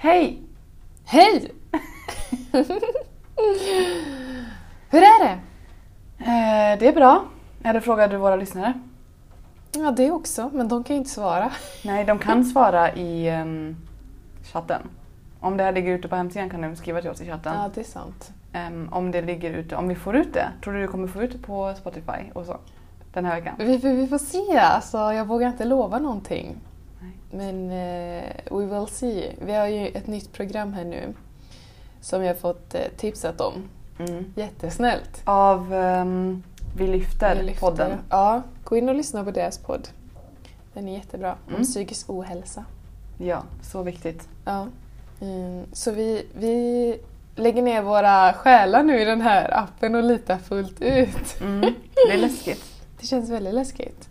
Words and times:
Hej! 0.00 0.42
Hej! 1.04 1.52
Hur 4.90 5.02
är 5.02 5.24
det? 5.24 5.32
Eh, 6.18 6.78
det 6.78 6.88
är 6.88 6.94
bra. 6.94 7.24
Eller 7.62 7.80
frågar 7.80 8.08
du 8.08 8.16
våra 8.16 8.36
lyssnare? 8.36 8.72
Ja, 9.72 9.90
det 9.90 10.10
också, 10.10 10.50
men 10.52 10.68
de 10.68 10.84
kan 10.84 10.96
ju 10.96 10.98
inte 10.98 11.10
svara. 11.10 11.50
Nej, 11.84 12.04
de 12.04 12.18
kan 12.18 12.44
svara 12.44 12.94
i 12.94 13.28
ehm, 13.28 13.76
chatten. 14.52 14.82
Om 15.40 15.56
det 15.56 15.64
här 15.64 15.72
ligger 15.72 15.92
ute 15.92 16.08
på 16.08 16.16
hemsidan 16.16 16.50
kan 16.50 16.60
de 16.60 16.76
skriva 16.76 17.00
till 17.00 17.10
oss 17.10 17.20
i 17.20 17.26
chatten. 17.26 17.52
Ja, 17.56 17.70
det 17.74 17.80
är 17.80 17.84
sant. 17.84 18.30
Ehm, 18.52 18.88
om 18.92 19.10
det 19.10 19.22
ligger 19.22 19.50
ute, 19.50 19.76
om 19.76 19.88
vi 19.88 19.94
får 19.94 20.16
ut 20.16 20.34
det. 20.34 20.48
Tror 20.64 20.74
du 20.74 20.80
du 20.80 20.88
kommer 20.88 21.08
få 21.08 21.22
ut 21.22 21.32
det 21.32 21.38
på 21.38 21.74
Spotify 21.74 22.32
och 22.32 22.46
så? 22.46 22.56
Den 23.12 23.24
här 23.24 23.36
veckan? 23.36 23.54
Vi, 23.58 23.76
vi, 23.76 23.92
vi 23.92 24.06
får 24.06 24.18
se, 24.18 24.58
alltså, 24.58 24.98
jag 24.98 25.24
vågar 25.24 25.48
inte 25.48 25.64
lova 25.64 25.98
någonting. 25.98 26.56
Men 27.30 27.70
eh, 27.70 28.24
we 28.50 28.66
will 28.66 28.86
see. 28.90 29.32
Vi 29.46 29.52
har 29.54 29.66
ju 29.66 29.86
ett 29.88 30.06
nytt 30.06 30.32
program 30.32 30.72
här 30.72 30.84
nu 30.84 31.14
som 32.00 32.24
jag 32.24 32.38
fått 32.38 32.74
eh, 32.74 32.80
tipsat 32.96 33.40
om. 33.40 33.54
Mm. 33.98 34.32
Jättesnällt. 34.36 35.22
Av 35.24 35.74
ehm, 35.74 36.42
Vi 36.76 36.86
lyfter, 36.86 37.36
Vi 37.36 37.42
lyfter. 37.42 37.60
podden. 37.66 37.98
Ja, 38.10 38.42
gå 38.64 38.76
in 38.76 38.88
och 38.88 38.94
lyssna 38.94 39.24
på 39.24 39.30
deras 39.30 39.58
podd. 39.58 39.88
Den 40.74 40.88
är 40.88 40.92
jättebra. 40.94 41.36
Om 41.46 41.52
Mm. 41.52 41.64
psykisk 41.64 42.10
ohälsa. 42.10 42.64
Ja, 43.18 43.42
så 43.62 43.82
viktigt. 43.82 44.28
Ja. 44.44 44.66
Mm, 45.20 45.64
så 45.72 45.90
vi, 45.90 46.26
vi 46.34 46.96
lägger 47.36 47.62
ner 47.62 47.82
våra 47.82 48.32
själar 48.32 48.82
nu 48.82 49.00
i 49.00 49.04
den 49.04 49.20
här 49.20 49.58
appen 49.58 49.94
och 49.94 50.02
litar 50.02 50.36
fullt 50.38 50.80
ut. 50.82 51.40
Mm. 51.40 51.60
Det 51.94 52.12
är 52.14 52.18
läskigt. 52.18 52.64
Det 53.00 53.06
känns 53.06 53.30
väldigt 53.30 53.54
läskigt. 53.54 54.08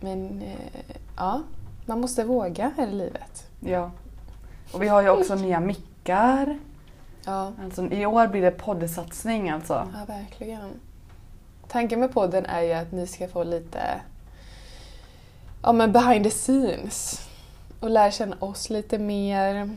Men 0.00 0.42
eh, 0.42 0.96
ja, 1.16 1.42
man 1.86 2.00
måste 2.00 2.24
våga 2.24 2.72
här 2.76 2.86
i 2.86 2.92
livet. 2.92 3.46
Ja. 3.60 3.90
Och 4.72 4.82
vi 4.82 4.88
har 4.88 5.02
ju 5.02 5.08
också 5.10 5.34
nya 5.34 5.60
mickar. 5.60 6.58
Ja, 7.24 7.52
Alltså, 7.64 7.86
I 7.86 8.06
år 8.06 8.26
blir 8.26 8.42
det 8.42 8.50
poddsatsning 8.50 9.50
alltså. 9.50 9.88
ja 9.94 10.14
verkligen. 10.14 10.70
Tanken 11.68 12.00
med 12.00 12.12
podden 12.14 12.46
är 12.46 12.60
ju 12.62 12.72
att 12.72 12.92
ni 12.92 13.06
ska 13.06 13.28
få 13.28 13.44
lite 13.44 13.80
ja, 15.62 15.72
men 15.72 15.92
behind 15.92 16.24
the 16.24 16.30
scenes 16.30 17.28
och 17.80 17.90
lära 17.90 18.10
känna 18.10 18.36
oss 18.40 18.70
lite 18.70 18.98
mer. 18.98 19.70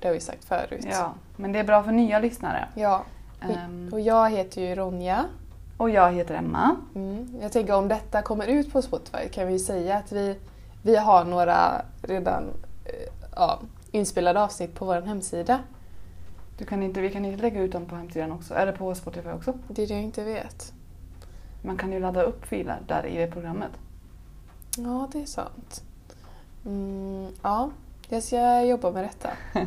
Det 0.00 0.08
har 0.08 0.14
vi 0.14 0.20
sagt 0.20 0.44
förut. 0.44 0.86
Ja, 0.90 1.14
men 1.36 1.52
det 1.52 1.58
är 1.58 1.64
bra 1.64 1.82
för 1.82 1.92
nya 1.92 2.18
lyssnare. 2.18 2.68
ja. 2.74 3.02
Ehm, 3.40 3.88
Och 3.92 4.00
jag 4.00 4.30
heter 4.30 4.62
ju 4.62 4.74
Ronja. 4.74 5.24
och 5.76 5.90
jag 5.90 6.12
heter 6.12 6.34
Emma. 6.34 6.76
Mm. 6.94 7.36
Jag 7.42 7.52
tänker 7.52 7.74
om 7.74 7.88
detta 7.88 8.22
kommer 8.22 8.46
ut 8.46 8.72
på 8.72 8.82
Spotify 8.82 9.28
kan 9.28 9.46
vi 9.46 9.58
säga 9.58 9.96
att 9.96 10.12
vi, 10.12 10.36
vi 10.82 10.96
har 10.96 11.24
några 11.24 11.82
redan 12.02 12.44
eh, 12.84 13.08
ja, 13.36 13.60
inspelade 13.90 14.42
avsnitt 14.42 14.74
på 14.74 14.84
vår 14.84 15.00
hemsida. 15.00 15.60
Du 16.58 16.64
kan 16.64 16.82
inte, 16.82 17.00
vi 17.00 17.10
kan 17.10 17.24
inte 17.24 17.42
lägga 17.42 17.60
ut 17.60 17.72
dem 17.72 17.86
på 17.86 17.96
hemsidan 17.96 18.32
också. 18.32 18.54
Eller 18.54 18.72
på 18.72 18.94
Spotify 18.94 19.28
också. 19.30 19.54
Det 19.68 19.82
är 19.82 19.86
det 19.86 19.94
jag 19.94 20.02
inte 20.02 20.24
vet. 20.24 20.72
Man 21.62 21.76
kan 21.76 21.92
ju 21.92 22.00
ladda 22.00 22.22
upp 22.22 22.46
filer 22.46 22.78
där 22.86 23.06
i 23.06 23.16
det 23.16 23.26
programmet. 23.26 23.70
Ja, 24.76 25.08
det 25.12 25.22
är 25.22 25.26
sant. 25.26 25.82
Mm, 26.66 27.28
ja, 27.42 27.70
jag 28.08 28.22
ska 28.22 28.60
jobba 28.62 28.90
med 28.90 29.04
detta. 29.04 29.28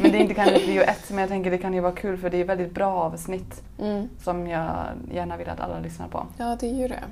Men 0.00 0.12
det 0.12 0.18
är 0.18 0.20
inte 0.20 0.34
kanske 0.34 0.58
prio 0.58 0.82
ett, 0.82 1.10
men 1.10 1.18
jag 1.18 1.28
tänker 1.28 1.50
det 1.50 1.58
kan 1.58 1.74
ju 1.74 1.80
vara 1.80 1.92
kul 1.92 2.18
för 2.18 2.30
det 2.30 2.36
är 2.36 2.44
väldigt 2.44 2.74
bra 2.74 2.94
avsnitt 2.94 3.62
Mm. 3.78 4.08
som 4.22 4.46
jag 4.46 4.86
gärna 5.12 5.36
vill 5.36 5.48
att 5.48 5.60
alla 5.60 5.78
lyssnar 5.80 6.08
på. 6.08 6.26
Ja, 6.36 6.56
det 6.60 6.66
är 6.70 6.74
ju 6.74 6.88
det. 6.88 7.02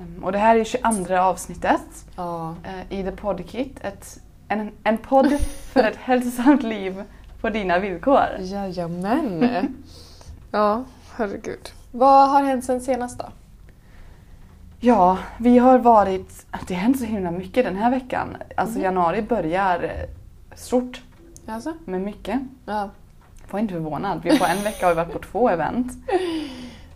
Mm, 0.00 0.24
Och 0.24 0.32
det 0.32 0.38
här 0.38 0.56
är 0.56 0.64
22 0.64 1.16
avsnittet 1.16 1.80
Ja. 2.16 2.54
eh, 2.64 2.98
i 2.98 3.02
The 3.04 3.12
Podkit. 3.12 3.80
Ett, 3.84 4.20
en, 4.48 4.72
en 4.84 4.98
podd 4.98 5.32
för 5.72 5.80
ett 5.84 5.96
hälsosamt 5.96 6.62
liv 6.62 7.02
på 7.40 7.50
dina 7.50 7.78
villkor. 7.78 8.24
Jajamän. 8.38 9.68
ja, 10.50 10.84
herregud. 11.16 11.70
Vad 11.92 12.30
har 12.30 12.42
hänt 12.42 12.64
sen 12.64 12.80
senast 12.80 13.18
då? 13.18 13.24
Ja, 14.80 15.18
vi 15.38 15.58
har 15.58 15.78
varit... 15.78 16.46
Det 16.66 16.74
har 16.74 16.80
hänt 16.82 16.98
så 16.98 17.04
himla 17.04 17.30
mycket 17.30 17.64
den 17.64 17.76
här 17.76 17.90
veckan. 17.90 18.36
Alltså 18.56 18.74
Mhm. 18.78 18.84
januari 18.84 19.22
börjar 19.22 19.90
stort 20.54 21.02
Alltså? 21.46 21.74
med 21.84 22.00
mycket. 22.00 22.40
Ja, 22.66 22.90
Var 23.50 23.60
inte 23.60 23.74
förvånad. 23.74 24.20
Vi 24.24 24.38
på 24.38 24.44
en 24.46 24.62
vecka 24.64 24.86
har 24.86 24.94
vi 24.94 24.96
varit 24.96 25.12
på 25.12 25.18
två 25.18 25.48
event. 25.48 25.92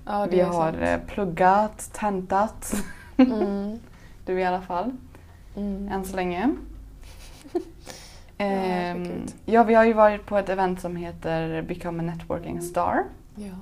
ja 0.05 0.27
det 0.27 0.37
Vi 0.37 0.41
har 0.41 0.73
sant. 0.73 0.77
eh, 0.83 1.01
pluggat, 1.07 1.91
tentat. 1.93 2.75
Mm. 3.17 3.79
Du 4.27 4.41
i 4.41 4.45
alla 4.45 4.61
fall, 4.61 4.93
Mm. 5.57 5.89
än 5.89 6.05
så 6.05 6.17
länge. 6.17 6.55
Ehm, 8.39 9.27
ja, 9.47 9.63
vi 9.65 9.75
har 9.75 9.85
ju 9.85 9.93
varit 9.93 10.27
på 10.27 10.39
ett 10.39 10.49
event 10.49 10.81
som 10.81 10.97
heter 10.97 11.63
Become 11.63 12.03
a 12.03 12.07
Networking 12.07 12.63
Star. 12.63 13.05
Ja. 13.37 13.55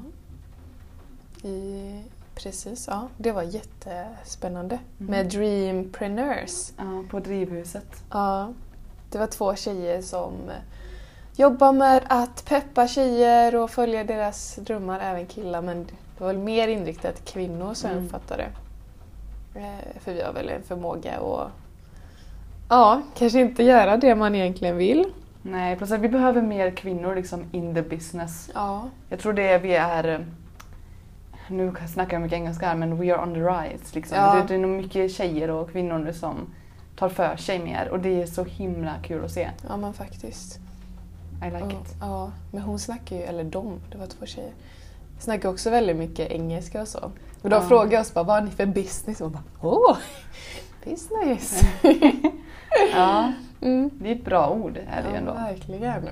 I, 1.48 2.00
precis, 2.34 2.86
ja. 2.90 3.08
Det 3.16 3.32
var 3.32 3.42
jättespännande. 3.42 4.78
Mm. 5.00 5.10
Med 5.10 5.26
Dreampreneurs. 5.26 6.72
Ja, 6.76 7.04
på 7.10 7.18
Drivhuset. 7.20 8.02
Ja. 8.10 8.52
Det 9.10 9.18
var 9.18 9.26
två 9.26 9.54
tjejer 9.54 10.02
som 10.02 10.32
jobbar 11.36 11.72
med 11.72 12.02
att 12.08 12.44
peppa 12.48 12.88
tjejer 12.88 13.56
och 13.56 13.70
följa 13.70 14.04
deras 14.04 14.56
drömmar, 14.56 15.00
även 15.00 15.26
killar. 15.26 15.62
Men 15.62 15.84
det 15.84 15.92
var 16.24 16.26
väl 16.26 16.38
mer 16.38 16.68
inriktat 16.68 17.24
kvinnor 17.24 17.74
som 17.74 17.90
jag 17.90 17.96
Mm. 17.96 18.06
uppfattade 18.06 18.42
det. 19.54 19.60
Eh, 19.60 20.00
För 20.00 20.12
vi 20.14 20.22
har 20.22 20.32
väl 20.32 20.48
en 20.48 20.62
förmåga 20.62 21.12
att 21.18 21.50
Ja, 22.68 23.02
kanske 23.18 23.40
inte 23.40 23.62
göra 23.62 23.96
det 23.96 24.14
man 24.14 24.34
egentligen 24.34 24.76
vill. 24.76 25.04
Nej, 25.42 25.76
plus 25.76 25.92
att 25.92 26.00
vi 26.00 26.08
behöver 26.08 26.42
mer 26.42 26.70
kvinnor 26.70 27.14
liksom 27.14 27.44
in 27.52 27.74
the 27.74 27.82
business. 27.82 28.50
Ja, 28.54 28.88
Jag 29.08 29.18
tror 29.18 29.32
det 29.32 29.48
är 29.48 29.58
vi 29.58 29.74
är... 29.74 30.26
Nu 31.48 31.72
snackar 31.92 32.12
jag 32.12 32.22
mycket 32.22 32.36
engelska 32.36 32.66
här, 32.66 32.74
men 32.74 32.98
we 32.98 33.14
are 33.14 33.22
on 33.22 33.34
the 33.34 33.40
rise. 33.40 33.94
Liksom. 33.94 34.18
Ja. 34.18 34.34
Det, 34.34 34.44
det 34.48 34.54
är 34.54 34.58
nog 34.58 34.70
mycket 34.70 35.12
tjejer 35.12 35.50
och 35.50 35.70
kvinnor 35.72 35.98
nu 35.98 36.12
som 36.12 36.34
tar 36.96 37.08
för 37.08 37.36
sig 37.36 37.58
mer 37.58 37.88
och 37.88 37.98
det 38.00 38.22
är 38.22 38.26
så 38.26 38.44
himla 38.44 38.92
kul 39.02 39.24
att 39.24 39.30
se. 39.30 39.50
ja 39.68 39.76
men 39.76 39.92
faktiskt. 39.92 40.58
I 41.42 41.44
like 41.50 41.58
Ja, 41.58 41.70
it. 41.70 41.94
ja, 42.00 42.32
men 42.52 42.62
hon 42.62 42.78
snackar 42.78 43.16
ju, 43.16 43.22
eller 43.22 43.44
de, 43.44 43.80
det 43.92 43.98
var 43.98 44.06
två 44.06 44.26
tjejer, 44.26 44.52
snackar 45.18 45.48
också 45.48 45.70
väldigt 45.70 45.96
mycket 45.96 46.30
engelska 46.30 46.82
och 46.82 46.88
så. 46.88 46.98
Och 47.42 47.50
de 47.50 47.62
Ja. 47.62 47.68
frågade 47.68 48.00
oss 48.00 48.14
bara, 48.14 48.24
vad 48.24 48.36
har 48.36 48.42
ni 48.42 48.50
för 48.50 48.66
business? 48.66 49.20
Och 49.20 49.26
hon 49.26 49.32
bara, 49.32 49.68
åh, 49.68 49.96
business! 50.84 51.60
Ja, 52.94 53.32
mm. 53.60 53.90
det 53.92 54.08
är 54.10 54.14
ett 54.16 54.24
bra 54.24 54.50
ord 54.50 54.76
är 54.76 55.02
det 55.02 55.08
ja, 55.10 55.16
ändå. 55.16 55.32
verkligen. 55.32 56.04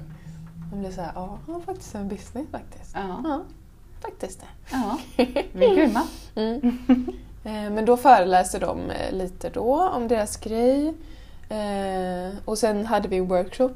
Man 0.71 0.81
blir 0.81 0.91
såhär, 0.91 1.13
ja, 1.15 1.39
jag 1.47 1.55
har 1.55 1.61
faktiskt 1.61 1.95
en 1.95 2.09
business 2.09 2.47
faktiskt. 2.51 2.93
Ja. 2.95 3.21
Ja, 3.25 3.41
faktiskt 4.01 4.41
det. 4.41 4.47
ja, 4.73 4.99
vi 5.53 5.65
är 5.67 5.75
grymma. 5.75 6.03
Mm. 6.35 6.79
Eh, 7.45 7.71
Men 7.71 7.85
då 7.85 7.97
föreläste 7.97 8.59
de 8.59 8.91
eh, 8.91 9.13
lite 9.13 9.51
då 9.51 9.89
om 9.89 10.09
deras 10.09 10.37
grej. 10.37 10.95
Eh, 11.49 12.35
Och 12.45 12.59
sen 12.59 12.87
hade 12.87 13.09
vi 13.09 13.17
en 13.17 13.29
workshop 13.29 13.71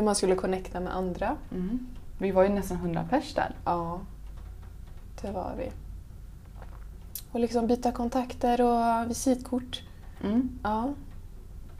där 0.00 0.04
man 0.04 0.14
skulle 0.14 0.34
connecta 0.34 0.80
med 0.80 0.96
andra. 0.96 1.36
Mm. 1.52 1.86
Vi 2.18 2.30
var 2.30 2.42
ju 2.42 2.48
nästan 2.48 2.76
100 2.76 3.04
pers 3.10 3.34
där. 3.34 3.54
Ja, 3.64 4.00
det 5.22 5.30
var 5.30 5.52
vi. 5.58 5.70
Och 7.32 7.40
liksom 7.40 7.66
byta 7.66 7.92
kontakter 7.92 8.60
och 8.60 9.10
visitkort. 9.10 9.82
Mm. 10.24 10.58
Ja. 10.62 10.92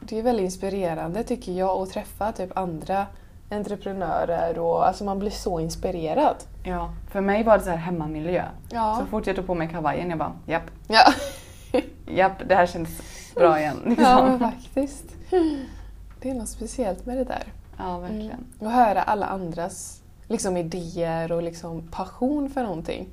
Det 0.00 0.18
är 0.18 0.22
väldigt 0.22 0.44
inspirerande 0.44 1.22
tycker 1.22 1.52
jag 1.52 1.70
att 1.70 1.90
träffa 1.90 2.32
typ 2.32 2.56
andra 2.56 3.06
entreprenörer 3.50 4.58
och 4.58 4.86
alltså 4.86 5.04
man 5.04 5.18
blir 5.18 5.30
så 5.30 5.60
inspirerad. 5.60 6.36
Ja, 6.64 6.94
för 7.10 7.20
mig 7.20 7.44
var 7.44 7.58
det 7.58 7.64
så 7.64 7.70
här 7.70 7.76
hemmamiljö. 7.76 8.44
Ja. 8.70 8.96
Så 9.00 9.06
fort 9.06 9.26
jag 9.26 9.36
tog 9.36 9.46
på 9.46 9.54
mig 9.54 9.68
kavajen, 9.68 10.10
jag 10.10 10.18
bara 10.18 10.32
japp, 10.46 10.70
Ja, 10.88 11.12
japp, 12.06 12.48
det 12.48 12.54
här 12.54 12.66
känns 12.66 13.00
bra 13.34 13.60
igen. 13.60 13.76
Liksom. 13.84 14.04
ja 14.04 14.38
faktiskt. 14.38 15.04
Det 16.20 16.30
är 16.30 16.34
något 16.34 16.48
speciellt 16.48 17.06
med 17.06 17.16
det 17.16 17.24
där. 17.24 17.44
Ja, 17.80 17.98
verkligen. 17.98 18.30
Mm. 18.30 18.44
Och 18.58 18.70
höra 18.70 19.02
alla 19.02 19.26
andras 19.26 20.02
liksom, 20.28 20.56
idéer 20.56 21.32
och 21.32 21.42
liksom, 21.42 21.88
passion 21.90 22.50
för 22.50 22.62
någonting. 22.62 23.08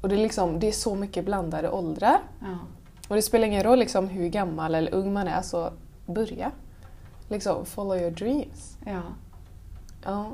Och 0.00 0.08
det 0.08 0.14
är, 0.14 0.18
liksom, 0.18 0.58
det 0.60 0.68
är 0.68 0.72
så 0.72 0.94
mycket 0.94 1.24
blandade 1.24 1.70
åldrar. 1.70 2.18
Ja. 2.40 2.58
Och 3.08 3.16
det 3.16 3.22
spelar 3.22 3.46
ingen 3.46 3.62
roll 3.62 3.78
liksom, 3.78 4.08
hur 4.08 4.28
gammal 4.28 4.74
eller 4.74 4.94
ung 4.94 5.12
man 5.12 5.28
är, 5.28 5.42
så 5.42 5.70
börja. 6.06 6.50
Liksom, 7.28 7.66
follow 7.66 7.96
your 7.96 8.10
dreams. 8.10 8.76
ja, 8.86 9.00
Ja. 10.04 10.26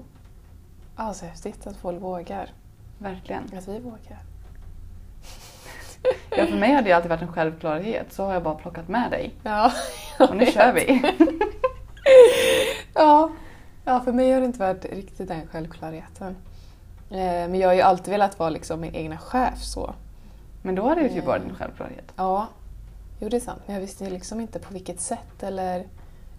Ja, 0.97 1.15
så 1.15 1.27
häftigt 1.27 1.67
att 1.67 1.77
folk 1.77 2.03
vågar. 2.03 2.51
verkligen. 2.99 3.43
Att 3.59 3.69
vi 3.69 3.79
vågar. 3.79 4.19
Ja, 6.31 6.47
för 6.47 6.57
mig 6.59 6.73
har 6.73 6.83
det 6.83 6.93
alltid 6.93 7.09
varit 7.11 7.23
en 7.23 7.33
självklarhet. 7.33 8.13
Så 8.13 8.25
har 8.25 8.33
jag 8.33 8.43
bara 8.43 8.55
plockat 8.55 8.89
med 8.89 9.11
dig. 9.11 9.35
Ja. 9.43 9.73
Och 10.29 10.37
nu 10.37 10.47
kör 10.47 10.73
vi. 10.73 11.03
ja. 12.99 13.31
ja, 13.85 14.01
för 14.01 14.13
mig 14.13 14.33
har 14.33 14.41
det 14.41 14.47
inte 14.47 14.59
varit 14.59 14.85
riktigt 14.85 15.29
den 15.29 15.47
självklarheten. 15.47 16.37
Eh, 17.11 17.17
Men 17.19 17.55
jag 17.55 17.69
har 17.69 17.75
ju 17.75 17.81
alltid 17.81 18.11
velat 18.13 18.39
vara 18.39 18.51
liksom 18.51 18.81
min 18.81 18.95
egna 18.95 19.19
chef 19.19 19.63
så. 19.63 19.95
Men 20.63 20.75
då 20.75 20.83
har 20.83 20.95
det 20.95 21.03
ju 21.03 21.09
typ 21.09 21.25
varit 21.27 21.43
en 21.43 21.55
självklarhet. 21.55 22.13
Ja, 22.17 22.47
jo 23.21 23.29
det 23.29 23.37
är 23.37 23.41
sant. 23.41 23.63
Men 23.67 23.75
jag 23.75 23.81
visste 23.81 24.11
liksom 24.11 24.41
inte 24.41 24.59
på 24.59 24.73
vilket 24.75 25.01
sätt 25.01 25.43
eller 25.43 25.85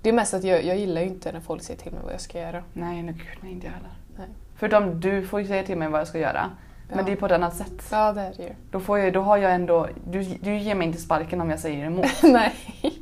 Det 0.01 0.09
är 0.09 0.13
mest 0.13 0.33
att 0.33 0.43
jag, 0.43 0.63
jag 0.63 0.77
gillar 0.77 1.01
ju 1.01 1.07
inte 1.07 1.31
när 1.31 1.39
folk 1.39 1.61
säger 1.63 1.79
till 1.79 1.91
mig 1.91 2.01
vad 2.03 2.13
jag 2.13 2.21
ska 2.21 2.39
göra. 2.39 2.63
Nej, 2.73 3.03
nej, 3.03 3.13
gud, 3.13 3.37
nej 3.41 3.51
inte 3.51 3.65
jag 3.67 3.73
heller. 3.73 3.89
Nej. 4.17 4.27
Förutom 4.55 4.99
du 4.99 5.27
får 5.27 5.41
ju 5.41 5.47
säga 5.47 5.63
till 5.63 5.77
mig 5.77 5.87
vad 5.87 5.99
jag 5.99 6.07
ska 6.07 6.19
göra. 6.19 6.49
Ja. 6.89 6.95
Men 6.95 7.05
det 7.05 7.11
är 7.11 7.15
på 7.15 7.25
ett 7.25 7.31
annat 7.31 7.55
sätt. 7.55 7.87
Ja, 7.91 8.13
det 8.13 8.21
är 8.21 8.33
det 8.37 8.43
ju. 8.43 8.49
Då, 8.71 8.79
får 8.79 8.99
jag, 8.99 9.13
då 9.13 9.21
har 9.21 9.37
jag 9.37 9.53
ändå... 9.53 9.87
Du, 10.05 10.23
du 10.23 10.57
ger 10.57 10.75
mig 10.75 10.87
inte 10.87 10.99
sparken 10.99 11.41
om 11.41 11.49
jag 11.49 11.59
säger 11.59 11.85
emot. 11.85 12.05
Nej. 12.23 12.55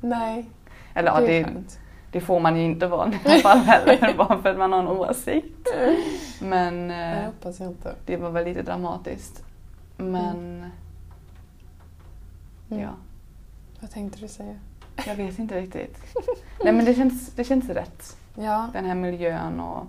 Nej, 0.00 0.46
Eller 0.94 1.08
ja, 1.12 1.20
det 1.20 1.26
det, 1.26 1.40
är 1.40 1.44
skönt. 1.44 1.78
Det 2.12 2.20
får 2.20 2.40
man 2.40 2.56
ju 2.56 2.64
inte 2.64 2.86
vara 2.86 3.12
i 3.12 3.18
alla 3.24 3.38
fall 3.38 3.58
heller. 3.58 4.14
bara 4.16 4.42
för 4.42 4.48
att 4.48 4.58
man 4.58 4.72
har 4.72 4.80
en 4.80 4.88
åsikt. 4.88 5.68
Men 6.40 6.88
Det 6.88 6.94
eh, 6.94 7.24
hoppas 7.26 7.60
jag 7.60 7.68
inte. 7.68 7.94
det 8.06 8.16
var 8.16 8.30
väl 8.30 8.44
lite 8.44 8.62
dramatiskt. 8.62 9.42
Men 9.96 10.64
Mm. 12.70 12.82
ja, 12.82 12.90
Vad 13.80 13.90
tänkte 13.90 14.20
du 14.20 14.28
säga? 14.28 14.54
jag 15.06 15.14
vet 15.14 15.38
inte 15.38 15.60
riktigt. 15.60 15.96
Nej 16.64 16.72
men 16.72 16.84
det 16.84 16.94
känns, 16.94 17.28
det 17.34 17.44
känns 17.44 17.68
rätt. 17.68 18.16
Ja, 18.34 18.68
Den 18.72 18.84
här 18.84 18.94
miljön 18.94 19.60
och... 19.60 19.86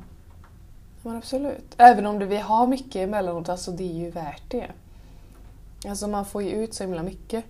men 1.01 1.17
absolut. 1.17 1.75
Även 1.77 2.05
om 2.05 2.19
det, 2.19 2.25
vi 2.25 2.37
har 2.37 2.67
mycket 2.67 2.95
emellanåt, 2.95 3.49
alltså 3.49 3.71
det 3.71 3.83
är 3.83 3.93
ju 3.95 4.09
värt 4.09 4.43
det. 4.47 4.67
Alltså 5.87 6.07
man 6.07 6.25
får 6.25 6.43
ju 6.43 6.49
ut 6.51 6.73
så 6.73 6.83
himla 6.83 7.03
mycket. 7.03 7.45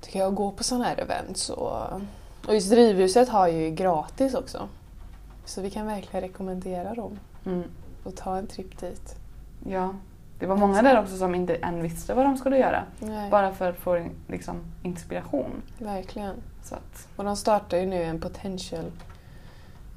Tycker 0.00 0.18
jag, 0.18 0.28
att 0.28 0.34
gå 0.34 0.50
på 0.50 0.64
sådana 0.64 0.84
här 0.84 1.00
events. 1.00 1.50
Och, 1.50 2.00
och 2.48 2.54
just 2.54 2.70
Drivhuset 2.70 3.28
har 3.28 3.48
ju 3.48 3.70
gratis 3.70 4.34
också. 4.34 4.68
Så 5.44 5.60
vi 5.62 5.70
kan 5.70 5.86
verkligen 5.86 6.20
rekommendera 6.28 6.94
dem 6.94 7.18
Mm, 7.46 7.62
att 8.04 8.16
ta 8.16 8.36
en 8.36 8.46
tripp 8.46 8.80
dit. 8.80 9.16
ja. 9.68 9.94
Det 10.40 10.46
var 10.46 10.56
många 10.56 10.82
där 10.82 11.00
också 11.02 11.16
som 11.16 11.34
inte 11.34 11.54
än 11.54 11.82
visste 11.82 12.14
vad 12.14 12.24
de 12.24 12.36
skulle 12.36 12.58
göra. 12.58 12.82
Nej, 13.00 13.30
Bara 13.30 13.52
för 13.52 13.70
att 13.70 13.76
få 13.76 14.06
liksom, 14.28 14.56
inspiration. 14.82 15.62
verkligen. 15.78 16.34
Så 16.64 16.74
att, 16.74 17.08
Och 17.16 17.24
de 17.24 17.36
startar 17.36 17.78
ju 17.78 17.86
nu 17.86 18.02
en 18.02 18.20
potential, 18.20 18.84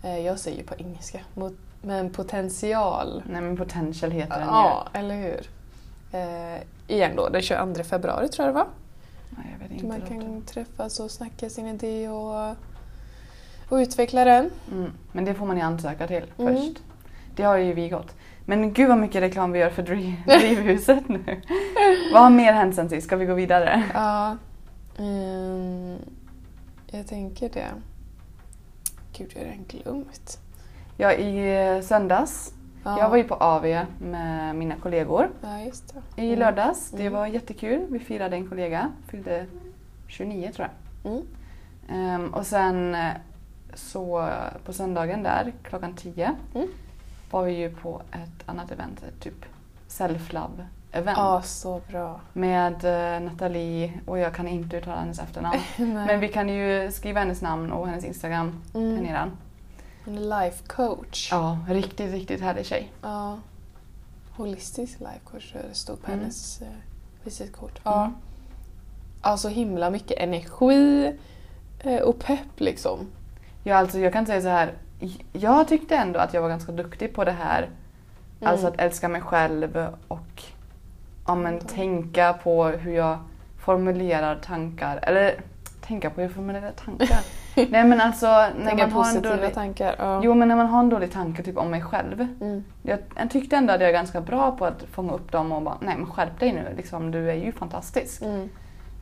eh, 0.04 0.20
jag 0.20 0.40
säger 0.40 0.58
ju 0.58 0.64
på 0.64 0.76
engelska, 0.78 1.20
mot, 1.34 1.54
men 1.82 2.10
potential. 2.10 3.24
nej 3.30 3.42
men 3.42 3.58
potential 3.58 4.12
heter 4.12 4.40
den 4.40 4.48
Ja, 4.48 4.88
eller 4.94 5.16
hur? 5.16 5.50
Eh, 6.12 6.62
igen 6.88 7.16
då, 7.16 7.30
den 7.30 7.42
22 7.42 7.84
februari 7.84 8.28
tror 8.30 8.46
jag 8.48 8.56
det 8.56 8.60
var. 8.60 8.68
Nej. 9.38 9.82
Man 9.84 10.00
det 10.00 10.06
kan 10.08 10.18
låter- 10.20 10.48
träffas 10.54 11.00
och 11.00 11.12
snacka 11.12 11.50
sin 11.50 11.68
idé 11.68 12.10
och, 12.10 12.50
och 13.70 13.76
utveckla 13.78 14.24
den. 14.26 14.50
Mm, 14.72 14.92
men 15.12 15.26
det 15.26 15.34
får 15.34 15.46
man 15.46 15.58
ju 15.58 15.64
ansöka 15.64 16.08
till 16.08 16.26
Mm. 16.38 16.56
först. 16.56 16.84
Det 17.36 17.44
har 17.44 17.58
ju 17.58 17.74
vi 17.74 17.90
gått. 17.90 18.16
Men 18.46 18.74
gud 18.74 18.90
vad 18.90 18.98
mycket 18.98 19.22
reklam 19.22 19.52
vi 19.52 19.60
gör 19.60 19.70
för 19.70 19.84
driv- 19.84 20.24
Drivhuset 20.26 21.10
nu. 21.10 21.42
vad 22.14 22.22
har 22.24 22.30
mer 22.30 22.54
hänt 22.54 22.76
sen 22.76 22.90
sist? 22.90 23.08
Ska 23.08 23.16
vi 23.16 23.26
gå 23.26 23.34
vidare? 23.34 23.84
Ja, 23.94 24.38
ehm, 25.00 25.98
jag 26.92 27.08
tänker 27.08 27.50
det. 27.50 27.68
Gud, 29.18 29.32
jag 29.36 29.42
har 29.42 29.46
redan 29.46 29.66
glömt. 29.68 30.40
Ja, 30.98 31.14
i 31.14 31.62
eh, 31.76 31.82
söndags. 31.82 32.54
Ja, 32.84 33.00
Jag 33.00 33.10
var 33.10 33.18
ju 33.18 33.24
på 33.24 33.36
AV 33.36 33.66
med 34.00 34.56
mina 34.56 34.76
kollegor 34.76 35.30
ja 35.42 35.48
det. 36.16 36.22
i 36.22 36.28
Mm. 36.28 36.40
lördags. 36.40 36.92
Det 36.92 37.02
Mm. 37.02 37.14
var 37.14 37.28
jättekul. 37.28 37.86
Vi 37.90 38.00
firade 38.00 38.36
en 38.36 38.48
kollega. 38.50 38.92
Fyllde 39.08 39.46
29 40.08 40.52
tror 40.56 40.68
jag. 41.04 41.12
Mm. 41.12 41.26
Ehm, 41.90 42.34
och 42.34 42.46
sen 42.46 42.96
eh, 42.96 43.08
så 43.74 44.30
på 44.66 44.74
söndagen 44.74 45.24
där 45.24 45.54
klockan 45.64 45.94
10 45.94 46.36
Mm. 46.56 46.68
var 47.32 47.44
vi 47.44 47.52
ju 47.54 47.76
på 47.76 48.02
ett 48.12 48.44
annat 48.50 48.72
event, 48.72 49.04
typ 49.20 49.46
self-love 49.90 50.66
event. 50.92 51.18
Ja, 51.18 51.42
så 51.42 51.82
bra. 51.90 52.20
Med 52.34 52.86
eh, 53.16 53.22
Nathalie, 53.22 53.94
och 54.06 54.20
jag 54.20 54.34
kan 54.34 54.48
inte 54.48 54.78
uttala 54.78 55.00
hennes 55.00 55.20
efternamn. 55.20 55.60
Men 55.78 56.20
vi 56.20 56.28
kan 56.28 56.50
ju 56.50 56.92
skriva 56.92 57.20
hennes 57.20 57.42
namn 57.42 57.72
och 57.72 57.88
hennes 57.88 58.06
Instagram 58.06 58.62
här 58.74 58.82
mm. 58.82 58.96
nedan. 59.04 59.32
En 60.08 60.30
life 60.30 60.64
coach. 60.68 61.32
Ja, 61.32 61.60
riktigt, 61.68 62.12
riktigt 62.12 62.42
härlig 62.42 62.66
tjej. 62.66 62.92
Ja. 63.02 63.38
Holistisk 64.32 65.00
life 65.00 65.20
coach 65.32 65.52
tror 65.52 65.62
jag 65.64 65.72
det 65.72 65.76
stod 65.76 66.02
på 66.02 66.08
Mm. 66.08 66.20
hennes 66.20 66.62
eh, 66.62 66.68
visitkort. 67.24 67.80
Ja. 67.84 68.02
Mm. 68.06 68.16
ja, 69.24 69.38
så 69.38 69.50
himla 69.50 69.90
mycket 69.90 70.18
energi 70.20 71.14
eh, 71.80 72.02
och 72.02 72.20
pepp 72.20 72.60
liksom. 72.60 73.08
Ja, 73.64 73.76
alltså 73.76 74.00
jag 74.00 74.14
kan 74.14 74.26
säga 74.26 74.42
så 74.42 74.48
här. 74.48 74.74
Jag 75.34 75.68
tyckte 75.68 75.96
ändå 75.96 76.20
att 76.20 76.34
jag 76.34 76.42
var 76.42 76.50
ganska 76.50 76.72
duktig 76.72 77.14
på 77.16 77.24
det 77.24 77.32
här. 77.32 77.64
Mm. 77.64 78.52
Alltså 78.54 78.68
att 78.68 78.80
älska 78.80 79.08
mig 79.10 79.22
själv 79.22 79.88
och 80.08 80.44
ja, 81.28 81.36
men, 81.36 81.54
Mm. 81.54 81.66
tänka 81.66 82.34
på 82.34 82.66
hur 82.68 82.94
jag 82.94 83.18
formulerar 83.60 84.36
tankar. 84.36 85.00
Eller 85.04 85.42
tänka 85.82 86.10
på 86.10 86.16
hur 86.16 86.24
jag 86.24 86.32
formulerar 86.36 86.72
tankar. 86.72 87.20
Nej 87.70 87.84
men 87.86 88.02
alltså 88.02 88.28
när 88.28 88.66
Tänka 88.66 88.76
man 88.76 88.80
har 88.80 88.86
en 88.86 88.92
positiva 88.92 89.36
dålig... 89.36 89.54
tankar. 89.54 89.96
Ja. 90.00 90.22
Jo 90.24 90.34
men 90.34 90.48
när 90.48 90.56
man 90.56 90.68
har 90.68 90.80
en 90.80 90.90
dålig 90.90 91.12
tanke 91.12 91.44
typ 91.44 91.58
om 91.58 91.72
mig 91.72 91.82
själv. 91.82 92.28
Mm. 92.42 92.64
Jag, 92.84 93.00
jag 93.16 93.30
tyckte 93.30 93.56
ändå 93.56 93.74
att 93.74 93.80
jag 93.82 93.90
är 93.90 93.94
ganska 93.94 94.22
bra 94.22 94.52
på 94.52 94.66
att 94.66 94.84
fånga 94.84 95.14
upp 95.14 95.32
dem 95.32 95.52
och 95.52 95.62
bara 95.62 95.78
nej 95.82 95.96
men 95.98 96.06
skärp 96.06 96.40
dig 96.40 96.52
nu 96.54 96.74
liksom, 96.78 97.12
du 97.12 97.30
är 97.30 97.36
ju 97.36 97.52
fantastisk. 97.52 98.22
Mm. 98.22 98.50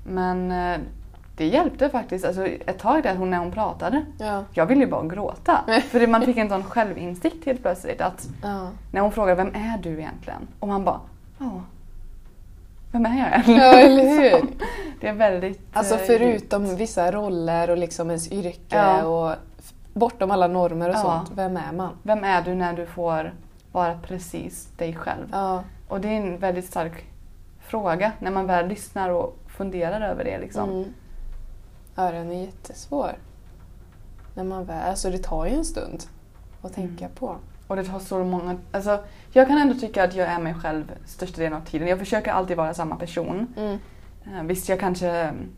Men 0.08 0.52
eh, 0.52 0.80
det 1.38 1.46
hjälpte 1.48 1.90
faktiskt, 1.90 2.26
alltså 2.26 2.46
ett 2.48 2.80
tag 2.80 3.04
där 3.04 3.16
hon, 3.16 3.30
när 3.30 3.38
hon 3.38 3.52
pratade. 3.52 4.06
Ja. 4.20 4.44
Jag 4.54 4.66
ville 4.66 4.82
ju 4.82 4.88
bara 4.92 5.08
gråta. 5.08 5.60
För 5.90 6.08
man 6.08 6.22
fick 6.22 6.38
en 6.38 6.50
sån 6.50 6.64
självinsikt 6.64 7.46
helt 7.46 7.62
plötsligt 7.62 8.02
att 8.02 8.28
Ja. 8.44 8.68
när 8.92 9.02
hon 9.02 9.12
frågade 9.12 9.44
vem 9.44 9.56
är 9.56 9.78
du 9.84 9.90
egentligen? 10.00 10.48
Och 10.60 10.68
man 10.68 10.84
bara 10.84 11.00
ja, 11.38 11.62
vem 12.92 13.06
är 13.06 13.20
jag 13.20 13.28
egentligen? 13.28 13.62
ja, 13.62 13.74
eller 13.80 14.04
hur? 14.04 14.48
Det 15.02 15.08
är 15.08 15.14
väldigt 15.14 15.62
Alltså 15.74 15.96
eh, 15.96 16.02
förutom 16.08 16.66
djupt. 16.66 16.80
vissa 16.80 17.12
roller 17.12 17.70
och 17.70 17.78
liksom 17.78 18.10
ens 18.10 18.32
yrke 18.32 18.76
Ja. 18.76 19.04
och 19.04 19.36
bortom 19.94 20.32
alla 20.32 20.48
normer 20.48 20.90
och 20.90 20.96
Ja. 20.96 21.00
sånt, 21.02 21.32
vem 21.38 21.58
är 21.58 21.72
man? 21.72 21.90
Vem 22.04 22.24
är 22.24 22.42
du 22.42 22.56
när 22.56 22.74
du 22.74 22.86
får 22.86 23.34
vara 23.72 24.00
precis 24.04 24.66
dig 24.78 24.96
själv? 24.96 25.28
Ja. 25.32 25.64
Och 25.88 26.02
det 26.02 26.08
är 26.08 26.12
en 26.22 26.38
väldigt 26.38 26.66
stark 26.66 27.06
fråga 27.60 28.12
när 28.20 28.32
man 28.32 28.48
väl 28.48 28.68
lyssnar 28.68 29.10
och 29.10 29.38
funderar 29.58 30.02
över 30.02 30.24
det. 30.24 30.38
Liksom. 30.40 30.70
Mm. 30.70 30.86
Ja, 31.96 32.12
den 32.12 32.32
är 32.32 32.46
jättesvår. 32.46 33.12
När 34.36 34.44
man 34.44 34.66
väl, 34.66 34.90
alltså 34.90 35.10
det 35.10 35.18
tar 35.24 35.46
ju 35.46 35.52
en 35.56 35.66
stund 35.66 36.04
att 36.62 36.74
tänka 36.74 37.06
Mm. 37.06 37.16
på. 37.16 37.36
Och 37.68 37.76
det 37.76 37.84
tar 37.84 38.00
så 38.00 38.24
många... 38.24 38.58
Alltså, 38.72 39.00
jag 39.32 39.48
kan 39.48 39.58
ändå 39.58 39.74
tycka 39.76 40.04
att 40.04 40.16
jag 40.16 40.28
är 40.28 40.40
mig 40.40 40.54
själv 40.54 40.92
största 41.06 41.38
delen 41.42 41.54
av 41.62 41.66
tiden. 41.66 41.88
Jag 41.88 42.00
försöker 42.00 42.32
alltid 42.32 42.58
vara 42.58 42.74
samma 42.74 42.96
person. 42.96 43.48
Mm. 43.58 43.78
Eh, 44.26 44.44
Visst, 44.44 44.70
jag 44.70 44.80
kanske 44.80 45.10
mm, 45.10 45.50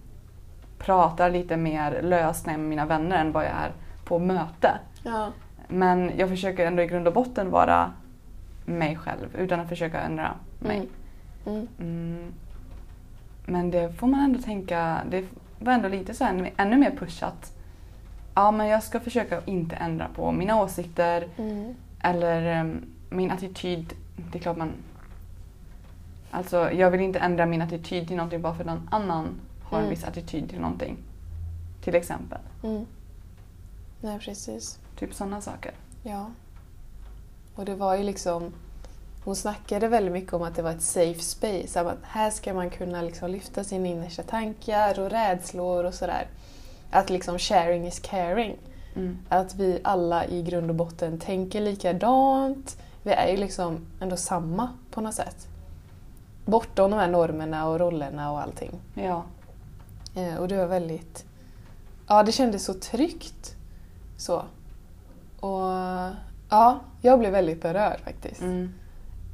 pratar 0.77 1.29
lite 1.29 1.57
mer 1.57 2.01
löst 2.01 2.45
med 2.45 2.59
mina 2.59 2.85
vänner 2.85 3.17
än 3.17 3.31
vad 3.31 3.43
jag 3.43 3.51
är 3.51 3.71
på 4.05 4.19
möte. 4.19 4.71
Ja. 5.03 5.27
Men 5.67 6.11
jag 6.17 6.29
försöker 6.29 6.67
ändå 6.67 6.83
i 6.83 6.87
grund 6.87 7.07
och 7.07 7.13
botten 7.13 7.51
vara 7.51 7.91
mig 8.65 8.95
själv 8.95 9.35
utan 9.37 9.59
att 9.59 9.69
försöka 9.69 10.01
ändra 10.01 10.31
mig. 10.59 10.77
Mm. 11.45 11.57
Mm. 11.57 11.67
Mm. 11.79 12.33
Men 13.45 13.71
det 13.71 13.93
får 13.93 14.07
man 14.07 14.19
ändå 14.19 14.39
tänka, 14.39 15.01
det 15.09 15.25
var 15.59 15.73
ändå 15.73 15.87
lite 15.87 16.13
så 16.13 16.23
här, 16.23 16.51
ännu 16.57 16.77
mer 16.77 16.91
pushat. 16.91 17.53
Ja, 18.35 18.51
men 18.51 18.67
jag 18.67 18.83
ska 18.83 18.99
försöka 18.99 19.41
inte 19.45 19.75
ändra 19.75 20.07
på 20.15 20.31
mina 20.31 20.61
åsikter 20.61 21.27
Mm. 21.37 21.75
eller 22.01 22.75
min 23.11 23.31
attityd. 23.31 23.93
Det 24.31 24.37
är 24.37 24.41
klart 24.41 24.57
man... 24.57 24.71
Alltså, 26.31 26.71
jag 26.71 26.91
vill 26.91 27.01
inte 27.01 27.19
ändra 27.19 27.45
min 27.45 27.61
attityd 27.61 28.07
till 28.07 28.17
någonting 28.17 28.41
bara 28.41 28.53
för 28.53 28.61
att 28.61 28.67
någon 28.67 28.89
annan 28.91 29.39
har 29.63 29.77
en 29.77 29.83
Mm. 29.83 29.89
viss 29.89 30.03
attityd 30.03 30.49
till 30.49 30.59
någonting. 30.59 30.97
Till 31.83 31.95
exempel. 31.95 32.39
Mm. 32.63 32.85
Nej, 34.01 34.19
precis. 34.19 34.79
Typ 34.99 35.13
sådana 35.13 35.41
saker. 35.41 35.71
Ja. 36.03 36.31
Och 37.55 37.65
det 37.65 37.75
var 37.75 37.95
ju 37.95 38.03
liksom... 38.03 38.53
Hon 39.23 39.35
snackade 39.35 39.87
väldigt 39.87 40.13
mycket 40.13 40.33
om 40.33 40.41
att 40.41 40.55
det 40.55 40.61
var 40.61 40.71
ett 40.71 40.81
safe 40.81 41.19
space. 41.19 41.81
Att 41.81 41.97
här 42.03 42.29
ska 42.29 42.53
man 42.53 42.69
kunna 42.69 43.01
liksom 43.01 43.31
lyfta 43.31 43.63
sina 43.63 43.87
innersta 43.87 44.23
tankar 44.23 44.99
och 44.99 45.09
rädslor 45.09 45.83
och 45.83 45.93
sådär. 45.93 46.27
Att 46.91 47.09
liksom 47.09 47.37
sharing 47.39 47.87
is 47.87 47.99
caring. 47.99 48.55
Mm. 48.95 49.17
Att 49.29 49.55
vi 49.55 49.79
alla 49.83 50.25
i 50.25 50.41
grund 50.43 50.69
och 50.69 50.75
botten 50.75 51.19
tänker 51.19 51.61
likadant. 51.61 52.77
Vi 53.03 53.11
är 53.11 53.27
ju 53.27 53.37
liksom 53.37 53.85
ändå 54.01 54.15
samma 54.15 54.69
på 54.91 55.01
något 55.01 55.13
sätt. 55.13 55.47
Bortom 56.45 56.91
de 56.91 56.97
här 56.97 57.07
normerna 57.07 57.67
och 57.67 57.79
rollerna 57.79 58.31
och 58.31 58.41
allting. 58.41 58.71
Ja. 58.93 59.23
Eh, 60.15 60.35
och 60.35 60.47
det 60.47 60.57
var 60.57 60.65
väldigt... 60.65 61.25
Ja, 62.07 62.23
det 62.23 62.31
kändes 62.31 62.65
så 62.65 62.73
tryggt. 62.73 63.55
Så. 64.17 64.43
Och 65.39 65.71
ja, 66.49 66.79
jag 67.01 67.19
blev 67.19 67.31
väldigt 67.31 67.61
berörd 67.61 67.99
faktiskt. 67.99 68.41
Mm. 68.41 68.73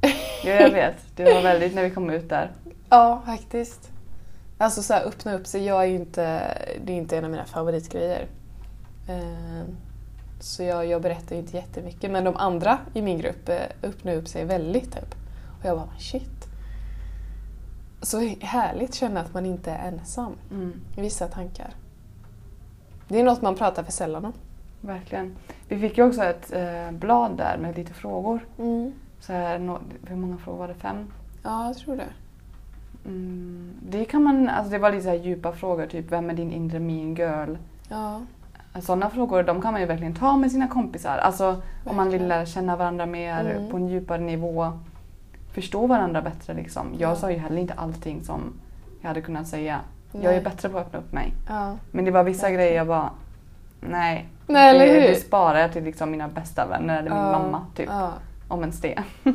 ja, 0.44 0.50
jag 0.50 0.70
vet. 0.70 0.96
Det 1.16 1.24
var 1.34 1.42
väldigt 1.42 1.74
när 1.74 1.82
vi 1.82 1.90
kom 1.90 2.10
ut 2.10 2.28
där. 2.28 2.50
Ja, 2.88 3.22
faktiskt. 3.26 3.90
Alltså 4.58 4.82
så 4.82 4.94
här, 4.94 5.04
öppna 5.04 5.34
upp 5.34 5.46
sig. 5.46 5.64
Jag 5.64 5.82
är 5.84 5.88
inte, 5.88 6.54
det 6.84 6.92
är 6.92 6.96
inte 6.96 7.18
en 7.18 7.24
av 7.24 7.30
mina 7.30 7.44
favoritgrejer. 7.44 8.26
Så 10.40 10.62
jag, 10.62 10.86
jag 10.86 11.02
berättar 11.02 11.36
inte 11.36 11.56
jättemycket. 11.56 12.10
Men 12.10 12.24
de 12.24 12.36
andra 12.36 12.78
i 12.94 13.02
min 13.02 13.18
grupp 13.18 13.48
eh, 13.48 13.56
öppnar 13.82 14.12
upp 14.14 14.28
sig 14.28 14.44
väldigt. 14.44 14.92
Typ. 14.92 15.14
Och 15.60 15.64
jag 15.64 15.76
bara 15.76 15.88
shit. 15.98 16.46
Så 18.02 18.18
härligt 18.40 18.88
att 18.88 18.94
känna 18.94 19.20
att 19.20 19.34
man 19.34 19.46
inte 19.46 19.70
är 19.70 19.88
ensam 19.88 20.32
Mm. 20.50 20.72
i 20.96 21.00
vissa 21.00 21.28
tankar. 21.28 21.70
Det 23.08 23.20
är 23.20 23.24
något 23.24 23.42
man 23.42 23.54
pratar 23.54 23.82
för 23.82 23.92
sällan 23.92 24.24
om. 24.24 24.32
Verkligen. 24.80 25.36
Vi 25.68 25.78
fick 25.78 25.98
ju 25.98 26.06
också 26.08 26.22
ett 26.24 26.52
eh, 26.52 26.90
blad 26.92 27.36
där 27.36 27.58
med 27.58 27.76
lite 27.76 27.92
frågor. 27.92 28.40
Mm. 28.58 28.92
Så 29.20 29.32
här, 29.32 29.58
nå- 29.58 29.80
hur 30.06 30.16
många 30.16 30.36
frågor 30.36 30.58
var 30.58 30.68
det? 30.68 30.74
Fem? 30.74 31.12
Ja, 31.42 31.66
jag 31.66 31.76
tror 31.76 31.96
det. 31.96 32.06
Mm, 33.06 33.72
det 33.88 34.04
kan 34.04 34.22
man, 34.22 34.48
alltså 34.48 34.70
det 34.70 34.78
var 34.78 34.92
lite 34.92 35.04
så 35.04 35.14
djupa 35.14 35.52
frågor, 35.52 35.86
typ 35.86 36.12
vem 36.12 36.30
är 36.30 36.34
din 36.34 36.52
inre 36.52 36.80
mean 36.80 37.14
girl? 37.14 37.54
Ja, 37.88 38.22
Sådana 38.80 39.10
frågor 39.10 39.42
de 39.42 39.62
kan 39.62 39.72
man 39.72 39.80
ju 39.80 39.86
verkligen 39.86 40.14
ta 40.14 40.36
med 40.36 40.50
sina 40.52 40.68
kompisar. 40.68 41.18
Alltså 41.18 41.62
om 41.84 41.96
man 41.96 42.06
vill 42.10 42.12
Verkligen. 42.12 42.28
lära 42.28 42.46
känna 42.46 42.76
varandra 42.76 43.06
mer 43.06 43.40
Mm. 43.40 43.70
på 43.70 43.76
en 43.76 43.88
djupare 43.88 44.20
nivå. 44.20 44.72
Förstå 45.52 45.86
varandra 45.86 46.22
bättre 46.22 46.54
liksom. 46.54 46.86
Jag 46.98 47.10
Ja. 47.10 47.16
sa 47.16 47.30
ju 47.30 47.36
heller 47.36 47.56
inte 47.60 47.74
allting 47.74 48.24
som 48.24 48.40
jag 49.00 49.08
hade 49.08 49.20
kunnat 49.20 49.46
säga. 49.48 49.80
Jag 50.12 50.24
är 50.24 50.28
Nej. 50.30 50.40
bättre 50.40 50.68
på 50.68 50.78
att 50.78 50.86
öppna 50.86 50.98
upp 50.98 51.12
mig. 51.12 51.32
ja. 51.48 51.76
Men 51.90 52.04
det 52.04 52.10
var 52.10 52.24
vissa 52.24 52.42
Verkligen. 52.42 52.58
grejer 52.60 52.76
jag 52.76 52.86
bara, 52.86 53.10
nej. 53.80 54.28
Nej, 54.46 54.78
det, 54.78 55.00
det 55.08 55.14
sparar 55.14 55.58
jag 55.58 55.72
till 55.72 55.84
liksom 55.84 56.10
mina 56.10 56.28
bästa 56.28 56.66
vänner 56.66 56.98
eller 56.98 57.10
min 57.10 57.18
Ja, 57.18 57.32
mamma 57.38 57.66
typ. 57.76 57.90
Om 58.48 58.60
ens 58.60 58.80
det. 58.80 58.98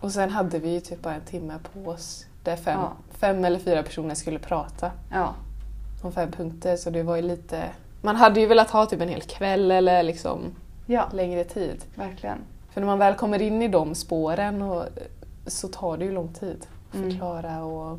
Och 0.00 0.12
sen 0.12 0.30
hade 0.30 0.58
vi 0.58 0.74
ju 0.74 0.80
typ 0.80 1.02
bara 1.02 1.14
en 1.14 1.20
timme 1.20 1.54
på 1.72 1.90
oss 1.90 2.26
där 2.42 2.56
fem, 2.56 2.80
fem 3.10 3.44
eller 3.44 3.58
fyra 3.58 3.82
personer 3.82 4.14
skulle 4.14 4.38
prata 4.38 4.90
Ja, 5.12 5.34
om 6.02 6.12
fem 6.12 6.30
punkter. 6.32 6.76
Så 6.76 6.90
det 6.90 7.02
var 7.02 7.16
ju 7.16 7.22
lite... 7.22 7.62
Man 8.02 8.16
hade 8.16 8.40
ju 8.40 8.46
velat 8.46 8.70
ha 8.70 8.86
typ 8.86 9.00
en 9.00 9.08
hel 9.08 9.22
kväll 9.22 9.70
eller 9.70 10.02
liksom 10.02 10.40
ja 10.86 11.08
längre 11.12 11.44
tid. 11.44 11.84
verkligen. 11.94 12.38
För 12.70 12.80
när 12.80 12.86
man 12.86 12.98
väl 12.98 13.14
kommer 13.14 13.42
in 13.42 13.62
i 13.62 13.68
de 13.68 13.94
spåren 13.94 14.62
och, 14.62 14.84
så 15.46 15.68
tar 15.68 15.96
det 15.96 16.04
ju 16.04 16.12
lång 16.12 16.32
tid 16.32 16.66
att 16.90 16.94
Mm. 16.96 17.10
förklara 17.10 17.64
och, 17.64 17.98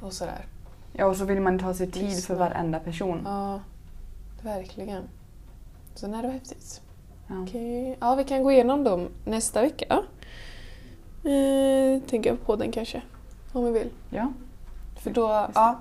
och 0.00 0.12
sådär. 0.12 0.44
Ja, 0.92 1.06
och 1.06 1.16
så 1.16 1.24
vill 1.24 1.40
man 1.40 1.58
ta 1.58 1.74
sig 1.74 1.90
tid 1.90 2.02
Lyssna. 2.02 2.26
för 2.34 2.34
varenda 2.34 2.78
person. 2.80 3.22
Ja, 3.24 3.60
verkligen. 4.42 5.02
Så 5.94 6.06
nej, 6.06 6.22
det 6.22 6.26
var 6.28 6.34
häftigt. 6.34 6.80
Ja. 7.28 7.42
Okej. 7.42 7.96
Ja, 8.00 8.14
vi 8.14 8.24
kan 8.24 8.42
gå 8.42 8.52
igenom 8.52 8.84
dem 8.84 9.08
nästa 9.24 9.60
vecka. 9.62 10.02
Eh, 11.24 12.02
tänker 12.10 12.30
jag 12.30 12.46
på 12.46 12.56
den 12.56 12.72
kanske. 12.72 13.02
Om 13.52 13.64
vi 13.64 13.70
vill. 13.70 13.90
ja. 14.10 14.32
För 15.00 15.10
då, 15.10 15.48
ja. 15.54 15.78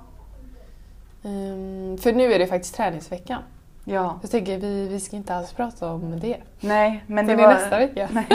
Ehm, 1.25 1.97
för 1.97 2.13
nu 2.13 2.33
är 2.33 2.39
det 2.39 2.47
faktiskt 2.47 2.75
träningsveckan. 2.75 3.41
ja. 3.85 4.19
Jag 4.21 4.31
tänker 4.31 4.57
vi, 4.57 4.87
vi 4.87 4.99
ska 4.99 5.15
inte 5.17 5.35
alls 5.35 5.53
prata 5.53 5.91
om 5.93 6.19
det. 6.19 6.37
Nej, 6.59 7.03
men 7.07 7.27
det 7.27 7.35
det 7.35 7.41
var... 7.43 7.53
nästa 7.53 7.79
vecka. 7.79 8.09
Nej, 8.13 8.27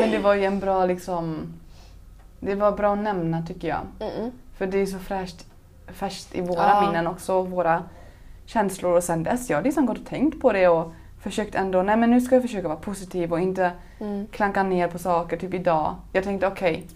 men 0.00 0.10
det 0.10 0.18
var 0.18 0.34
ju 0.34 0.44
en 0.44 0.60
bra 0.60 0.86
liksom... 0.86 1.52
Det 2.40 2.54
var 2.54 2.72
bra 2.72 2.92
att 2.92 2.98
nämna 2.98 3.42
tycker 3.46 3.68
jag. 3.68 3.80
Mm-mm. 3.98 4.30
För 4.58 4.66
det 4.66 4.78
är 4.78 4.86
så 4.86 4.98
fräscht, 4.98 5.46
färskt 5.92 6.34
i 6.34 6.40
våra 6.40 6.68
Ja. 6.68 6.86
minnen 6.86 7.06
också, 7.06 7.42
våra 7.42 7.82
känslor. 8.46 8.96
Och 8.96 9.04
sen 9.04 9.22
dess, 9.22 9.50
jag 9.50 9.56
har 9.58 9.62
liksom 9.62 9.86
gått 9.86 9.98
och 9.98 10.06
tänkt 10.06 10.40
på 10.40 10.52
det 10.52 10.68
och 10.68 10.92
försökt 11.22 11.54
ändå, 11.54 11.82
nej 11.82 11.96
men 11.96 12.10
nu 12.10 12.20
ska 12.20 12.34
jag 12.34 12.42
försöka 12.42 12.68
vara 12.68 12.78
positiv 12.78 13.32
och 13.32 13.40
inte 13.40 13.72
Mm. 14.00 14.26
klanka 14.26 14.62
ner 14.62 14.88
på 14.88 14.98
saker. 14.98 15.36
Typ 15.36 15.54
idag, 15.54 15.94
jag 16.12 16.24
tänkte 16.24 16.46
okej, 16.46 16.86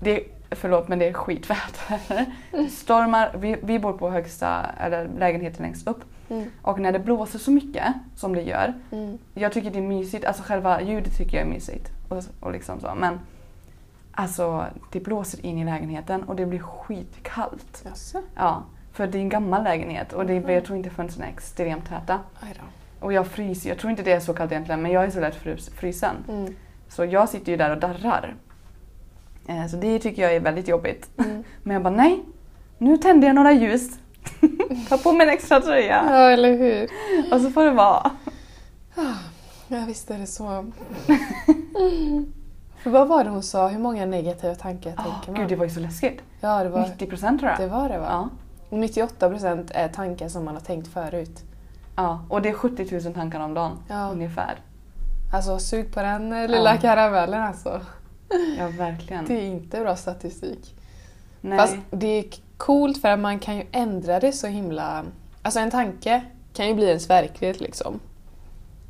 det 0.00 0.22
Förlåt 0.50 0.88
men 0.88 0.98
det 0.98 1.08
är 1.08 1.12
skitväder. 1.12 2.26
Stormar, 2.70 3.36
vi, 3.38 3.56
vi 3.62 3.78
bor 3.78 3.92
på 3.92 4.10
högsta, 4.10 4.66
eller 4.80 5.08
lägenheten 5.18 5.62
längst 5.62 5.88
upp. 5.88 6.04
Mm. 6.30 6.50
Och 6.62 6.80
när 6.80 6.92
det 6.92 6.98
blåser 6.98 7.38
så 7.38 7.50
mycket 7.50 7.84
som 8.16 8.34
det 8.34 8.42
gör. 8.42 8.74
Mm. 8.92 9.18
Jag 9.34 9.52
tycker 9.52 9.70
det 9.70 9.78
är 9.78 9.82
mysigt, 9.82 10.24
alltså 10.24 10.42
själva 10.42 10.82
ljudet 10.82 11.16
tycker 11.16 11.36
jag 11.36 11.46
är 11.46 11.50
mysigt. 11.50 11.90
Och, 12.08 12.22
och 12.40 12.52
liksom 12.52 12.80
så. 12.80 12.94
Men 12.94 13.20
alltså 14.12 14.66
det 14.92 15.00
blåser 15.00 15.46
in 15.46 15.58
i 15.58 15.64
lägenheten 15.64 16.22
och 16.22 16.36
det 16.36 16.46
blir 16.46 16.58
skitkallt. 16.58 17.82
Jaså? 17.84 18.22
Ja, 18.34 18.62
för 18.92 19.06
det 19.06 19.18
är 19.18 19.22
en 19.22 19.28
gammal 19.28 19.64
lägenhet 19.64 20.12
och 20.12 20.26
det, 20.26 20.40
Mhm. 20.40 20.50
jag 20.50 20.64
tror 20.64 20.78
inte 20.78 20.90
fönstren 20.90 21.24
är 21.28 21.32
extremt 21.32 21.88
täta. 21.88 22.18
Och 23.00 23.12
jag 23.12 23.26
fryser, 23.26 23.68
jag 23.68 23.78
tror 23.78 23.90
inte 23.90 24.02
det 24.02 24.12
är 24.12 24.20
så 24.20 24.34
kallt 24.34 24.52
egentligen 24.52 24.82
men 24.82 24.92
jag 24.92 25.04
är 25.04 25.10
så 25.10 25.20
lätt 25.20 25.34
frys, 25.34 25.68
frysen. 25.68 26.16
Mm. 26.28 26.54
Så 26.88 27.04
jag 27.04 27.28
sitter 27.28 27.52
ju 27.52 27.58
där 27.58 27.70
och 27.70 27.78
darrar. 27.78 28.34
Eh, 29.48 29.66
Så 29.66 29.76
det 29.76 29.98
tycker 29.98 30.22
jag 30.22 30.34
är 30.34 30.40
väldigt 30.40 30.68
jobbigt. 30.68 31.10
Mm. 31.18 31.44
Men 31.62 31.74
jag 31.74 31.82
bara 31.82 31.94
nej, 31.94 32.24
nu 32.78 32.96
tänder 32.96 33.28
jag 33.28 33.34
några 33.34 33.52
ljus. 33.52 33.90
Ta 34.88 34.98
på 34.98 35.12
mig 35.12 35.26
en 35.26 35.32
extra 35.32 35.60
tröja. 35.60 36.04
Ja, 36.10 36.30
eller 36.30 36.58
hur? 36.58 36.88
Och 37.34 37.40
så 37.40 37.50
får 37.50 37.64
det 37.64 37.70
vara. 37.70 38.10
Ja, 39.68 39.84
visst 39.86 40.10
är 40.10 40.18
det 40.18 40.26
så. 40.26 40.44
För 42.82 42.90
vad 42.90 43.08
var 43.08 43.24
det 43.24 43.30
hon 43.30 43.42
sa? 43.42 43.68
Hur 43.68 43.78
många 43.78 44.06
negativa 44.06 44.54
tankar 44.54 44.90
Oh, 44.90 45.02
tänker 45.04 45.32
man? 45.32 45.40
gud, 45.40 45.48
det 45.48 45.56
var 45.56 45.64
ju 45.64 45.70
så 45.70 45.80
läskigt. 45.80 46.22
Ja, 46.40 46.62
det 46.64 46.68
var 46.68 46.80
90 46.88 47.06
procent 47.06 47.40
tror 47.40 47.50
jag. 47.50 47.60
det, 47.60 47.66
var 47.66 47.88
det 47.88 47.98
va? 47.98 48.06
Ja. 48.10 48.28
Och 48.70 48.78
98 48.78 49.28
procent 49.30 49.70
är 49.74 49.88
tankar 49.88 50.28
som 50.28 50.44
man 50.44 50.54
har 50.54 50.60
tänkt 50.60 50.88
förut. 50.88 51.42
ja, 51.96 52.24
och 52.28 52.42
det 52.42 52.48
är 52.48 52.52
70 52.52 53.00
000 53.04 53.14
tankar 53.14 53.40
om 53.40 53.54
dagen 53.54 53.72
Ja. 53.88 54.10
ungefär. 54.12 54.58
Alltså 55.34 55.58
sug 55.58 55.94
på 55.94 56.00
den 56.00 56.32
eh, 56.32 56.48
lilla 56.48 56.74
Ja. 56.74 56.80
karamellen 56.80 57.42
alltså. 57.42 57.80
Ja, 58.58 58.68
verkligen. 58.68 59.24
Det 59.24 59.34
är 59.34 59.46
inte 59.46 59.80
bra 59.80 59.96
statistik. 59.96 60.74
Nej. 61.40 61.58
Fast 61.58 61.76
det 61.90 62.06
är 62.06 62.24
coolt 62.56 63.00
för 63.00 63.08
att 63.08 63.18
man 63.18 63.38
kan 63.38 63.56
ju 63.56 63.66
ändra 63.72 64.20
det 64.20 64.32
så 64.32 64.46
himla... 64.46 65.04
Alltså 65.42 65.60
en 65.60 65.70
tanke 65.70 66.24
kan 66.52 66.68
ju 66.68 66.74
bli 66.74 66.86
ens 66.86 67.10
verklighet 67.10 67.60
liksom. 67.60 68.00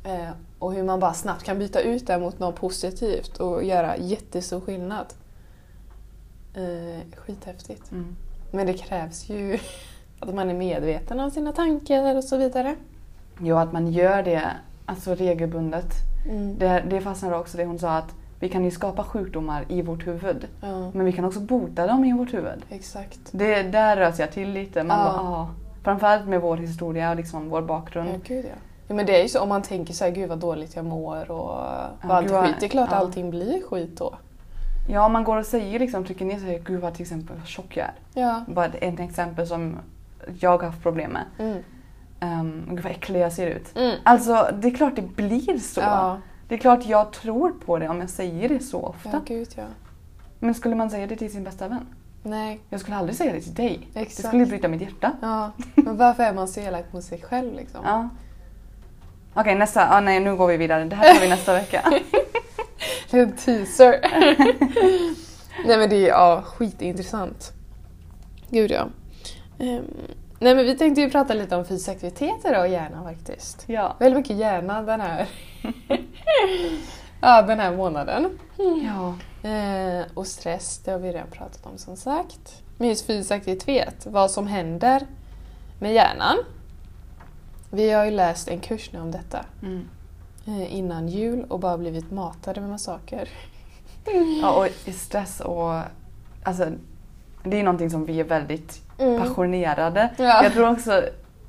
Eh, 0.03 0.29
och 0.59 0.73
hur 0.73 0.83
man 0.83 0.99
bara 0.99 1.13
snabbt 1.13 1.43
kan 1.43 1.59
byta 1.59 1.79
ut 1.79 2.07
det 2.07 2.19
mot 2.19 2.39
något 2.39 2.55
positivt 2.55 3.37
och 3.37 3.63
göra 3.63 3.97
jättestor 3.97 4.61
skillnad. 4.61 5.05
Eh, 6.53 7.17
skithäftigt. 7.17 7.91
Mm. 7.91 8.15
Men 8.51 8.67
det 8.67 8.73
krävs 8.73 9.29
ju 9.29 9.59
att 10.19 10.35
man 10.35 10.49
är 10.49 10.53
medveten 10.53 11.19
om 11.19 11.31
sina 11.31 11.51
tankar 11.51 12.15
och 12.15 12.23
så 12.23 12.37
vidare. 12.37 12.75
Jo, 13.39 13.57
att 13.57 13.73
man 13.73 13.91
gör 13.91 14.23
det 14.23 14.51
alltså 14.85 15.15
regelbundet. 15.15 15.93
Mm. 16.25 16.57
Det, 16.57 16.83
det 16.89 17.01
fastnade 17.01 17.37
också 17.37 17.57
det 17.57 17.65
hon 17.65 17.79
sa 17.79 17.97
att 17.97 18.13
vi 18.39 18.49
kan 18.49 18.63
ju 18.65 18.71
skapa 18.71 19.03
sjukdomar 19.03 19.65
i 19.67 19.81
vårt 19.81 20.07
huvud. 20.07 20.47
Ja, 20.61 20.91
Men 20.93 21.05
vi 21.05 21.11
kan 21.11 21.25
också 21.25 21.39
bota 21.39 21.87
dem 21.87 22.05
i 22.05 22.13
vårt 22.13 22.33
huvud. 22.33 22.63
exakt. 22.69 23.19
Det, 23.31 23.63
där 23.63 23.97
rös 23.97 24.19
jag 24.19 24.31
till 24.31 24.49
lite. 24.49 24.83
Man 24.83 24.99
Ja. 24.99 25.05
bara, 25.05 25.21
ah. 25.21 25.49
Framförallt 25.83 26.27
med 26.27 26.41
vår 26.41 26.57
historia 26.57 27.09
och 27.09 27.15
liksom 27.15 27.49
vår 27.49 27.61
bakgrund. 27.61 28.09
Ja, 28.09 28.19
gud 28.23 28.45
ja. 28.45 28.51
ja. 28.87 28.95
Men 28.95 29.05
det 29.05 29.19
är 29.19 29.23
ju 29.23 29.29
så 29.29 29.41
om 29.41 29.49
man 29.49 29.61
tänker 29.61 29.93
så 29.93 30.03
här, 30.03 30.11
gud 30.11 30.29
vad 30.29 30.37
dåligt 30.39 30.75
jag 30.75 30.85
mår 30.85 31.31
och, 31.31 31.49
och 32.03 32.15
allt 32.15 32.31
skit. 32.31 32.55
Det 32.59 32.65
är 32.65 32.69
klart 32.69 32.89
ja. 32.91 32.97
allting 32.97 33.29
blir 33.29 33.61
skit 33.69 33.97
då. 33.97 34.13
Ja, 34.91 35.09
man 35.09 35.23
går 35.23 35.37
och 35.37 35.45
säger 35.45 35.79
liksom, 35.79 36.03
trycker 36.05 36.25
ner 36.25 36.39
sig, 36.39 36.61
gud 36.65 36.81
vad 36.81 36.93
till 36.93 37.01
exempel 37.01 37.37
vad 37.37 37.47
tjock 37.47 37.77
jag 37.77 37.85
är. 37.85 38.21
Ja. 38.21 38.43
Bara 38.47 38.65
ett 38.65 38.99
exempel 38.99 39.47
som 39.47 39.77
jag 40.39 40.57
har 40.57 40.65
haft 40.65 40.83
problem 40.83 41.11
med. 41.11 41.23
Mm. 41.39 41.57
Um, 42.21 42.63
gud 42.69 42.83
vad 42.83 42.91
äcklig 42.91 43.19
jag 43.19 43.33
ser 43.33 43.47
ut. 43.47 43.77
Mm. 43.77 43.95
Alltså 44.03 44.49
det 44.59 44.67
är 44.67 44.75
klart 44.75 44.95
det 44.95 45.15
blir 45.15 45.59
så. 45.59 45.81
Ja. 45.81 46.17
Det 46.49 46.55
är 46.55 46.59
klart 46.59 46.85
jag 46.85 47.11
tror 47.11 47.51
på 47.51 47.79
det 47.79 47.89
om 47.89 47.99
jag 47.99 48.09
säger 48.09 48.49
det 48.49 48.59
så 48.59 48.81
ofta. 48.81 49.09
ja, 49.13 49.21
gud 49.25 49.49
ja. 49.55 49.63
Men 50.39 50.53
skulle 50.53 50.75
man 50.75 50.89
säga 50.89 51.07
det 51.07 51.15
till 51.15 51.31
sin 51.31 51.43
bästa 51.43 51.67
vän? 51.67 51.85
Nej, 52.23 52.59
Jag 52.69 52.79
skulle 52.79 52.95
aldrig 52.97 53.15
säga 53.17 53.33
det 53.33 53.41
till 53.41 53.53
dig. 53.53 53.87
Det 53.93 53.99
exakt. 53.99 54.27
skulle 54.27 54.45
bryta 54.45 54.67
mitt 54.67 54.81
hjärta. 54.81 55.11
Ja, 55.21 55.51
men 55.75 55.97
varför 55.97 56.23
är 56.23 56.33
man 56.33 56.47
så 56.47 56.59
elak 56.59 56.93
mot 56.93 57.03
sig 57.03 57.21
själv 57.21 57.53
liksom? 57.53 57.81
Ja. 57.85 58.09
Okej, 59.33 59.55
nästa. 59.55 59.87
Ah, 59.89 59.99
nej, 60.01 60.19
nu 60.19 60.35
går 60.35 60.47
vi 60.47 60.57
vidare. 60.57 60.85
Det 60.85 60.95
här 60.95 61.13
tar 61.13 61.21
vi 61.21 61.29
nästa 61.29 61.53
vecka. 61.53 61.93
En 63.11 63.31
teaser. 63.31 63.99
Nej 65.65 65.77
men 65.77 65.89
det 65.89 65.95
är 65.95 66.07
ja, 66.07 66.43
skitintressant. 66.45 67.53
Gud 68.49 68.71
ja. 68.71 68.87
Ehm, 69.59 69.83
nej 70.39 70.55
men 70.55 70.65
vi 70.65 70.77
tänkte 70.77 71.01
ju 71.01 71.09
prata 71.09 71.33
lite 71.33 71.55
om 71.55 71.65
fysisk 71.65 71.89
aktivitet 71.89 72.45
idag 72.45 72.61
och 72.61 72.67
hjärnan 72.69 73.03
faktiskt. 73.03 73.63
Ja. 73.67 73.95
Väldigt 73.99 74.17
mycket 74.17 74.37
hjärna 74.37 74.81
den 74.81 75.01
här, 75.01 75.27
ja, 77.21 77.41
den 77.41 77.59
här 77.59 77.75
månaden. 77.75 78.39
Ja. 78.57 79.15
Eh, 79.49 80.05
och 80.13 80.27
stress, 80.27 80.81
det 80.85 80.91
har 80.91 80.99
vi 80.99 81.11
redan 81.11 81.27
pratat 81.31 81.65
om 81.65 81.77
som 81.77 81.97
sagt. 81.97 82.61
Men 82.77 82.87
just 82.87 83.05
fysisk 83.05 83.31
aktivitet, 83.31 84.05
vad 84.09 84.31
som 84.31 84.47
händer 84.47 85.07
med 85.79 85.93
hjärnan. 85.93 86.35
Vi 87.71 87.91
har 87.91 88.05
ju 88.05 88.11
läst 88.11 88.47
en 88.47 88.59
kurs 88.59 88.89
nu 88.93 88.99
om 88.99 89.11
detta 89.11 89.45
Mm. 89.63 89.87
eh, 90.47 90.75
innan 90.75 91.07
jul 91.07 91.45
och 91.49 91.59
bara 91.59 91.77
blivit 91.77 92.11
matade 92.11 92.61
med 92.61 92.81
saker. 92.81 93.29
ja. 94.41 94.51
Och 94.87 94.93
stress 94.93 95.39
och... 95.39 95.81
Alltså, 96.43 96.71
det 97.43 97.59
är 97.59 97.63
någonting 97.63 97.89
som 97.89 98.05
vi 98.05 98.19
är 98.19 98.23
väldigt 98.23 98.81
Mm. 98.99 99.19
passionerade. 99.21 100.09
Ja. 100.17 100.43
Jag 100.43 100.53
tror 100.53 100.71
också... 100.71 101.03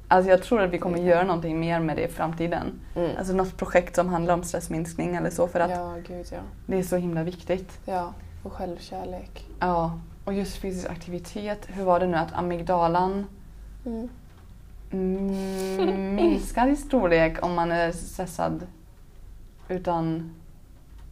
Alltså 0.09 0.31
jag 0.31 0.43
tror 0.43 0.63
att 0.63 0.71
vi 0.71 0.79
kommer 0.79 0.99
göra 0.99 1.23
någonting 1.25 1.61
mer 1.61 1.81
med 1.81 1.97
det 1.97 2.03
i 2.05 2.09
framtiden. 2.09 2.81
Mm. 2.97 3.11
Alltså 3.19 3.35
något 3.35 3.57
projekt 3.57 3.95
som 3.97 4.09
handlar 4.09 4.35
om 4.35 4.43
stressminskning 4.45 5.17
eller 5.17 5.31
så 5.31 5.49
för 5.49 5.61
att 5.61 5.71
Ja, 5.71 5.95
gud 6.09 6.27
ja. 6.33 6.39
det 6.67 6.79
är 6.79 6.83
så 6.83 6.97
himla 6.97 7.23
viktigt. 7.23 7.79
Ja, 7.85 8.13
och 8.43 8.53
självkärlek. 8.53 9.47
Ja. 9.61 9.99
Och 10.25 10.33
just 10.35 10.57
fysisk 10.57 10.91
aktivitet. 10.91 11.67
Hur 11.67 11.85
var 11.85 12.01
det 12.01 12.07
nu 12.07 12.17
att 12.17 12.33
amygdalan 12.35 13.27
Mm. 13.87 14.09
mm, 14.93 16.15
minskar 16.15 16.69
i 16.69 16.77
storlek 16.77 17.45
om 17.45 17.55
man 17.55 17.73
är 17.73 17.93
stressad? 17.93 18.67
Utan... 19.69 20.35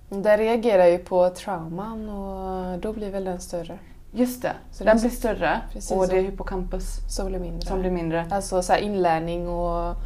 Den 0.09 0.39
reagerar 0.39 0.87
ju 0.87 0.99
på 0.99 1.29
trauman 1.31 2.09
och 2.09 2.79
då 2.79 2.93
blir 2.93 3.11
väl 3.11 3.25
den 3.25 3.41
större. 3.41 3.79
Just 4.13 4.43
det, 4.43 4.53
Så 4.73 4.85
den 4.85 4.97
det- 4.97 5.01
blir 5.03 5.11
större 5.11 5.61
Precis 5.73 5.91
och 5.91 6.09
det 6.09 6.19
är 6.19 6.23
hippocampus 6.23 6.99
som 7.09 7.27
blir 7.27 7.39
mindre. 7.39 7.69
som 7.69 7.81
blir 7.81 7.91
mindre. 7.91 8.27
Alltså 8.31 8.63
så 8.63 8.77
inlärning 8.77 9.49
och 9.49 9.97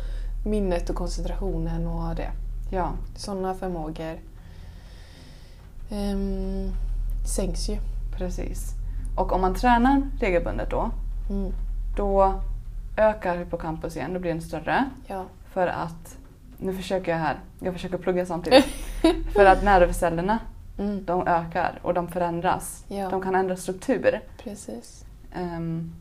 minnet 0.47 0.91
och 0.91 0.97
koncentrationen 0.97 1.87
och 1.87 2.15
det. 2.15 2.31
Ja, 2.71 2.93
Sådana 3.17 3.55
förmågor 3.55 4.19
um, 5.91 6.71
sänks 7.27 7.69
ju. 7.69 7.77
precis. 8.17 8.71
Och 9.17 9.33
om 9.33 9.41
man 9.41 9.55
tränar 9.55 10.03
regelbundet 10.21 10.71
då, 10.71 10.91
Mm. 11.31 11.53
då 11.97 12.35
ökar 12.97 13.37
hippocampus 13.39 13.97
igen, 13.97 14.15
då 14.15 14.21
blir 14.21 14.33
den 14.33 14.43
större. 14.43 14.85
Ja. 15.07 15.25
För 15.53 15.67
att, 15.67 16.17
nu 16.59 16.75
försöker 16.75 17.13
jag 17.13 17.19
här, 17.19 17.39
jag 17.61 17.73
försöker 17.75 17.99
plugga 17.99 18.27
samtidigt. 18.27 18.65
för 19.35 19.45
att 19.47 19.65
nervcellerna, 19.65 20.39
Mm. 20.83 21.05
de 21.05 21.27
ökar 21.29 21.79
och 21.83 21.95
de 21.95 22.09
förändras. 22.09 22.85
Ja. 22.89 23.09
De 23.09 23.23
kan 23.23 23.35
ändra 23.35 23.57
struktur. 23.57 24.21
Precis. 24.39 25.05
Ehm, 25.35 25.93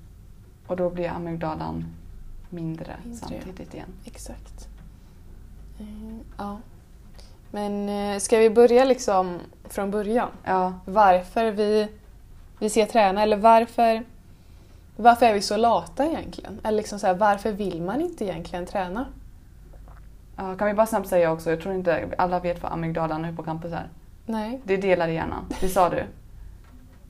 och 0.68 0.76
då 0.76 0.90
blir 0.90 1.10
amygdalan 1.10 1.86
mindre, 2.50 2.96
Mindre, 3.04 3.20
samtidigt 3.28 3.74
igen. 3.74 3.90
Exakt. 4.06 4.68
Mm, 5.80 6.20
ja. 6.38 6.58
Men 7.52 7.90
eh, 7.90 8.20
ska 8.20 8.38
vi 8.38 8.50
börja 8.50 8.86
liksom 8.86 9.40
från 9.64 9.92
början? 9.92 10.30
Ja, 10.44 10.74
Varför 10.86 11.52
vi, 11.52 11.88
vi 12.60 12.70
ska 12.70 12.86
träna 12.86 13.22
eller 13.24 13.38
varför, 13.38 14.04
varför 14.96 15.26
är 15.26 15.34
vi 15.34 15.42
så 15.42 15.58
lata 15.58 16.06
egentligen? 16.06 16.60
Eller 16.64 16.78
liksom 16.78 17.00
så 17.00 17.08
här, 17.08 17.14
varför 17.14 17.52
vill 17.52 17.82
man 17.82 18.02
inte 18.02 18.26
egentligen 18.26 18.66
träna? 18.66 19.06
ja, 20.42 20.56
kan 20.56 20.68
vi 20.68 20.74
bara 20.74 20.88
snabbt 20.88 21.08
säga 21.08 21.32
också, 21.32 21.50
jag 21.50 21.62
tror 21.62 21.76
inte 21.76 22.10
alla 22.18 22.40
vet 22.40 22.64
vad 22.64 22.72
amygdalan 22.72 23.22
och 23.22 23.28
hippocampus 23.28 23.72
är. 23.72 23.88
Nej. 24.32 24.62
Det 24.64 24.78
delar 24.78 25.08
i 25.08 25.14
hjärnan, 25.14 25.46
det 25.60 25.70
sa 25.70 25.90
du. 25.90 25.96
du 25.96 26.04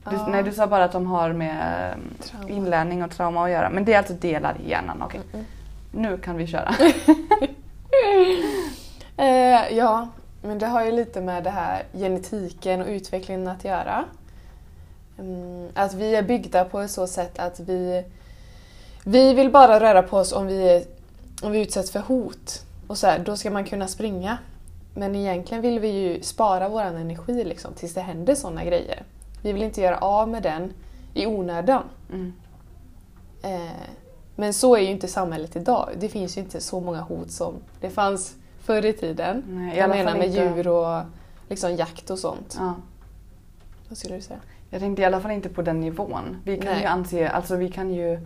Ja. 0.04 0.26
Nej, 0.28 0.42
du 0.42 0.52
sa 0.52 0.66
bara 0.66 0.84
att 0.84 0.92
de 0.92 1.06
har 1.06 1.32
med 1.32 1.94
Trauma. 2.20 2.48
inlärning 2.48 3.04
och 3.04 3.10
trauma 3.10 3.44
att 3.44 3.50
göra. 3.50 3.70
Men 3.70 3.84
det 3.84 3.92
är 3.92 3.98
alltså 3.98 4.14
delar 4.14 4.56
i 4.64 4.70
hjärnan, 4.70 5.02
okej. 5.02 5.20
Mm. 5.32 5.44
Nu 5.92 6.18
kan 6.18 6.36
vi 6.36 6.46
köra. 6.46 6.74
Eh, 9.16 9.76
ja, 9.76 10.08
men 10.42 10.58
det 10.58 10.66
har 10.66 10.84
ju 10.84 10.92
lite 10.92 11.20
med 11.20 11.44
det 11.44 11.50
här 11.50 11.82
genetiken 11.92 12.80
och 12.80 12.88
utvecklingen 12.88 13.48
att 13.48 13.64
göra. 13.64 14.04
Mm, 15.18 15.68
att 15.74 15.94
vi 15.94 16.14
är 16.14 16.22
byggda 16.22 16.64
på 16.64 16.80
ett 16.80 16.90
så 16.90 17.06
sätt 17.06 17.38
att 17.38 17.60
vi, 17.60 18.04
vi 19.04 19.34
vill 19.34 19.50
bara 19.50 19.80
röra 19.80 20.02
på 20.02 20.16
oss 20.16 20.32
om 20.32 20.46
vi, 20.46 20.84
om 21.42 21.52
vi 21.52 21.60
utsätts 21.60 21.90
för 21.90 22.00
hot. 22.00 22.66
Och 22.86 22.98
så 22.98 23.06
här, 23.06 23.18
då 23.18 23.36
ska 23.36 23.50
man 23.50 23.64
kunna 23.64 23.88
springa. 23.88 24.38
Men 24.94 25.14
egentligen 25.16 25.62
vill 25.62 25.78
vi 25.80 25.88
ju 25.88 26.22
spara 26.22 26.68
vår 26.68 26.82
energi 26.82 27.44
liksom, 27.44 27.72
tills 27.74 27.94
det 27.94 28.00
händer 28.00 28.34
sådana 28.34 28.64
grejer. 28.64 29.02
Vi 29.42 29.52
vill 29.52 29.62
inte 29.62 29.80
göra 29.80 29.98
av 29.98 30.28
med 30.28 30.42
den 30.42 30.72
i 31.14 31.26
onödan. 31.26 31.82
Mm. 32.12 32.32
Eh, 33.42 33.72
men 34.36 34.54
så 34.54 34.76
är 34.76 34.80
ju 34.80 34.90
inte 34.90 35.08
samhället 35.08 35.56
idag. 35.56 35.88
Det 36.00 36.08
finns 36.08 36.36
ju 36.36 36.40
inte 36.40 36.60
så 36.60 36.80
många 36.80 37.00
hot 37.00 37.30
som 37.30 37.54
det 37.80 37.90
fanns 37.90 38.34
förr 38.60 38.84
i 38.84 38.92
tiden. 38.92 39.42
Nej, 39.48 39.76
i 39.76 39.78
Jag 39.78 39.90
menar 39.90 40.14
med 40.16 40.26
inte- 40.26 40.40
djur 40.40 40.68
och 40.68 41.02
liksom 41.48 41.74
jakt 41.76 42.10
och 42.10 42.18
sånt. 42.18 42.56
Ja. 42.60 42.74
Vad 43.88 43.98
skulle 43.98 44.14
du 44.14 44.20
säga? 44.20 44.40
Jag 44.70 44.80
tänkte 44.80 45.02
i 45.02 45.04
alla 45.04 45.20
fall 45.20 45.30
inte 45.30 45.48
på 45.48 45.62
den 45.62 45.80
nivån. 45.80 46.36
Vi 46.44 46.56
kan 46.56 46.66
Nej. 46.72 46.80
ju 46.80 46.86
anse, 46.86 47.28
alltså 47.28 47.56
vi 47.56 47.70
kan 47.70 47.90
ju... 47.94 48.20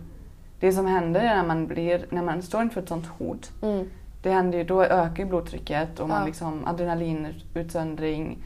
Det 0.59 0.73
som 0.73 0.85
händer 0.85 1.21
när 1.23 1.43
man, 1.45 1.67
blir, 1.67 2.05
när 2.09 2.21
man 2.23 2.41
står 2.41 2.61
inför 2.61 2.81
ett 2.81 2.87
sånt 2.89 3.05
hot, 3.07 3.51
Mm. 3.61 3.89
Det 4.27 4.33
händer 4.33 4.57
ju, 4.57 4.63
då 4.63 4.83
ökar 4.83 5.23
ju 5.23 5.29
blodtrycket 5.29 5.99
och 5.99 6.09
man 6.09 6.19
Ja. 6.19 6.25
liksom 6.25 6.67
adrenalinutsöndring, 6.67 8.37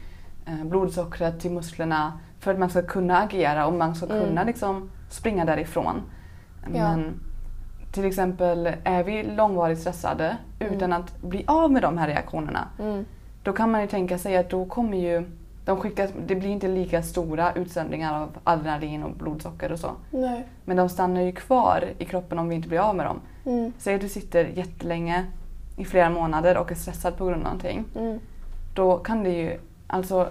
eh, 0.46 0.64
blodsockret 0.64 1.40
till 1.40 1.50
musklerna 1.50 2.18
för 2.40 2.52
att 2.52 2.58
man 2.58 2.70
ska 2.70 2.82
kunna 2.82 3.18
agera 3.18 3.66
och 3.66 3.72
man 3.72 3.94
ska 3.94 4.06
Mm. 4.06 4.24
kunna 4.26 4.44
liksom 4.44 4.90
springa 5.10 5.44
därifrån. 5.44 6.02
Ja. 6.62 6.68
Men 6.70 7.20
till 7.92 8.04
exempel 8.04 8.70
är 8.84 9.04
vi 9.04 9.22
långvarigt 9.22 9.80
stressade 9.80 10.36
Mm. 10.60 10.74
utan 10.74 10.92
att 10.92 11.22
bli 11.22 11.44
av 11.46 11.72
med 11.72 11.82
de 11.82 11.98
här 11.98 12.08
reaktionerna 12.08 12.68
Mm. 12.78 13.04
då 13.42 13.52
kan 13.52 13.70
man 13.70 13.80
ju 13.80 13.86
tänka 13.86 14.18
sig 14.18 14.36
att 14.36 14.50
då 14.50 14.64
kommer 14.64 14.98
ju 14.98 15.24
de 15.64 15.76
skickas, 15.80 16.10
det 16.26 16.34
blir 16.34 16.48
inte 16.50 16.68
lika 16.68 17.02
stora 17.02 17.52
utsöndringar 17.52 18.22
av 18.22 18.28
adrenalin 18.44 19.02
och 19.02 19.10
blodsocker 19.16 19.72
och 19.72 19.78
så. 19.78 19.90
Nej. 20.10 20.46
Men 20.64 20.76
de 20.76 20.88
stannar 20.88 21.20
ju 21.20 21.32
kvar 21.32 21.84
i 21.98 22.04
kroppen 22.04 22.38
om 22.38 22.48
vi 22.48 22.54
inte 22.54 22.68
blir 22.68 22.78
av 22.80 22.96
med 22.96 23.06
dem. 23.06 23.20
Mm. 23.44 23.72
Säg 23.78 23.94
att 23.94 24.00
du 24.00 24.08
sitter 24.08 24.44
jättelänge 24.44 25.24
i 25.76 25.84
flera 25.84 26.10
månader 26.10 26.56
och 26.56 26.70
är 26.70 26.74
stressad 26.74 27.16
på 27.16 27.24
grund 27.24 27.36
av 27.36 27.42
någonting. 27.42 27.84
Mm. 27.96 28.18
Då 28.74 28.98
kan 28.98 29.22
det 29.22 29.30
ju, 29.30 29.60
alltså, 29.86 30.28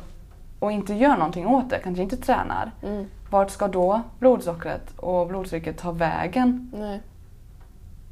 och 0.60 0.72
inte 0.72 0.94
gör 0.94 1.18
någonting 1.18 1.48
åt 1.48 1.70
det, 1.70 1.80
kanske 1.80 2.04
inte 2.04 2.18
tränar. 2.18 2.72
Mm. 2.84 3.06
Vart 3.30 3.52
ska 3.52 3.68
då 3.68 4.02
blodsockret 4.20 4.94
och 4.98 5.28
blodtrycket 5.28 5.78
ta 5.78 5.92
vägen 5.92 6.72
Nej. 6.76 7.02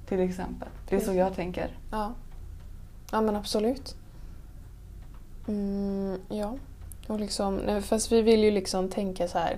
till 0.06 0.20
exempel? 0.20 0.68
Det 0.90 0.96
är 0.96 1.00
så 1.00 1.14
jag 1.14 1.36
tänker. 1.36 1.68
Ja. 1.92 2.12
Ja 3.12 3.22
men 3.22 3.36
absolut. 3.36 3.96
Mm, 5.48 6.18
ja. 6.30 6.56
Och 7.08 7.20
liksom, 7.20 7.82
fast 7.84 8.12
vi 8.12 8.22
vill 8.22 8.44
ju 8.44 8.52
liksom 8.52 8.90
tänka 8.90 9.28
så 9.28 9.38
här. 9.38 9.58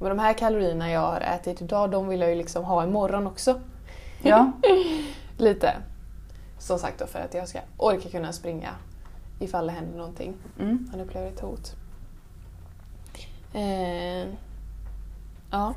Men 0.00 0.08
de 0.08 0.18
här 0.18 0.32
kalorierna 0.32 0.90
jag 0.90 1.00
har 1.00 1.20
ätit 1.20 1.62
idag, 1.62 1.90
de 1.90 2.08
vill 2.08 2.20
jag 2.20 2.30
ju 2.30 2.36
liksom 2.36 2.64
ha 2.64 2.84
imorgon 2.84 3.26
också. 3.26 3.60
Ja, 4.22 4.52
Lite. 5.38 5.74
Som 6.58 6.78
sagt 6.78 6.98
då 6.98 7.06
för 7.06 7.18
att 7.18 7.34
jag 7.34 7.48
ska 7.48 7.60
orka 7.76 8.08
kunna 8.08 8.32
springa 8.32 8.70
ifall 9.38 9.66
det 9.66 9.72
händer 9.72 9.98
någonting. 9.98 10.34
mm. 10.60 10.88
Man 10.90 11.00
upplever 11.00 11.28
ett 11.28 11.40
hot. 11.40 11.76
Eh, 13.54 14.28
ja. 15.50 15.74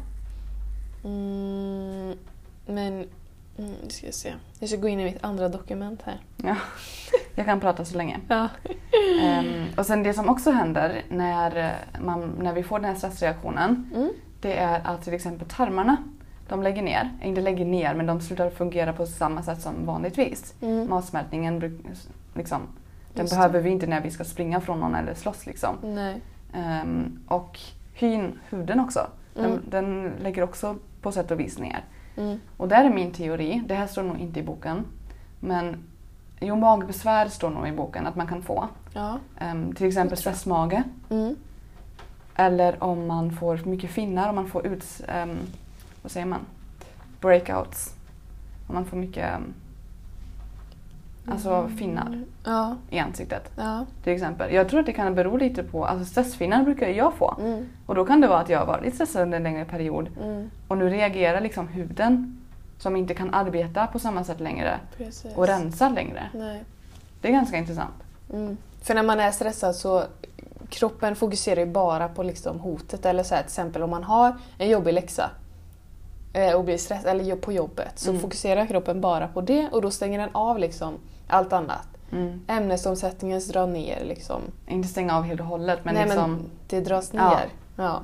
Mm, 1.04 2.18
men, 2.66 2.94
mm, 3.58 3.74
nu 3.84 3.90
ska 3.90 4.06
jag 4.06 4.14
se. 4.16 4.34
Jag 4.60 4.70
ska 4.70 4.78
gå 4.78 4.88
in 4.88 5.00
i 5.00 5.04
mitt 5.04 5.24
andra 5.24 5.50
dokument 5.50 6.02
här. 6.02 6.20
ja. 6.38 6.56
jag 7.36 7.46
kan 7.46 7.60
prata 7.60 7.86
så 7.86 7.98
länge. 7.98 8.20
Ja. 8.28 8.50
Ehm, 9.22 9.66
och 9.78 9.86
sen 9.86 10.04
det 10.04 10.14
som 10.14 10.30
också 10.30 10.52
händer 10.52 11.02
när, 11.10 11.76
man, 12.02 12.36
när 12.40 12.54
vi 12.54 12.64
får 12.64 12.80
den 12.80 12.90
här 12.90 12.96
stressreaktionen 12.96 13.92
Mm. 13.96 14.10
det 14.42 14.58
är 14.58 14.82
att 14.88 15.04
till 15.04 15.14
exempel 15.14 15.48
tarmarna 15.50 15.98
de 16.52 16.64
lägger 16.64 16.82
ner, 16.82 17.10
inte 17.24 17.42
lägger 17.42 17.66
ner 17.66 17.94
men 17.94 18.06
de 18.06 18.22
slutar 18.22 18.50
fungera 18.50 18.94
på 18.94 19.06
samma 19.06 19.44
sätt 19.44 19.62
som 19.62 19.86
vanligtvis. 19.86 20.54
Mm. 20.62 20.90
Matsmältningen 20.90 21.60
liksom, 22.34 22.62
den 23.14 23.24
Just 23.24 23.34
det. 23.34 23.38
behöver 23.38 23.60
vi 23.62 23.70
inte 23.70 23.88
när 23.88 24.02
vi 24.02 24.12
ska 24.12 24.24
springa 24.24 24.62
från 24.62 24.80
någon 24.80 24.96
eller 24.96 25.14
slåss. 25.14 25.46
Liksom. 25.46 25.76
Ehm, 26.54 27.20
och 27.28 27.60
hyn, 27.94 28.40
huden 28.50 28.80
också, 28.80 29.00
Mm. 29.36 29.52
den, 29.52 29.62
den 29.70 30.12
lägger 30.24 30.44
också 30.44 30.76
på 31.02 31.12
sätt 31.12 31.32
och 31.32 31.40
vis 31.40 31.60
ner. 31.60 31.84
Mm. 32.18 32.40
Och 32.58 32.68
där 32.68 32.86
är 32.86 32.90
min 32.94 33.12
teori, 33.12 33.64
det 33.68 33.76
här 33.76 33.88
står 33.88 34.04
nog 34.04 34.18
inte 34.18 34.40
i 34.40 34.44
boken, 34.44 34.86
men 35.40 35.78
jo 36.40 36.56
magbesvär 36.56 37.28
står 37.28 37.50
nog 37.50 37.68
i 37.68 37.72
boken 37.72 38.08
att 38.08 38.16
man 38.16 38.28
kan 38.28 38.42
få. 38.44 38.68
Ja. 38.94 39.20
Ehm, 39.40 39.74
till 39.76 39.88
exempel 39.88 40.18
stressmage. 40.18 40.84
Mm. 41.10 41.36
Eller 42.36 42.84
om 42.84 43.08
man 43.08 43.32
får 43.32 43.58
mycket 43.66 43.92
finnar, 43.92 44.30
om 44.30 44.36
man 44.36 44.48
får 44.48 44.68
ut, 44.68 44.86
ehm, 45.08 45.38
vad 46.02 46.12
säger 46.12 46.26
man, 46.26 46.40
breakouts. 47.22 47.96
Om 48.68 48.76
man 48.76 48.86
får 48.86 48.98
mycket, 48.98 49.24
ehm, 49.30 49.54
alltså 51.28 51.68
finnar 51.78 52.24
Ja. 52.46 52.76
i 52.90 53.00
ansiktet 53.00 53.52
Ja. 53.56 53.86
till 54.04 54.14
exempel. 54.14 54.54
Jag 54.54 54.70
tror 54.70 54.80
att 54.80 54.86
det 54.86 54.94
kan 54.94 55.16
bero 55.16 55.38
lite 55.38 55.64
på, 55.64 55.86
alltså 55.86 56.06
stressfinnar 56.06 56.64
brukar 56.64 56.88
jag 56.90 57.14
få. 57.14 57.36
Mm. 57.40 57.66
Och 57.86 57.96
då 57.96 58.06
kan 58.06 58.22
det 58.22 58.28
vara 58.28 58.40
att 58.40 58.50
jag 58.50 58.60
har 58.60 58.66
varit 58.66 58.96
stressad 58.96 59.22
under 59.22 59.38
en 59.38 59.44
längre 59.44 59.66
period 59.66 60.10
Mm. 60.24 60.50
och 60.68 60.78
nu 60.78 60.90
reagerar 60.90 61.42
liksom 61.42 61.68
huden 61.68 62.38
som 62.78 62.96
inte 62.96 63.14
kan 63.14 63.34
arbeta 63.34 63.88
på 63.88 64.00
samma 64.00 64.24
sätt 64.24 64.40
längre 64.40 64.80
Precis. 64.98 65.36
och 65.36 65.48
rensa 65.48 65.90
längre. 65.90 66.30
Nej. 66.34 66.64
Det 67.22 67.28
är 67.28 67.32
ganska 67.32 67.58
intressant. 67.58 67.94
Mm. 68.34 68.58
För 68.82 68.94
när 68.96 69.04
man 69.04 69.20
är 69.20 69.32
stressad 69.32 69.76
så 69.76 70.04
kroppen 70.70 71.16
fokuserar 71.16 71.60
ju 71.60 71.66
bara 71.66 72.08
på 72.08 72.24
liksom 72.24 72.60
hotet. 72.60 73.06
Eller 73.06 73.24
så 73.24 73.36
här, 73.36 73.42
till 73.42 73.48
exempel 73.48 73.84
om 73.84 73.90
man 73.90 74.04
har 74.04 74.36
en 74.58 74.70
jobbig 74.70 74.94
läxa 74.94 75.30
och 76.56 76.64
blir 76.64 76.78
stressad, 76.78 77.10
eller 77.12 77.36
på 77.36 77.52
jobbet, 77.52 78.00
så 78.00 78.10
Mm. 78.10 78.22
fokuserar 78.22 78.66
kroppen 78.66 79.02
bara 79.02 79.28
på 79.28 79.42
det 79.42 79.70
och 79.72 79.82
då 79.82 79.92
stänger 79.92 80.20
den 80.20 80.30
av 80.32 80.60
liksom 80.60 80.94
allt 81.28 81.54
annat. 81.54 81.88
Mm. 82.12 82.42
Ämnesomsättningen 82.48 83.42
drar 83.50 83.68
ner 83.68 84.06
liksom. 84.06 84.42
Inte 84.68 84.88
stänga 84.88 85.18
av 85.18 85.24
helt 85.24 85.40
och 85.42 85.46
hållet 85.46 85.80
men 85.84 85.94
Nej 85.94 86.04
liksom, 86.04 86.32
men 86.32 86.50
det 86.68 86.82
dras 86.82 87.14
ner. 87.14 87.22
Ja. 87.22 87.40
Ja. 87.76 88.02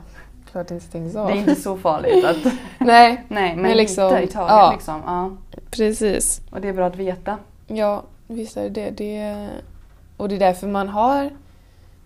Klart 0.52 0.68
det 0.68 0.80
stängs 0.80 1.16
av. 1.16 1.28
det 1.28 1.34
är 1.34 1.38
inte 1.38 1.56
så 1.56 1.78
farligt. 1.78 2.26
Att, 2.26 2.54
Nej, 2.80 3.24
nej 3.28 3.54
men, 3.56 3.62
Men 3.62 3.78
liksom, 3.78 4.10
lite 4.13 4.24
i 4.24 4.28
taget 4.28 4.52
ja. 4.52 4.72
liksom. 4.72 5.02
Ja. 5.06 5.32
precis. 5.72 6.42
Och 6.52 6.62
det 6.62 6.68
är 6.68 6.74
bra 6.74 6.86
att 6.88 6.96
veta. 6.96 7.38
Ja, 7.68 8.04
visst 8.28 8.58
är 8.58 8.70
det 8.70 8.70
det. 8.70 8.90
det. 8.90 9.50
Och 10.18 10.30
det 10.30 10.36
är 10.36 10.40
därför 10.40 10.68
man 10.68 10.90
har, 10.90 11.30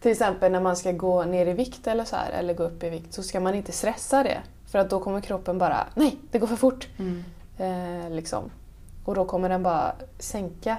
till 0.02 0.12
exempel 0.12 0.52
när 0.52 0.60
man 0.60 0.76
ska 0.76 0.92
gå 0.92 1.24
ner 1.24 1.46
i 1.46 1.54
vikt 1.54 1.88
eller 1.88 2.04
så 2.04 2.16
här, 2.16 2.32
eller 2.32 2.54
gå 2.54 2.64
upp 2.64 2.84
i 2.84 2.90
vikt, 2.90 3.14
så 3.14 3.24
ska 3.24 3.40
man 3.40 3.56
inte 3.56 3.72
stressa 3.72 4.24
det. 4.24 4.38
För 4.72 4.80
att 4.80 4.90
då 4.90 5.00
kommer 5.00 5.22
kroppen 5.22 5.58
bara, 5.58 5.88
nej, 5.96 6.18
det 6.32 6.40
går 6.40 6.48
för 6.48 6.56
fort. 6.56 6.88
Mm. 6.98 7.24
Eh, 7.58 8.10
liksom. 8.12 8.50
Och 9.06 9.16
då 9.16 9.26
kommer 9.26 9.50
den 9.50 9.64
bara 9.64 9.92
sänka, 10.20 10.78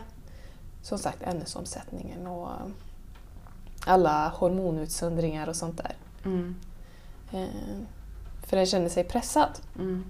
som 0.83 0.99
sagt, 0.99 1.23
ämnesomsättningen 1.23 2.27
och 2.27 2.49
alla 3.87 4.29
hormonutsöndringar 4.29 5.49
och 5.49 5.57
sånt 5.57 5.77
där. 5.77 5.97
Mm. 6.25 6.55
Eh, 7.33 7.47
För 8.47 8.57
den 8.57 8.67
känner 8.67 8.89
sig 8.89 9.05
pressad. 9.05 9.59
Mm. 9.79 10.05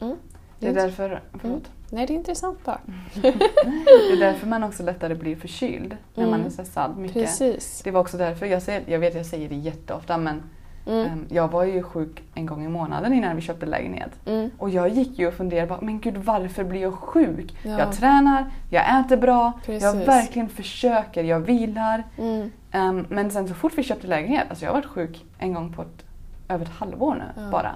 Mm. 0.00 0.16
Det 0.58 0.68
är 0.68 0.74
därför, 0.74 1.22
förlåt. 1.40 1.70
Nej, 1.90 2.06
det 2.06 2.12
är 2.12 2.16
intressant 2.16 2.64
bara. 2.64 2.80
Det 3.14 4.12
är 4.12 4.16
därför 4.20 4.46
man 4.46 4.64
också 4.64 4.82
lättare 4.82 5.14
blir 5.14 5.36
förkyld 5.36 5.96
när 6.14 6.24
man 6.24 6.34
Mm. 6.34 6.46
är 6.46 6.50
stressad 6.50 6.96
mycket. 6.96 7.14
Precis. 7.14 7.80
Det 7.84 7.90
var 7.90 8.00
också 8.00 8.16
därför, 8.16 8.46
jag, 8.46 8.62
säger, 8.62 8.84
jag 8.86 8.98
vet 8.98 9.14
jag 9.14 9.26
säger 9.26 9.48
det 9.48 9.54
jätteofta 9.56 10.18
men 10.18 10.42
Mm. 10.88 11.06
ehm, 11.06 11.24
jag 11.28 11.48
var 11.48 11.64
ju 11.64 11.82
sjuk 11.82 12.22
en 12.34 12.46
gång 12.46 12.64
i 12.64 12.68
månaden 12.68 13.12
innan 13.12 13.36
vi 13.36 13.42
köpte 13.42 13.66
lägenhet. 13.66 14.10
Mm. 14.26 14.50
Och 14.58 14.70
jag 14.70 14.88
gick 14.88 15.18
ju 15.18 15.28
och 15.28 15.34
funderade 15.34 15.66
bara, 15.66 15.80
men 15.80 16.00
gud 16.00 16.16
varför 16.16 16.64
blir 16.64 16.80
jag 16.82 16.94
sjuk? 16.94 17.56
Ja. 17.62 17.78
Jag 17.78 17.92
tränar, 17.92 18.46
jag 18.70 19.00
äter 19.00 19.16
bra, 19.16 19.52
jag 19.54 19.64
Precis. 19.66 20.08
verkligen 20.08 20.48
försöker, 20.48 21.24
jag 21.24 21.40
vilar. 21.40 22.04
Mm. 22.18 22.50
Ehm, 22.72 23.06
men 23.08 23.30
sen 23.30 23.48
så 23.48 23.54
fort 23.54 23.72
vi 23.76 23.82
köpte 23.82 24.06
lägenhet, 24.06 24.46
alltså 24.50 24.64
jag 24.64 24.72
har 24.72 24.76
varit 24.76 24.86
sjuk 24.90 25.24
en 25.38 25.54
gång 25.54 25.72
på 25.72 25.82
ett, 25.82 26.04
över 26.48 26.64
ett 26.64 26.72
halvår 26.72 27.14
nu 27.14 27.42
Ja. 27.42 27.50
bara. 27.50 27.70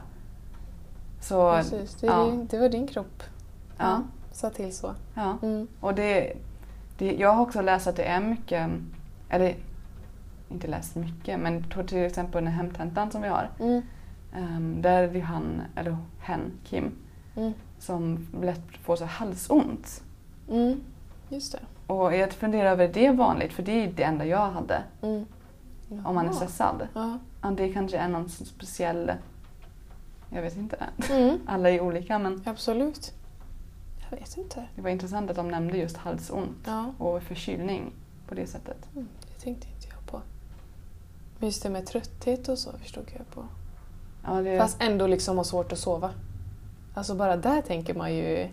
Så, 1.21 1.53
Precis. 1.57 1.95
Det, 1.95 2.07
ja. 2.07 2.33
det 2.51 2.59
var 2.59 2.69
din 2.69 2.87
kropp. 2.87 3.23
ja, 3.79 4.01
Sa 4.33 4.51
till 4.51 4.75
så. 4.77 4.95
ja. 5.15 5.37
Mm. 5.43 5.69
Och 5.81 5.95
det, 5.95 6.33
det, 6.99 7.13
jag 7.13 7.33
har 7.33 7.43
också 7.43 7.61
läst 7.63 7.87
att 7.87 7.97
det 7.97 8.05
är 8.05 8.21
mycket, 8.21 8.71
eller 9.29 9.55
inte 10.53 10.67
läst 10.67 10.97
mycket, 10.97 11.41
men 11.41 11.65
till 11.87 11.99
exempel 12.05 12.45
den 12.45 12.53
här 12.53 12.63
hemtentan 12.63 13.11
som 13.11 13.23
vi 13.23 13.29
har. 13.29 13.51
Mm. 13.61 13.83
ehm, 14.35 14.83
där 14.83 15.03
är 15.03 15.09
det 15.13 15.21
han, 15.21 15.63
eller 15.77 15.97
hen, 16.21 16.41
Kim, 16.65 16.93
Mm. 17.37 17.53
som 17.79 18.27
lätt 18.43 18.77
får 18.83 18.97
så 18.97 19.05
halsont. 19.05 20.03
Mm. 20.51 20.81
Just 21.29 21.53
det. 21.53 21.93
Och 21.93 22.17
jag 22.17 22.33
funderar 22.33 22.71
över 22.71 22.89
är 22.89 22.93
det 22.93 23.11
vanligt, 23.11 23.53
för 23.53 23.63
det 23.63 23.73
är 23.85 23.93
det 23.93 24.03
enda 24.03 24.25
jag 24.27 24.51
hade 24.51 24.83
Mm. 25.03 25.27
om 26.05 26.15
man 26.15 26.29
är 26.29 26.33
stressad. 26.33 26.89
Ja, 26.95 27.19
det 27.51 27.73
kanske 27.73 27.97
är 27.99 28.09
någon 28.09 28.29
speciell, 28.29 29.13
jag 30.31 30.43
vet 30.43 30.57
inte. 30.57 30.77
Mm. 31.11 31.39
Alla 31.47 31.71
är 31.71 31.81
olika 31.81 32.19
men 32.19 32.43
Absolut. 32.47 33.13
Jag 34.11 34.19
vet 34.19 34.37
inte. 34.37 34.65
det 34.75 34.83
var 34.83 34.91
intressant 34.91 35.31
att 35.31 35.37
de 35.37 35.49
nämnde 35.49 35.77
just 35.79 35.97
halsont 35.97 36.57
Ja, 36.67 36.93
och 36.99 37.23
förkylning 37.23 37.93
på 38.29 38.35
det 38.35 38.47
sättet. 38.47 38.89
mm. 38.95 39.09
det 39.35 39.41
tänkte 39.45 39.67
inte 39.77 39.89
jag 39.89 40.07
på. 40.07 40.17
Men 40.17 41.32
just 41.47 41.63
det 41.63 41.71
med 41.71 41.87
trötthet 41.87 42.49
och 42.49 42.59
så 42.59 42.71
förstod 42.79 43.05
jag 43.17 43.31
på. 43.31 43.45
Ja, 44.27 44.33
det, 44.33 44.59
Fast 44.59 44.77
ändå 44.83 45.07
liksom 45.07 45.37
ha 45.37 45.45
svårt 45.45 45.73
att 45.73 45.79
sova. 45.79 46.11
Alltså 46.95 47.15
bara 47.15 47.37
där 47.37 47.63
tänker 47.63 47.95
man 47.95 48.15
ju 48.15 48.49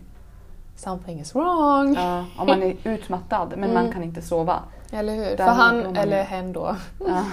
something 0.76 1.20
is 1.20 1.36
wrong. 1.36 1.96
ja, 1.96 2.26
om 2.38 2.48
man 2.48 2.64
är 2.64 2.76
utmattad 2.84 3.50
men 3.58 3.74
man 3.74 3.82
Mm. 3.84 3.94
kan 3.94 4.04
inte 4.04 4.22
sova. 4.22 4.60
Eller 4.92 5.16
hur? 5.16 5.24
Där 5.26 5.38
För 5.38 5.44
han, 5.54 5.84
man 5.84 5.98
eller 5.98 6.24
hen 6.24 6.54
då, 6.54 6.76
Ja. 7.08 7.26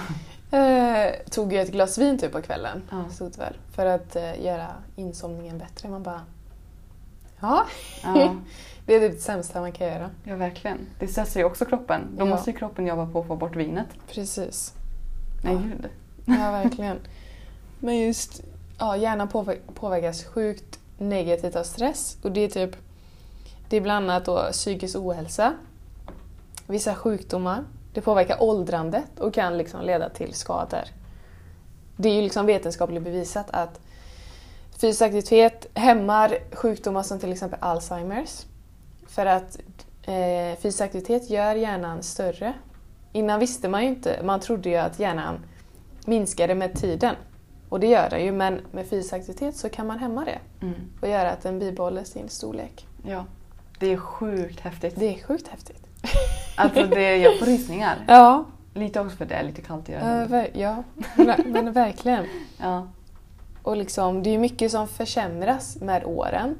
eh, 0.57 1.13
tog 1.31 1.53
ju 1.53 1.59
ett 1.59 1.71
glas 1.71 1.97
vin 1.97 2.17
typ 2.19 2.31
på 2.31 2.41
kvällen. 2.41 2.81
Ja. 2.91 3.03
Stod 3.11 3.37
väl. 3.37 3.53
För 3.75 3.85
att 3.85 4.15
eh, 4.15 4.41
göra 4.45 4.67
insomningen 4.95 5.57
bättre. 5.57 5.89
Man 5.89 6.03
bara... 6.03 6.21
Ja, 7.39 7.65
Ja, 8.03 8.35
det 8.85 8.95
är 8.95 8.99
det 9.09 9.21
sämsta 9.21 9.61
man 9.61 9.71
kan 9.71 9.87
göra. 9.87 10.09
ja, 10.23 10.35
verkligen. 10.35 10.77
Det 10.99 11.07
stressar 11.07 11.39
ju 11.39 11.45
också 11.45 11.65
kroppen. 11.65 12.01
Då 12.17 12.25
måste 12.25 12.51
ju 12.51 12.57
kroppen 12.57 12.87
jobba 12.87 13.05
på 13.05 13.19
att 13.21 13.27
få 13.27 13.35
bort 13.35 13.55
vinet. 13.55 13.87
Precis. 14.11 14.73
Nej, 15.41 15.53
Ja. 15.53 15.59
gud. 15.59 15.89
Ja, 16.25 16.51
verkligen. 16.51 16.99
Men 17.79 17.97
just 17.97 18.41
ja, 18.79 18.97
hjärnan 18.97 19.27
påver- 19.27 19.59
påverkas 19.73 20.23
sjukt 20.23 20.79
negativt 20.97 21.55
av 21.55 21.63
stress. 21.63 22.17
Och 22.23 22.31
det 22.31 22.41
är 22.41 22.49
typ 22.49 22.75
det 23.69 23.77
är 23.77 23.81
bland 23.81 24.11
annat 24.11 24.25
då 24.25 24.49
psykisk 24.51 24.95
ohälsa, 24.95 25.53
vissa 26.67 26.95
sjukdomar, 26.95 27.63
det 27.93 28.01
påverkar 28.01 28.43
åldrandet 28.43 29.19
och 29.19 29.33
kan 29.33 29.57
liksom 29.57 29.85
leda 29.85 30.09
till 30.09 30.33
skador. 30.33 30.83
Det 31.95 32.09
är 32.09 32.13
ju 32.13 32.21
liksom 32.21 32.45
vetenskapligt 32.45 33.03
bevisat 33.03 33.45
att 33.49 33.79
fysisk 34.77 35.01
aktivitet 35.01 35.65
hämmar 35.73 36.37
sjukdomar 36.51 37.03
som 37.03 37.19
till 37.19 37.31
exempel 37.31 37.59
Alzheimers. 37.61 38.45
För 39.07 39.25
att 39.25 39.59
eh, 40.03 40.59
fysisk 40.59 40.81
aktivitet 40.81 41.29
gör 41.29 41.55
hjärnan 41.55 42.03
större. 42.03 42.53
Innan 43.17 43.39
visste 43.39 43.69
man 43.69 43.81
ju 43.83 43.87
inte, 43.89 44.19
man 44.23 44.39
trodde 44.39 44.69
ju 44.69 44.75
att 44.75 44.99
hjärnan 44.99 45.39
minskade 46.05 46.55
med 46.55 46.73
tiden. 46.73 47.15
Och 47.69 47.79
det 47.79 47.87
gör 47.87 48.09
den 48.09 48.25
ju, 48.25 48.31
men 48.31 48.61
med 48.71 48.87
fysisk 48.87 49.13
aktivitet 49.13 49.55
så 49.55 49.69
kan 49.69 49.87
man 49.87 49.99
hämma 49.99 50.25
det 50.25 50.39
Mm. 50.61 50.73
och 51.01 51.07
göra 51.07 51.31
att 51.31 51.41
den 51.43 51.59
bibehåller 51.59 52.03
sin 52.03 52.29
storlek. 52.29 52.87
Ja. 53.07 53.25
Det 53.79 53.87
är 53.93 53.97
sjukt 53.97 54.59
häftigt. 54.59 54.93
Det 54.95 55.05
är 55.19 55.23
sjukt 55.23 55.47
häftigt. 55.47 55.83
Alltså 56.57 56.83
det, 56.83 57.17
jag 57.17 57.39
får 57.39 57.45
rysningar. 57.45 57.95
Ja, 58.07 58.45
Lite 58.73 58.99
också 58.99 59.17
för 59.17 59.25
det 59.25 59.35
är 59.35 59.43
lite 59.43 59.61
kallt 59.61 59.89
i 59.89 59.93
öronen. 59.93 60.47
ja 60.53 60.83
men 61.45 61.71
verkligen. 61.73 62.25
Ja. 62.61 62.87
Och 63.63 63.77
liksom, 63.77 64.23
det 64.23 64.29
är 64.29 64.31
ju 64.31 64.39
mycket 64.39 64.71
som 64.71 64.87
försämras 64.87 65.75
med 65.81 66.05
åren. 66.05 66.55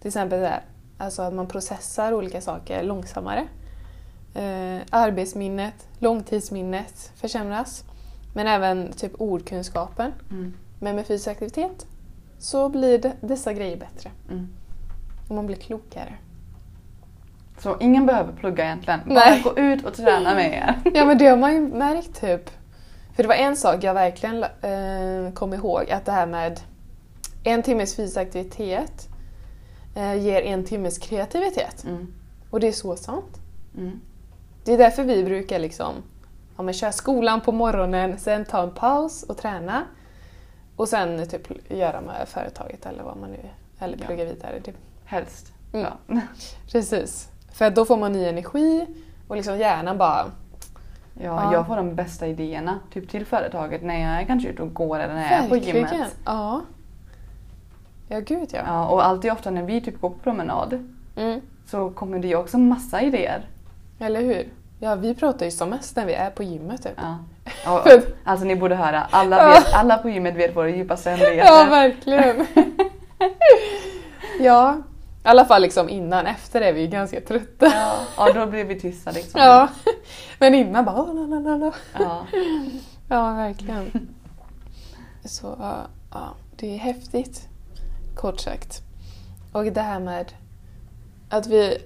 Till 0.00 0.08
exempel 0.08 0.40
det 0.40 0.48
här, 0.48 0.60
alltså 0.98 1.22
att 1.22 1.34
man 1.34 1.46
processar 1.46 2.12
olika 2.14 2.40
saker 2.40 2.82
långsammare. 2.82 3.46
Eh, 4.34 4.80
arbetsminnet, 4.90 5.88
långtidsminnet 5.98 7.12
försämras. 7.16 7.84
Men 8.34 8.46
även 8.46 8.92
typ 8.92 9.12
ordkunskapen. 9.20 10.12
Mm. 10.30 10.54
Men 10.80 10.96
med 10.96 11.06
fysisk 11.06 11.28
aktivitet 11.28 11.86
så 12.38 12.68
blir 12.68 12.98
det, 12.98 13.12
dessa 13.20 13.52
grejer 13.52 13.76
bättre. 13.76 14.10
Mm. 14.30 14.48
Och 15.28 15.34
man 15.34 15.46
blir 15.46 15.56
klokare. 15.56 16.14
Så 17.58 17.76
ingen 17.80 18.06
behöver 18.06 18.32
plugga 18.32 18.64
egentligen. 18.64 19.00
Bara 19.06 19.14
Nej. 19.14 19.42
gå 19.44 19.58
ut 19.58 19.84
och 19.84 19.94
träna 19.94 20.34
med 20.34 20.52
er. 20.54 20.80
Ja 20.94 21.04
men 21.04 21.18
det 21.18 21.26
har 21.26 21.36
man 21.36 21.54
ju 21.54 21.60
märkt 21.60 22.20
typ. 22.20 22.50
För 23.16 23.22
det 23.22 23.28
var 23.28 23.34
en 23.34 23.56
sak 23.56 23.84
jag 23.84 23.94
verkligen 23.94 24.44
eh, 24.44 25.32
kom 25.34 25.54
ihåg, 25.54 25.90
att 25.90 26.04
det 26.04 26.12
här 26.12 26.26
med 26.26 26.60
en 27.44 27.62
timmes 27.62 27.96
fysisk 27.96 28.16
aktivitet 28.16 29.08
eh, 29.94 30.14
ger 30.14 30.42
en 30.42 30.64
timmes 30.64 30.98
kreativitet. 30.98 31.84
Mm. 31.84 32.14
Och 32.50 32.60
det 32.60 32.68
är 32.68 32.72
så 32.72 32.96
sant. 32.96 33.40
Mm. 33.78 34.00
Det 34.64 34.72
är 34.72 34.78
därför 34.78 35.04
vi 35.04 35.24
brukar 35.24 35.58
liksom 35.58 35.94
ja, 36.56 36.62
men 36.62 36.74
köra 36.74 36.92
skolan 36.92 37.40
på 37.40 37.52
morgonen, 37.52 38.18
sen 38.18 38.44
ta 38.44 38.62
en 38.62 38.70
paus 38.70 39.22
och 39.22 39.36
träna. 39.36 39.82
Och 40.76 40.88
sen 40.88 41.28
typ 41.28 41.70
göra 41.72 42.00
med 42.00 42.28
företaget 42.28 42.86
eller 42.86 43.02
vad 43.02 43.16
man 43.16 43.30
nu 43.30 43.38
eller 43.78 43.98
Ja. 44.00 44.06
plugga 44.06 44.24
vidare. 44.24 44.60
Det, 44.64 44.72
Helst. 45.04 45.52
Mm. 45.72 45.86
Ja. 46.06 46.20
precis. 46.72 47.28
För 47.52 47.70
då 47.70 47.84
får 47.84 47.96
man 47.96 48.12
ny 48.12 48.24
energi 48.24 48.86
och 49.28 49.36
liksom 49.36 49.58
hjärnan 49.58 49.98
bara 49.98 50.24
Ja, 51.14 51.22
Ja. 51.24 51.52
jag 51.52 51.66
får 51.66 51.76
de 51.76 51.94
bästa 51.94 52.26
idéerna 52.26 52.78
typ 52.92 53.10
till 53.10 53.26
företaget 53.26 53.82
när 53.82 54.00
jag 54.00 54.22
är 54.22 54.26
kanske 54.26 54.48
ute 54.48 54.62
och 54.62 54.74
går 54.74 54.98
eller 55.00 55.14
när 55.14 55.22
jag 55.22 55.44
är 55.44 55.48
på 55.48 55.56
gymmet. 55.56 56.16
Ja. 56.24 56.60
Ja, 58.08 58.20
gud 58.20 58.48
ja. 58.52 58.60
Ja, 58.66 58.88
och 58.88 59.04
alltid 59.06 59.32
ofta 59.32 59.50
när 59.50 59.62
vi 59.62 59.80
typ 59.80 60.00
går 60.00 60.10
på 60.10 60.18
promenad 60.18 60.88
Mm. 61.16 61.40
så 61.66 61.90
kommer 61.90 62.18
det 62.18 62.28
ju 62.28 62.36
också 62.36 62.58
massa 62.58 63.02
idéer. 63.02 63.46
Eller 64.02 64.20
hur? 64.20 64.48
Ja, 64.80 64.94
vi 64.94 65.14
pratar 65.14 65.44
ju 65.46 65.50
som 65.52 65.70
mest 65.70 65.96
när 65.96 66.06
vi 66.06 66.14
är 66.14 66.30
på 66.30 66.42
gymmet 66.42 66.82
typ. 66.82 66.92
Ja. 66.96 67.18
Och, 67.74 67.88
alltså 68.24 68.46
ni 68.46 68.56
borde 68.56 68.74
höra, 68.74 69.06
alla, 69.10 69.48
vet, 69.48 69.74
alla 69.74 69.98
på 69.98 70.08
gymmet 70.10 70.34
vet 70.36 70.56
våra 70.56 70.68
djupaste 70.68 71.10
hemligheter. 71.10 71.52
Ja, 71.52 71.64
verkligen. 71.70 72.46
ja, 74.40 74.76
i 75.24 75.28
alla 75.28 75.44
fall 75.44 75.62
liksom 75.62 75.88
innan. 75.88 76.26
Efter 76.26 76.60
är 76.60 76.72
vi 76.72 76.80
ju 76.80 76.86
ganska 76.86 77.20
trötta. 77.20 77.66
Ja, 77.66 77.94
ja, 78.16 78.32
då 78.32 78.46
blir 78.46 78.64
vi 78.64 78.80
tysta 78.80 79.10
liksom. 79.10 79.40
Ja. 79.40 79.68
Men 80.38 80.54
innan 80.54 80.84
bara... 80.84 80.96
"Åh, 81.02 81.14
la, 81.14 81.26
la, 81.26 81.40
la, 81.40 81.56
la." 81.56 81.72
Ja. 81.98 82.26
Ja, 83.08 83.32
verkligen. 83.34 84.08
Så 85.24 85.56
ja, 86.12 86.34
det 86.56 86.74
är 86.74 86.78
häftigt. 86.78 87.48
Kort 88.16 88.40
sagt. 88.40 88.82
Och 89.52 89.64
det 89.64 89.80
här 89.80 90.00
med 90.00 90.32
att 91.32 91.46
vi 91.46 91.78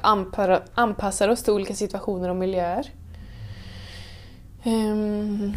anpassar 0.75 1.29
oss 1.29 1.43
till 1.43 1.53
olika 1.53 1.75
situationer 1.75 2.29
och 2.29 2.37
miljöer. 2.37 2.91
Ehm, 4.65 5.53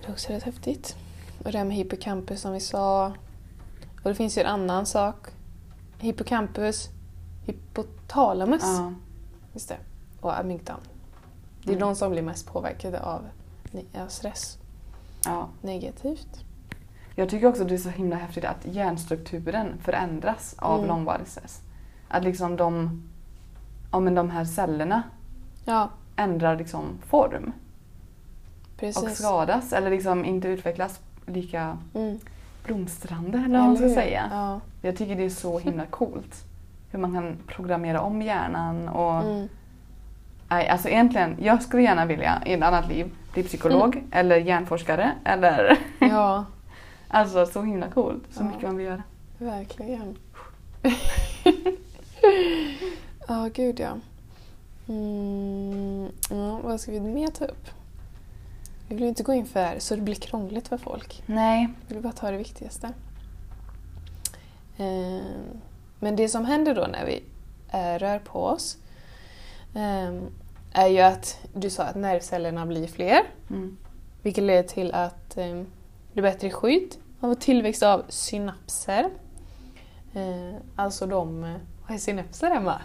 det 0.00 0.06
är 0.08 0.12
också 0.12 0.32
rätt 0.32 0.42
häftigt. 0.42 0.96
Och 1.44 1.52
det 1.52 1.58
här 1.58 1.64
med 1.64 1.76
hippocampus 1.76 2.40
som 2.40 2.52
vi 2.52 2.60
sa. 2.60 3.06
Och 4.02 4.10
det 4.10 4.14
finns 4.14 4.38
ju 4.38 4.42
en 4.42 4.46
annan 4.46 4.86
sak. 4.86 5.26
Hippocampus, 5.98 6.88
hypotalamus. 7.44 8.62
Ja. 8.64 8.92
Just 9.52 9.68
det. 9.68 9.76
Och 10.20 10.38
amygdalan. 10.38 10.80
Det 11.62 11.70
är 11.70 11.76
Mm. 11.76 11.88
de 11.88 11.96
som 11.96 12.10
blir 12.10 12.22
mest 12.22 12.46
påverkade 12.46 13.00
av, 13.00 13.20
av 14.00 14.08
stress. 14.08 14.58
ja. 15.24 15.48
Negativt. 15.62 16.44
Jag 17.14 17.28
tycker 17.28 17.46
också 17.46 17.62
att 17.62 17.68
det 17.68 17.74
är 17.74 17.78
så 17.78 17.88
himla 17.88 18.16
häftigt 18.16 18.44
att 18.44 18.66
hjärnstrukturen 18.66 19.78
förändras 19.82 20.54
av 20.58 20.76
Mm. 20.78 20.88
långvarig 20.88 21.26
stress. 21.26 21.60
Att 22.08 22.24
liksom 22.24 22.56
de, 22.56 23.02
ja, 23.92 24.00
men 24.00 24.14
de 24.14 24.30
här 24.30 24.44
cellerna 24.44 25.02
Ja, 25.64 25.88
ändrar 26.16 26.56
liksom 26.56 26.82
form 27.08 27.52
och 28.74 28.80
precis. 28.80 29.18
skadas 29.18 29.72
eller 29.72 29.90
liksom 29.90 30.24
inte 30.24 30.48
utvecklas 30.48 31.00
lika 31.26 31.78
Mm. 31.94 32.18
blomstrande 32.64 33.38
eller 33.38 33.58
vad 33.58 33.66
man 33.66 33.76
ska 33.76 33.88
säga. 33.88 34.28
Ja. 34.30 34.60
Jag 34.82 34.96
tycker 34.96 35.16
det 35.16 35.24
är 35.24 35.30
så 35.30 35.58
himla 35.58 35.86
coolt. 35.90 36.44
Hur 36.90 36.98
man 36.98 37.12
kan 37.14 37.36
programmera 37.46 38.00
om 38.00 38.22
hjärnan 38.22 38.88
och 38.88 39.22
Mm. 39.22 39.48
Nej, 40.48 40.68
alltså 40.68 40.88
egentligen, 40.88 41.36
jag 41.40 41.62
skulle 41.62 41.82
gärna 41.82 42.04
vilja 42.06 42.42
i 42.46 42.52
ett 42.52 42.62
annat 42.62 42.88
liv 42.88 43.10
bli 43.32 43.42
psykolog 43.42 44.02
eller 44.10 44.36
hjärnforskare 44.36 45.12
eller 45.24 45.78
ja. 45.98 46.44
Alltså 47.08 47.46
så 47.46 47.62
himla 47.62 47.88
coolt. 47.88 48.22
Så 48.30 48.42
Ja. 48.42 48.46
mycket 48.46 48.62
man 48.62 48.76
vill 48.76 48.86
göra. 48.86 49.02
Verkligen. 49.38 50.16
Ja, 53.28 53.48
gud 53.54 53.80
ja. 53.80 53.98
Mm, 54.88 56.08
ja. 56.30 56.58
Vad 56.62 56.80
ska 56.80 56.92
vi 56.92 57.00
mer 57.00 57.28
ta 57.28 57.44
upp? 57.44 57.66
Vi 58.88 58.94
vill 58.94 59.02
ju 59.02 59.08
inte 59.08 59.22
gå 59.22 59.32
in 59.34 59.46
för 59.46 59.74
så 59.78 59.96
det 59.96 60.02
blir 60.02 60.14
krångligt 60.14 60.68
för 60.68 60.76
folk. 60.78 61.22
Nej. 61.26 61.68
Vi 61.88 61.94
vill 61.94 62.02
bara 62.02 62.12
ta 62.12 62.30
det 62.30 62.36
viktigaste. 62.36 62.92
Eh, 64.76 65.24
Men 65.98 66.16
det 66.16 66.28
som 66.28 66.44
händer 66.44 66.74
då 66.74 66.86
när 66.86 67.06
vi 67.06 67.22
eh, 67.72 67.98
rör 67.98 68.18
på 68.18 68.44
oss 68.44 68.78
eh, 69.74 70.22
är 70.72 70.86
ju 70.88 71.00
att 71.00 71.38
du 71.54 71.70
sa 71.70 71.82
att 71.82 71.96
nervcellerna 71.96 72.66
blir 72.66 72.86
fler. 72.86 73.22
Mm. 73.50 73.76
Vilket 74.22 74.44
leder 74.44 74.68
till 74.68 74.92
att 74.94 75.36
eh, 75.36 75.44
det 75.46 75.64
blir 76.12 76.22
bättre 76.22 76.50
skydd 76.50 76.96
av 77.20 77.34
tillväxt 77.34 77.82
av 77.82 78.02
synapser. 78.08 79.10
Eh, 80.14 80.54
alltså 80.76 81.06
de... 81.06 81.56
Vad 81.86 81.94
är 81.94 81.98
synapser, 81.98 82.50
Emma? 82.50 82.80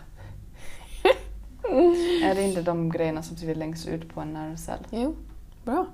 Är 2.24 2.36
det 2.36 2.42
inte 2.42 2.62
de 2.62 2.90
grejerna 2.90 3.24
som 3.24 3.38
sitter 3.38 3.56
längst 3.56 3.88
ut 3.88 4.14
på 4.14 4.22
en 4.22 4.34
nervcell? 4.34 4.80
Jo, 4.90 5.16
bra. 5.66 5.86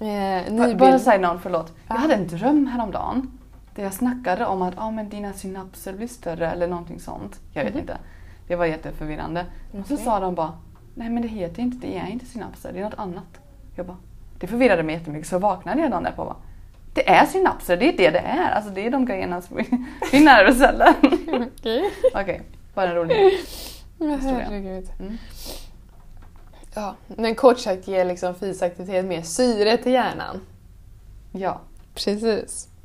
Eh, 0.00 0.06
nybild- 0.52 0.78
Bara 0.78 0.98
säga 0.98 1.18
någon, 1.20 1.40
förlåt. 1.40 1.72
Jag 1.88 1.96
Ja. 1.96 2.00
hade 2.00 2.14
en 2.14 2.26
dröm 2.28 2.66
häromdagen. 2.66 3.38
Där 3.74 3.82
jag 3.82 3.92
snackade 3.94 4.46
om 4.46 4.62
att 4.62 4.74
ah, 4.76 4.90
men 4.90 5.08
dina 5.08 5.32
synapser 5.32 5.92
blir 5.92 6.06
större 6.08 6.50
eller 6.50 6.68
någonting 6.68 7.00
sånt. 7.00 7.40
Jag 7.52 7.64
vet 7.64 7.72
Mhm. 7.74 7.80
inte. 7.80 7.98
Det 8.48 8.56
var 8.56 8.66
jätteförvirrande. 8.66 9.46
Och 9.80 9.86
så 9.86 9.96
sa 9.96 10.20
de 10.20 10.34
bara, 10.34 10.52
nej 10.94 11.10
men 11.10 11.22
det 11.22 11.28
heter 11.28 11.62
inte, 11.62 11.86
det 11.86 11.98
är 11.98 12.06
inte 12.06 12.26
synapser, 12.26 12.72
det 12.72 12.78
är 12.80 12.84
något 12.84 12.94
annat. 12.98 13.40
Jag 13.76 13.86
bara, 13.86 13.96
det 14.38 14.46
förvirrade 14.46 14.82
mig 14.82 14.94
jättemycket 14.94 15.28
så 15.28 15.38
vaknade 15.38 15.80
jag 15.80 15.90
dagen 15.90 16.02
därpå 16.02 16.22
och 16.22 16.28
bara, 16.28 16.36
det 16.94 17.08
är 17.08 17.26
synapser, 17.26 17.76
det 17.76 17.88
är 17.88 17.96
det 17.96 18.10
det 18.10 18.18
är. 18.18 18.50
Alltså 18.50 18.70
det 18.70 18.86
är 18.86 18.90
de 18.90 19.06
grejerna 19.06 19.42
som 19.42 19.58
är 19.58 19.66
i 20.12 20.20
nervcellen. 20.20 20.94
Okej. 21.58 21.90
Okej, 22.14 22.42
bara 22.74 22.88
en 22.88 22.94
rolig. 22.94 23.14
Historia. 23.98 24.18
herregud. 24.20 24.88
Mm. 25.00 25.18
Ja, 26.74 26.96
men 27.06 27.34
kort 27.34 27.58
sagt 27.58 27.88
ger 27.88 28.04
liksom 28.04 28.34
fysisk 28.34 28.62
aktivitet 28.62 29.04
mer 29.04 29.22
syre 29.22 29.76
till 29.76 29.92
hjärnan. 29.92 30.40
Ja. 31.32 31.60
Precis. 31.94 32.68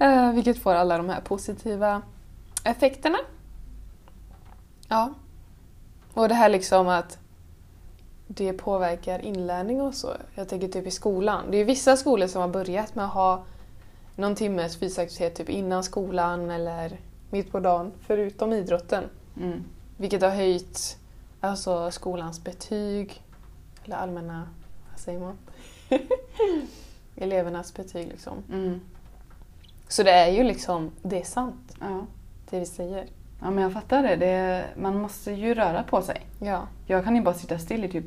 Eh, 0.00 0.32
vilket 0.32 0.62
får 0.62 0.74
alla 0.74 0.96
de 0.96 1.08
här 1.08 1.20
positiva 1.20 2.02
effekterna. 2.64 3.18
Ja. 4.88 5.14
Och 6.14 6.28
det 6.28 6.34
här 6.34 6.48
liksom 6.48 6.88
att 6.88 7.18
det 8.28 8.52
påverkar 8.52 9.24
inlärning 9.24 9.80
och 9.80 9.94
så. 9.94 10.12
Jag 10.34 10.48
tänker 10.48 10.68
typ 10.68 10.86
i 10.86 10.90
skolan. 10.90 11.44
Det 11.50 11.56
är 11.56 11.64
vissa 11.64 11.96
skolor 11.96 12.26
som 12.26 12.40
har 12.40 12.48
börjat 12.48 12.94
med 12.94 13.04
att 13.04 13.12
ha 13.12 13.44
någon 14.16 14.34
timmes 14.34 14.76
fysisk 14.76 14.98
aktivitet 14.98 15.34
typ 15.34 15.48
innan 15.48 15.84
skolan 15.84 16.50
eller 16.50 17.00
mitt 17.30 17.52
på 17.52 17.60
dagen, 17.60 17.92
förutom 18.06 18.52
idrotten. 18.52 19.04
Mm. 19.36 19.64
Vilket 19.96 20.22
har 20.22 20.30
höjt 20.30 20.98
alltså, 21.40 21.90
skolans 21.90 22.44
betyg, 22.44 23.22
eller 23.84 23.96
allmänna, 23.96 24.48
vad 24.90 25.00
säger 25.00 25.20
man? 25.20 25.38
Elevernas 27.16 27.74
betyg 27.74 28.08
liksom. 28.08 28.42
Mm. 28.52 28.80
Så 29.88 30.02
det 30.02 30.10
är 30.10 30.32
ju 30.32 30.42
liksom, 30.44 30.90
det 31.02 31.20
är 31.20 31.24
sant 31.24 31.76
Ja. 31.80 32.06
det 32.50 32.60
vi 32.60 32.66
säger. 32.66 33.06
Ja, 33.40 33.50
men 33.50 33.62
jag 33.62 33.72
fattar 33.72 34.02
det. 34.02 34.16
det 34.16 34.64
man 34.76 34.98
måste 35.00 35.32
ju 35.32 35.54
röra 35.54 35.82
på 35.82 36.02
sig. 36.02 36.20
Ja, 36.40 36.62
Jag 36.86 37.04
kan 37.04 37.16
ju 37.16 37.22
bara 37.22 37.34
sitta 37.34 37.58
still 37.58 37.84
i 37.84 37.88
typ 37.88 38.04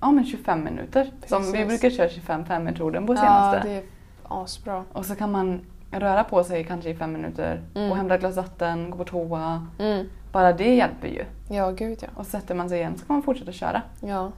ja, 0.00 0.10
men 0.12 0.24
25 0.24 0.64
minuter. 0.64 1.10
Som 1.26 1.52
vi 1.52 1.66
brukar 1.66 1.90
köra 1.90 2.08
25 2.08 2.64
metoden 2.64 3.06
på 3.06 3.14
ja 3.14 3.16
senaste. 3.20 3.68
det 3.68 3.74
är 3.74 3.82
asbra. 4.28 4.84
Och 4.92 5.06
så 5.06 5.14
kan 5.14 5.32
man 5.32 5.60
röra 5.90 6.24
på 6.24 6.44
sig 6.44 6.64
kanske 6.64 6.90
i 6.90 6.94
fem 6.96 7.12
minuter 7.12 7.60
Mm. 7.74 7.90
och 7.90 7.96
hämta 7.96 8.14
ett 8.14 8.20
glas 8.20 8.36
vatten, 8.36 8.90
gå 8.90 8.96
på 8.98 9.04
toa. 9.04 9.66
Mm. 9.78 10.06
Bara 10.32 10.52
det 10.52 10.74
hjälper 10.74 11.08
ju. 11.08 11.24
Ja, 11.56 11.70
gud 11.70 11.98
ja. 12.02 12.08
Och 12.14 12.26
sätter 12.26 12.54
man 12.54 12.68
sig 12.68 12.78
igen 12.78 12.98
så 12.98 13.06
kan 13.06 13.16
man 13.16 13.22
fortsätta 13.22 13.52
köra. 13.52 13.82
ja. 14.00 14.30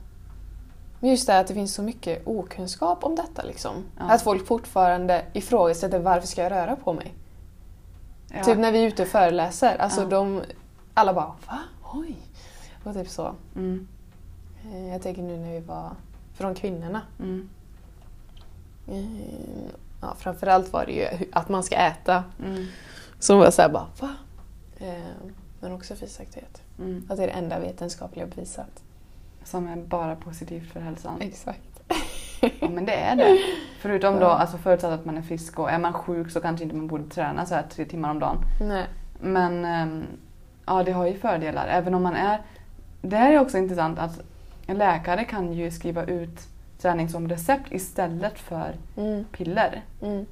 Men 1.01 1.11
just 1.11 1.27
det 1.27 1.33
här 1.33 1.41
att 1.41 1.47
det 1.47 1.55
finns 1.55 1.75
så 1.75 1.83
mycket 1.83 2.23
okunskap 2.27 3.05
om 3.05 3.15
detta 3.17 3.43
liksom. 3.43 3.73
Ja. 3.99 4.05
Att 4.11 4.23
folk 4.23 4.47
fortfarande 4.47 5.23
ifrågasätter 5.33 5.99
varför 5.99 6.27
ska 6.27 6.43
jag 6.43 6.53
röra 6.53 6.77
på 6.77 6.93
mig? 6.93 7.15
Ja. 8.35 8.45
Typ 8.45 8.59
när 8.59 8.73
vi 8.73 8.83
är 8.83 8.87
ute 8.87 9.03
och 9.03 9.09
föreläser. 9.09 9.77
Alltså 9.77 10.01
Ja. 10.01 10.07
de, 10.07 10.43
alla 10.95 11.15
bara 11.15 11.27
va? 11.47 11.59
Oj! 11.95 12.17
Och 12.85 12.95
typ 12.95 13.09
så. 13.09 13.35
Mm. 13.57 13.89
Eh, 14.73 14.89
Jag 14.89 15.03
tänker 15.03 15.23
nu 15.23 15.37
när 15.37 15.53
vi 15.53 15.61
var 15.61 15.91
från 16.35 16.55
kvinnorna. 16.55 17.01
Mm. 17.19 17.49
Eh, 18.89 19.69
Ja, 20.01 20.15
framförallt 20.19 20.73
var 20.73 20.87
det 20.87 20.93
ju 20.93 21.29
att 21.33 21.49
man 21.49 21.63
ska 21.63 21.77
äta. 21.77 22.25
Mm. 22.45 22.67
Som 23.19 23.39
var 23.39 23.51
såhär 23.51 23.69
bara 23.69 23.87
va? 24.01 24.15
Eh, 24.79 24.93
Men 25.61 25.73
också 25.73 25.95
fysisk 25.97 26.21
aktivitet. 26.21 26.63
Mm. 26.79 27.07
Att 27.11 27.17
det 27.17 27.23
är 27.23 27.27
det 27.27 27.33
enda 27.33 27.59
vetenskapliga 27.59 28.27
bevisat. 28.27 28.83
Som 29.45 29.69
är 29.69 29.77
bara 29.77 30.17
positivt 30.17 30.73
för 30.73 30.81
hälsan. 30.81 31.21
Exakt. 31.21 31.61
Ja 32.61 32.69
men 32.69 32.85
det 32.87 32.95
är 32.95 33.17
det. 33.17 33.39
Förutom 33.81 34.19
då, 34.21 34.27
alltså 34.27 34.59
förutsatt 34.59 34.93
att 34.93 35.05
man 35.05 35.17
är 35.19 35.23
frisk 35.23 35.59
och 35.59 35.71
är 35.71 35.79
man 35.79 35.93
sjuk 35.93 36.31
så 36.31 36.41
kanske 36.41 36.65
inte 36.65 36.77
man 36.77 36.87
borde 36.87 37.05
träna 37.05 37.47
så 37.47 37.55
här 37.55 37.63
tre 37.63 37.85
timmar 37.85 38.11
om 38.11 38.19
dagen. 38.19 38.37
Nej. 38.61 38.87
Men 39.21 39.65
ehm, 39.65 40.05
ja, 40.67 40.83
det 40.83 40.93
har 40.93 41.07
ju 41.07 41.15
fördelar. 41.19 41.67
Även 41.67 41.95
om 41.95 42.03
man 42.03 42.15
är... 42.15 42.41
Det 43.03 43.17
här 43.17 43.33
är 43.33 43.39
också 43.41 43.59
intressant 43.59 43.99
att 43.99 44.21
en 44.67 44.79
läkare 44.79 45.25
kan 45.25 45.53
ju 45.53 45.71
skriva 45.71 46.05
ut 46.05 46.41
träning 46.79 47.09
som 47.09 47.29
recept 47.29 47.73
istället 47.73 48.39
för 48.39 48.75
Mm. 48.97 49.25
piller 49.25 49.83
Mm. 50.03 50.27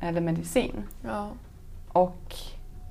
eller 0.00 0.20
medicin. 0.20 0.82
Ja. 1.04 1.28
Och, 1.88 2.34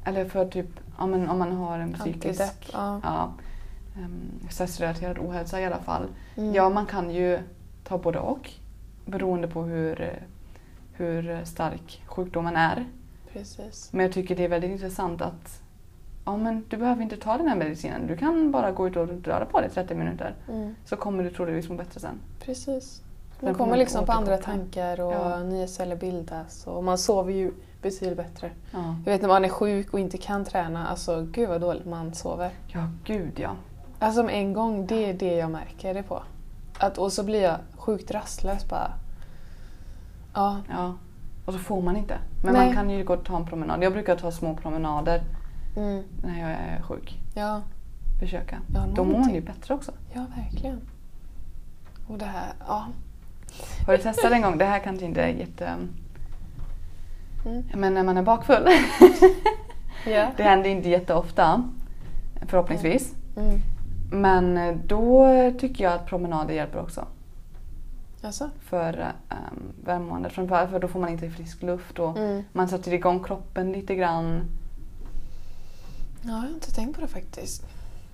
eller 0.05 0.25
för 0.25 0.45
typ 0.45 0.69
ja, 0.97 1.05
men 1.05 1.29
om 1.29 1.39
man 1.39 1.51
har 1.51 1.79
en 1.79 1.93
psykisk 1.93 2.41
Antidepp. 2.41 2.69
Ja. 2.73 2.99
ja, 3.03 3.31
um, 3.97 4.21
stressrelaterad 4.49 5.17
ohälsa 5.19 5.61
i 5.61 5.65
alla 5.65 5.79
fall. 5.79 6.03
Mm. 6.37 6.53
Ja, 6.55 6.69
man 6.69 6.85
kan 6.85 7.11
ju 7.11 7.39
ta 7.89 7.97
både 7.97 8.19
och 8.19 8.49
beroende 9.05 9.47
på 9.47 9.61
hur, 9.63 10.19
hur 10.93 11.45
stark 11.45 12.01
sjukdomen 12.05 12.55
är. 12.55 12.85
Precis. 13.33 13.89
Men 13.93 14.05
jag 14.05 14.13
tycker 14.13 14.35
det 14.35 14.43
är 14.43 14.47
väldigt 14.49 14.71
intressant 14.71 15.21
att 15.21 15.61
ja, 16.25 16.37
men 16.37 16.65
du 16.69 16.77
behöver 16.77 17.03
inte 17.03 17.17
ta 17.17 17.37
den 17.37 17.47
här 17.47 17.55
medicinen. 17.55 18.07
Du 18.07 18.17
kan 18.17 18.51
bara 18.51 18.71
gå 18.71 18.87
ut 18.87 18.95
och 18.97 19.07
röra 19.23 19.45
på 19.45 19.61
dig 19.61 19.69
30 19.69 19.95
minuter. 19.95 20.35
Mm. 20.49 20.75
Så 20.85 20.95
kommer 20.95 21.23
du 21.23 21.29
troligtvis 21.29 21.69
må 21.69 21.75
bättre 21.75 21.99
sen. 21.99 22.19
Precis. 22.39 23.01
Man 23.41 23.55
kommer 23.55 23.77
liksom 23.77 24.05
på 24.05 24.11
andra 24.11 24.37
tankar 24.37 24.99
och 24.99 25.13
Ja. 25.13 25.43
nya 25.43 25.67
celler 25.67 25.95
bildas 25.95 26.67
och 26.67 26.83
man 26.83 26.97
sover 26.97 27.33
ju 27.33 27.51
betydligt 27.81 28.17
bättre. 28.17 28.51
Ja, 28.71 28.95
Jag 29.05 29.11
vet 29.11 29.21
när 29.21 29.27
man 29.29 29.45
är 29.45 29.49
sjuk 29.49 29.93
och 29.93 29.99
inte 29.99 30.17
kan 30.17 30.45
träna, 30.45 30.87
alltså 30.87 31.27
gud 31.31 31.49
vad 31.49 31.61
dåligt 31.61 31.85
man 31.85 32.13
sover. 32.13 32.51
ja 32.67 32.89
gud 33.03 33.39
ja. 33.39 33.55
Alltså 33.99 34.29
en 34.29 34.53
gång, 34.53 34.85
det 34.87 35.09
är 35.09 35.13
det 35.13 35.35
jag 35.35 35.51
märker 35.51 35.93
det 35.93 36.03
på. 36.03 36.23
Att, 36.79 36.97
och 36.97 37.13
så 37.13 37.23
blir 37.23 37.41
jag 37.43 37.57
sjukt 37.77 38.11
rastlös 38.11 38.67
bara. 38.69 38.91
Ja, 40.33 40.57
ja. 40.69 40.93
Och 41.45 41.53
så 41.53 41.59
får 41.59 41.81
man 41.81 41.97
inte. 41.97 42.17
Men 42.43 42.53
Nej. 42.53 42.65
man 42.65 42.75
kan 42.75 42.89
ju 42.89 43.03
gå 43.03 43.13
och 43.13 43.23
ta 43.23 43.37
en 43.37 43.45
promenad. 43.45 43.83
Jag 43.83 43.93
brukar 43.93 44.15
ta 44.15 44.31
små 44.31 44.55
promenader 44.55 45.23
mm, 45.77 46.03
när 46.23 46.39
jag 46.41 46.51
är 46.51 46.81
sjuk. 46.81 47.19
ja, 47.35 47.61
Försöka. 48.19 48.59
Ja, 48.73 48.85
Då 48.95 49.03
mår 49.03 49.19
man 49.19 49.33
ju 49.33 49.41
bättre 49.41 49.73
också. 49.73 49.91
ja 50.13 50.25
verkligen. 50.35 50.81
Och 52.07 52.17
det 52.17 52.25
här, 52.25 52.53
ja. 52.67 52.87
Har 53.85 53.97
du 53.97 54.03
testat 54.03 54.31
en 54.31 54.41
gång? 54.41 54.57
Det 54.57 54.65
här 54.65 54.79
kanske 54.79 55.05
inte 55.05 55.21
är 55.21 55.27
jätte... 55.27 55.75
Mm. 57.45 57.63
Men 57.75 57.93
när 57.93 58.03
man 58.03 58.17
är 58.17 58.23
bakfull. 58.23 58.67
Ja. 60.05 60.27
det 60.37 60.43
händer 60.43 60.69
inte 60.69 60.89
jätteofta. 60.89 61.63
Förhoppningsvis. 62.47 63.15
Mm. 63.37 63.59
Men 64.11 64.79
då 64.87 65.27
tycker 65.59 65.83
jag 65.83 65.93
att 65.93 66.05
promenader 66.05 66.53
hjälper 66.53 66.79
också. 66.81 67.05
Alltså? 68.21 68.49
För 68.59 69.13
um, 69.29 69.73
välmåendet. 69.85 70.31
Framförallt 70.33 70.69
för 70.71 70.79
då 70.79 70.87
får 70.87 70.99
man 70.99 71.09
inte 71.09 71.29
frisk 71.29 71.61
luft 71.63 71.99
och 71.99 72.17
Mm. 72.17 72.43
man 72.53 72.67
sätter 72.67 72.93
igång 72.93 73.23
kroppen 73.23 73.71
lite 73.71 73.95
grann. 73.95 74.41
Ja, 76.21 76.29
jag 76.29 76.35
har 76.35 76.47
inte 76.47 76.71
tänkt 76.75 76.95
på 76.95 77.01
det 77.01 77.07
faktiskt. 77.07 77.65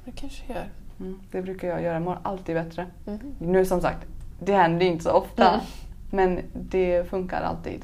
Det 0.05 0.11
kanske 0.11 0.43
jag 0.47 0.55
gör. 0.55 0.69
Mm, 0.99 1.19
det 1.31 1.41
brukar 1.41 1.67
jag 1.67 1.81
göra. 1.81 1.93
Jag 1.93 2.01
mår 2.03 2.19
alltid 2.23 2.55
bättre. 2.55 2.85
Mhm. 3.05 3.35
Nu 3.39 3.65
som 3.65 3.81
sagt, 3.81 4.07
det 4.39 4.53
händer 4.53 4.85
inte 4.85 5.03
så 5.03 5.11
ofta. 5.11 5.49
Mm. 5.49 5.59
Men 6.11 6.39
det 6.53 7.09
funkar 7.09 7.41
alltid. 7.41 7.81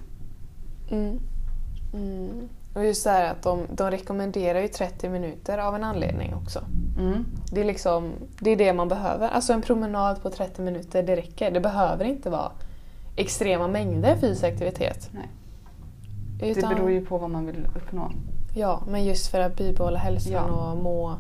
Och 2.74 2.86
just 2.86 3.04
det 3.04 3.10
här 3.10 3.32
att 3.32 3.44
de, 3.44 3.68
de 3.72 3.92
rekommenderar 3.92 4.60
ju 4.62 4.68
30 4.68 5.10
minuter 5.10 5.58
av 5.58 5.76
en 5.76 5.84
anledning 5.84 6.36
också. 6.36 6.60
Mm. 6.98 7.26
Det 7.52 7.62
är 7.62 7.66
liksom 7.66 8.12
det, 8.40 8.50
är 8.52 8.56
det 8.58 8.74
man 8.74 8.88
behöver. 8.88 9.30
Alltså 9.30 9.54
en 9.54 9.62
promenad 9.62 10.22
på 10.22 10.30
30 10.30 10.62
minuter, 10.62 11.04
det 11.04 11.16
räcker. 11.16 11.52
Det 11.52 11.60
behöver 11.60 12.06
inte 12.06 12.30
vara 12.30 12.52
extrema 13.16 13.68
mängder 13.68 14.16
fysisk 14.18 14.44
aktivitet. 14.44 15.10
Nej. 15.12 15.30
Utan, 16.52 16.70
Det 16.70 16.76
beror 16.76 16.92
ju 16.92 17.06
på 17.06 17.18
vad 17.18 17.30
man 17.30 17.46
vill 17.46 17.68
uppnå. 17.76 18.12
Ja, 18.56 18.82
men 18.88 19.06
just 19.06 19.28
för 19.28 19.40
att 19.40 19.56
bibehålla 19.56 20.00
hälsan 20.00 20.34
Ja. 20.34 20.42
och 20.72 20.78
må... 20.84 21.16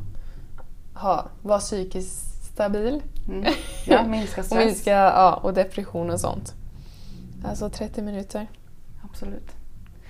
Ha, 0.94 1.26
vara 1.42 1.60
psykiskt 1.60 2.46
stabil. 2.54 3.02
Mm. 3.28 3.54
Ja, 3.86 4.04
minska 4.08 4.42
Och 4.42 4.46
stress. 4.46 4.66
minska 4.66 4.92
ja, 4.92 5.34
och 5.44 5.54
depression 5.54 6.10
och 6.10 6.20
sånt. 6.20 6.54
Alltså 7.46 7.70
30 7.70 8.02
minuter. 8.02 8.48
Absolut. 9.10 9.52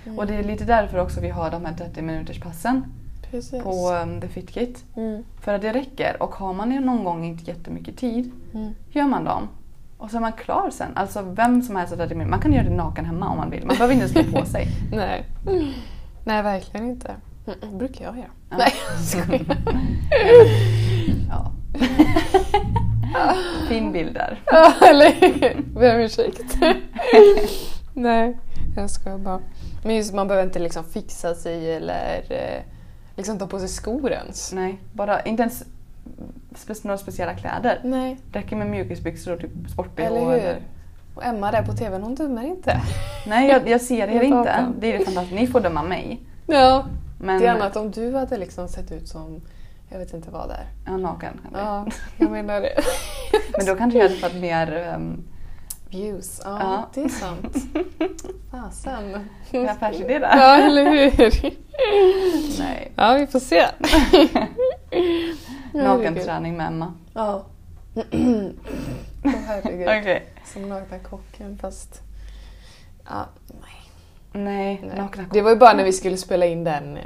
Mm. 0.06 0.18
Och 0.18 0.26
det 0.26 0.34
är 0.34 0.44
lite 0.44 0.64
därför 0.64 0.98
också 0.98 1.20
vi 1.20 1.28
har 1.28 1.50
de 1.50 1.64
här 1.64 1.72
30 1.74 2.02
minuters 2.02 2.40
passen 2.40 2.84
Precis. 3.30 3.62
på 3.62 3.90
um, 4.02 4.20
The 4.20 4.28
Fit 4.28 4.50
Kit. 4.50 4.84
Mm. 4.96 5.24
För 5.40 5.54
att 5.54 5.62
det 5.62 5.72
räcker 5.72 6.22
och 6.22 6.34
har 6.34 6.52
man 6.52 6.72
ju 6.72 6.80
någon 6.80 7.04
gång 7.04 7.24
inte 7.24 7.50
jättemycket 7.50 7.96
tid 7.96 8.32
Mm. 8.54 8.74
gör 8.90 9.04
man 9.06 9.24
dem. 9.24 9.48
Och 9.98 10.10
så 10.10 10.16
är 10.16 10.20
man 10.20 10.32
klar 10.32 10.70
sen. 10.72 10.88
Alltså 10.94 11.22
vem 11.22 11.62
som 11.62 11.76
helst 11.76 11.90
har 11.92 11.98
30 11.98 12.14
minuter. 12.14 12.30
Man 12.30 12.40
kan 12.40 12.52
göra 12.52 12.64
det 12.64 12.74
naken 12.74 13.04
hemma 13.04 13.28
om 13.28 13.36
man 13.36 13.50
vill. 13.50 13.66
Man 13.66 13.76
behöver 13.76 13.94
inte 13.94 14.08
stå 14.08 14.24
på 14.24 14.44
sig. 14.46 14.68
Nej. 14.92 15.24
Nej, 16.24 16.42
verkligen 16.42 16.86
inte. 16.90 17.14
Det 17.44 17.66
brukar 17.78 18.04
jag 18.04 18.16
göra. 18.16 18.26
Ja. 18.50 18.56
Nej, 18.56 18.72
jag 18.90 19.00
skojar. 19.00 19.56
Ja. 21.28 21.52
fin 23.68 23.92
bild 23.92 24.14
där. 24.14 24.40
Ja, 24.46 24.72
eller 24.90 25.10
hur? 25.20 25.62
Ber 25.80 25.94
om 25.94 26.00
ursäkt. 26.00 26.56
Nej, 27.94 28.38
jag 28.76 28.90
skojar 28.90 29.18
bara. 29.18 29.40
Men 29.84 29.96
just 29.96 30.14
man 30.14 30.28
behöver 30.28 30.46
inte 30.46 30.58
liksom 30.58 30.84
fixa 30.84 31.34
sig 31.34 31.74
eller 31.74 32.24
eh, 32.28 32.62
liksom 33.16 33.38
ta 33.38 33.46
på 33.46 33.58
sig 33.58 33.68
skor 33.68 34.12
ens. 34.12 34.52
Nej, 34.52 34.78
bara 34.92 35.20
inte 35.22 35.42
ens 35.42 35.64
några 36.82 36.98
speciella 36.98 37.34
kläder. 37.34 37.80
Nej, 37.84 38.18
Det 38.32 38.38
räcker 38.38 38.56
med 38.56 38.66
mjukisbyxor 38.66 39.32
och 39.32 39.40
typ 39.40 39.50
sport-bh. 39.72 40.06
eller 40.06 40.40
hur? 40.40 40.62
Och 41.14 41.24
Emma 41.24 41.50
där 41.50 41.62
på 41.62 41.72
TVn, 41.72 42.02
hon 42.02 42.14
dömer 42.14 42.42
inte. 42.42 42.80
Nej, 43.26 43.48
jag, 43.48 43.68
jag 43.68 43.80
ser 43.80 44.08
er 44.08 44.22
inte. 44.22 44.66
Det 44.80 44.92
är 44.92 44.98
det 44.98 45.04
fantastiska. 45.04 45.40
Ni 45.40 45.46
får 45.46 45.60
döma 45.60 45.82
mig. 45.82 46.20
Ja, 46.46 46.86
Men, 47.20 47.40
det 47.40 47.46
är 47.46 47.50
annat 47.50 47.76
om 47.76 47.90
du 47.90 48.14
hade 48.14 48.36
liksom 48.36 48.68
sett 48.68 48.92
ut 48.92 49.08
som, 49.08 49.40
jag 49.88 49.98
vet 49.98 50.14
inte 50.14 50.30
vad 50.30 50.48
där. 50.48 50.66
Ja, 50.86 50.96
naken. 50.96 51.40
kanske. 51.42 51.60
Ja, 51.60 51.86
jag 52.16 52.30
menar 52.30 52.60
det. 52.60 52.82
Men 53.56 53.66
då 53.66 53.74
kanske 53.74 53.98
jag 53.98 54.08
hade 54.08 54.20
fått 54.20 54.34
mer 54.34 54.94
um, 54.96 55.24
Views, 55.92 56.40
ja, 56.44 56.58
Ja. 56.60 56.88
det 56.94 57.00
är 57.02 57.08
sant. 57.08 57.56
Fasen. 58.50 59.28
affärsidé 59.68 60.18
där. 60.18 60.36
Ja, 60.36 60.56
eller 60.56 60.84
hur? 61.10 61.56
Nej. 62.58 62.92
Ja, 62.96 63.14
vi 63.14 63.26
får 63.26 63.40
se. 63.40 63.62
Nakenträning 65.74 66.56
med 66.56 66.66
Emma. 66.66 66.94
Ja. 67.14 67.44
Åh 69.24 69.30
herregud. 69.46 69.88
Okej. 69.88 70.26
Som 70.44 70.68
nakna 70.68 70.98
kocken 70.98 71.58
fast... 71.58 72.02
Ja, 73.04 73.26
nej. 73.46 73.82
Nej, 74.44 74.80
nej. 74.88 74.98
nakna 74.98 75.24
Det 75.32 75.42
var 75.42 75.50
ju 75.50 75.56
bara 75.56 75.72
när 75.72 75.84
vi 75.84 75.92
skulle 75.92 76.16
spela 76.16 76.46
in 76.46 76.64
den 76.64 76.98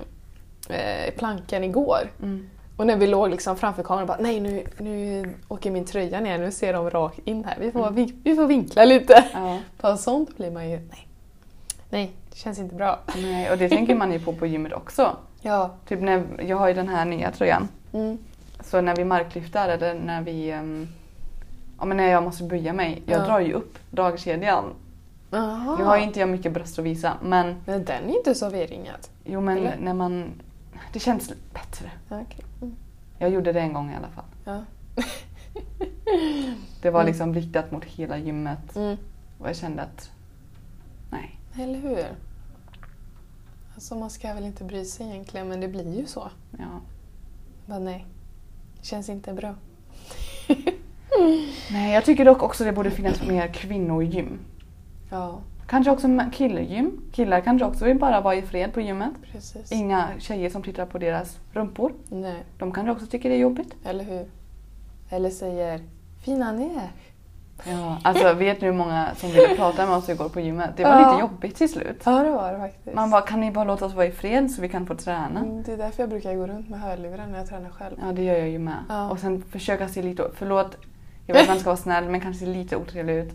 eh, 0.68 1.14
plankan 1.18 1.64
igår. 1.64 2.12
Mm. 2.22 2.48
Och 2.76 2.86
när 2.86 2.96
vi 2.96 3.06
låg 3.06 3.30
liksom 3.30 3.56
framför 3.56 3.82
kameran 3.82 4.06
bara 4.06 4.16
nej 4.20 4.40
nu, 4.40 4.64
nu 4.78 5.24
åker 5.48 5.70
min 5.70 5.84
tröja 5.84 6.20
ner, 6.20 6.38
nu 6.38 6.50
ser 6.52 6.72
de 6.72 6.90
rakt 6.90 7.18
in 7.24 7.44
här. 7.44 7.56
Vi 7.60 7.72
får, 7.72 7.90
vink- 7.90 8.20
vi 8.24 8.36
får 8.36 8.46
vinkla 8.46 8.84
lite. 8.84 9.24
Ja. 9.32 9.58
På 9.80 9.96
sånt 9.96 10.36
blir 10.36 10.50
man 10.50 10.70
ju, 10.70 10.76
nej. 10.76 11.08
Nej, 11.90 12.12
det 12.30 12.36
känns 12.36 12.58
inte 12.58 12.74
bra. 12.74 12.98
Nej, 13.16 13.50
och 13.50 13.58
det 13.58 13.68
tänker 13.68 13.94
man 13.94 14.12
ju 14.12 14.18
på 14.20 14.32
på 14.32 14.46
gymmet 14.46 14.72
också. 14.72 15.16
Ja. 15.40 15.70
Typ 15.88 16.00
när, 16.00 16.24
jag 16.46 16.56
har 16.56 16.68
ju 16.68 16.74
den 16.74 16.88
här 16.88 17.04
nya 17.04 17.30
tröjan. 17.30 17.68
Mm. 17.92 18.18
Så 18.60 18.80
när 18.80 18.96
vi 18.96 19.04
marklyftar 19.04 19.68
eller 19.68 19.94
när 19.94 20.22
vi... 20.22 20.52
Um, 20.52 20.88
ja 21.78 21.84
men 21.84 21.96
när 21.96 22.06
jag 22.10 22.22
måste 22.22 22.44
böja 22.44 22.72
mig. 22.72 23.02
Jag 23.06 23.20
Ja. 23.20 23.24
drar 23.26 23.40
ju 23.40 23.52
upp 23.52 23.78
dragkedjan. 23.90 24.64
Aha. 25.32 25.76
Nu 25.78 25.84
har 25.84 25.96
ju 25.96 26.02
inte 26.02 26.20
jag 26.20 26.28
mycket 26.28 26.52
bröst 26.52 26.78
att 26.78 26.84
visa 26.84 27.12
men 27.22 27.54
Men 27.64 27.84
den 27.84 28.04
är 28.10 28.16
inte 28.16 28.34
så 28.34 28.48
V-ringad. 28.50 29.08
jo 29.24 29.40
men 29.40 29.58
Eller? 29.58 29.76
när 29.80 29.94
man... 29.94 30.30
Det 30.92 30.98
känns 31.00 31.32
bättre. 31.52 31.90
Okej. 32.08 32.44
Mm. 32.62 32.76
Jag 33.18 33.30
gjorde 33.30 33.52
det 33.52 33.60
en 33.60 33.72
gång 33.72 33.90
i 33.90 33.96
alla 33.96 34.08
fall. 34.08 34.24
Ja. 34.44 34.64
Det 36.82 36.90
var 36.90 37.00
Mm. 37.00 37.10
liksom 37.10 37.34
riktat 37.34 37.70
mot 37.70 37.84
hela 37.84 38.18
gymmet. 38.18 38.76
Mm. 38.76 38.96
Och 39.38 39.48
jag 39.48 39.56
kände 39.56 39.82
att... 39.82 40.10
Nej. 41.10 41.40
Eller 41.58 41.78
hur? 41.78 42.06
Alltså 43.74 43.94
man 43.94 44.10
ska 44.10 44.34
väl 44.34 44.44
inte 44.44 44.64
bry 44.64 44.84
sig 44.84 45.06
egentligen 45.06 45.48
men 45.48 45.60
det 45.60 45.68
blir 45.68 45.96
ju 46.00 46.06
så. 46.06 46.30
Ja. 46.58 46.80
Bara 47.66 47.78
nej. 47.78 48.06
Känns 48.82 49.08
inte 49.08 49.32
bra. 49.32 49.54
Nej, 51.70 51.94
jag 51.94 52.04
tycker 52.04 52.24
dock 52.24 52.42
också 52.42 52.64
det 52.64 52.72
borde 52.72 52.90
finnas 52.90 53.22
mer 53.26 53.48
kvinnogym. 53.48 54.38
Ja, 55.10 55.40
Kanske 55.66 55.90
också 55.90 56.08
killgym. 56.32 57.00
Killar 57.12 57.40
kanske 57.40 57.66
också 57.66 57.84
vill 57.84 57.98
bara 57.98 58.20
vara 58.20 58.34
i 58.34 58.42
fred 58.42 58.72
på 58.72 58.80
gymmet. 58.80 59.10
precis. 59.32 59.72
Inga 59.72 60.08
tjejer 60.18 60.50
som 60.50 60.62
tittar 60.62 60.86
på 60.86 60.98
deras 60.98 61.38
rumpor. 61.52 61.92
Nej, 62.08 62.42
De 62.58 62.72
kanske 62.72 62.92
också 62.92 63.06
tycker 63.06 63.28
det 63.28 63.34
är 63.34 63.38
jobbigt. 63.40 63.74
eller 63.84 64.04
hur? 64.04 64.26
Eller 65.10 65.30
säger 65.30 65.80
fina 66.24 66.52
ni 66.52 66.64
är. 66.64 66.90
Ja, 67.72 67.98
alltså 68.04 68.32
vet 68.34 68.60
ni 68.60 68.66
hur 68.66 68.74
många 68.74 69.08
som 69.16 69.30
ville 69.30 69.56
prata 69.56 69.86
med 69.86 69.94
oss 69.96 70.08
igår 70.08 70.28
på 70.28 70.40
gymmet? 70.40 70.70
Det 70.76 70.84
var 70.84 71.00
Ja. 71.00 71.10
lite 71.10 71.20
jobbigt 71.20 71.56
till 71.56 71.68
slut. 71.68 72.02
Ja, 72.04 72.22
det 72.22 72.30
var 72.30 72.52
det 72.52 72.58
faktiskt. 72.58 72.96
Man 72.96 73.10
bara, 73.10 73.20
kan 73.22 73.40
ni 73.40 73.50
bara 73.50 73.64
låta 73.64 73.86
oss 73.86 73.94
vara 73.94 74.06
i 74.06 74.10
fred 74.10 74.50
så 74.50 74.62
vi 74.62 74.68
kan 74.68 74.86
få 74.86 74.94
träna? 74.94 75.40
Mm, 75.40 75.62
det 75.62 75.72
är 75.72 75.76
därför 75.76 76.02
jag 76.02 76.10
brukar 76.10 76.34
gå 76.34 76.46
runt 76.46 76.68
med 76.68 76.80
hörlurar 76.80 77.26
när 77.26 77.38
jag 77.38 77.48
tränar 77.48 77.70
själv. 77.70 77.96
Ja, 78.06 78.12
det 78.12 78.22
gör 78.22 78.36
jag 78.36 78.48
ju 78.48 78.58
med. 78.58 78.84
Ja. 78.88 79.10
Och 79.10 79.18
sen 79.18 79.42
försöka 79.50 79.88
se 79.88 80.02
lite, 80.02 80.30
förlåt, 80.34 80.76
jag 81.26 81.34
vet 81.34 81.42
att 81.42 81.48
man 81.48 81.58
ska 81.58 81.68
vara 81.70 81.76
snäll 81.76 82.08
men 82.08 82.20
kanske 82.20 82.44
se 82.44 82.52
lite 82.52 82.76
otrevlig 82.76 83.14
ut. 83.14 83.32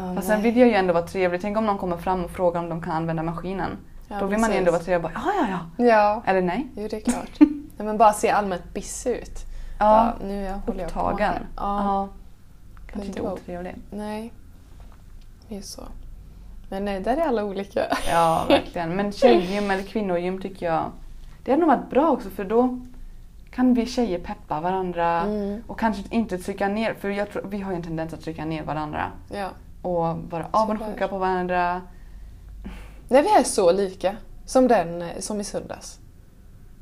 Ja, 0.00 0.14
Fast 0.14 0.26
sen 0.28 0.42
vill 0.42 0.56
jag 0.56 0.68
ju 0.68 0.74
ändå 0.74 0.92
vara 0.92 1.06
trevlig. 1.06 1.40
Tänk 1.40 1.56
om 1.58 1.66
någon 1.66 1.78
kommer 1.78 1.96
fram 1.96 2.24
och 2.24 2.30
frågar 2.30 2.60
om 2.60 2.68
de 2.68 2.82
kan 2.82 2.92
använda 2.92 3.22
maskinen. 3.22 3.70
ja, 4.08 4.20
Då 4.20 4.26
vill 4.26 4.38
man 4.38 4.50
ju 4.50 4.56
precis. 4.56 4.58
ändå 4.58 4.70
vara 4.72 4.82
trevlig 4.82 5.02
bara, 5.02 5.12
ja 5.14 5.32
ja 5.48 5.58
ja. 5.78 5.84
Ja, 5.86 6.22
Eller 6.26 6.42
nej. 6.42 6.66
jo 6.76 6.88
det 6.90 6.96
är 6.96 7.00
klart. 7.00 7.30
Nej, 7.76 7.86
men 7.86 7.98
bara 7.98 8.12
se 8.12 8.30
allmänt 8.30 8.74
biss 8.74 9.06
ut. 9.06 9.46
Ja, 9.78 9.84
Bara, 10.18 10.28
nu 10.28 10.34
jag 10.42 10.58
håller 10.58 10.80
jag 10.82 10.92
på 10.92 11.00
upptagen. 11.00 11.34
Ja. 11.56 11.84
Ja, 11.84 12.08
Kanske 12.92 13.08
inte 13.08 13.22
otrevlig. 13.22 13.74
nej. 13.90 14.32
Det 15.48 15.56
är 15.56 15.62
så. 15.62 15.82
Men 16.68 16.84
nej, 16.84 17.00
där 17.00 17.16
är 17.16 17.20
alla 17.26 17.44
olika. 17.44 17.80
Ja, 18.10 18.44
verkligen. 18.48 18.96
Men 18.96 19.12
tjejgym 19.12 19.70
eller 19.70 19.82
kvinnogym 19.82 20.40
tycker 20.42 20.66
jag, 20.66 20.84
det 21.44 21.50
hade 21.50 21.60
nog 21.60 21.68
varit 21.76 21.90
bra 21.90 22.10
också 22.10 22.30
för 22.30 22.44
då 22.44 22.78
kan 23.50 23.74
vi 23.74 23.86
tjejer 23.86 24.18
peppa 24.18 24.60
varandra 24.60 25.20
Mm. 25.20 25.62
och 25.66 25.78
kanske 25.80 26.02
inte 26.10 26.38
trycka 26.38 26.68
ner, 26.68 26.94
för 26.94 27.08
jag 27.08 27.30
tror, 27.32 27.42
vi 27.48 27.60
har 27.60 27.70
ju 27.72 27.76
en 27.76 27.82
tendens 27.82 28.12
att 28.14 28.20
trycka 28.22 28.44
ner 28.44 28.62
varandra 28.62 29.06
Ja. 29.28 29.48
Och 29.82 30.16
vara 30.30 30.46
avundsjuka 30.50 31.08
på 31.08 31.18
varandra. 31.18 31.80
Nej, 33.08 33.22
vi 33.22 33.28
är 33.28 33.42
så 33.44 33.72
lika. 33.72 34.16
Som 34.46 34.68
den 34.68 35.02
eh, 35.02 35.08
som 35.18 35.40
i 35.40 35.44
söndags. 35.44 35.98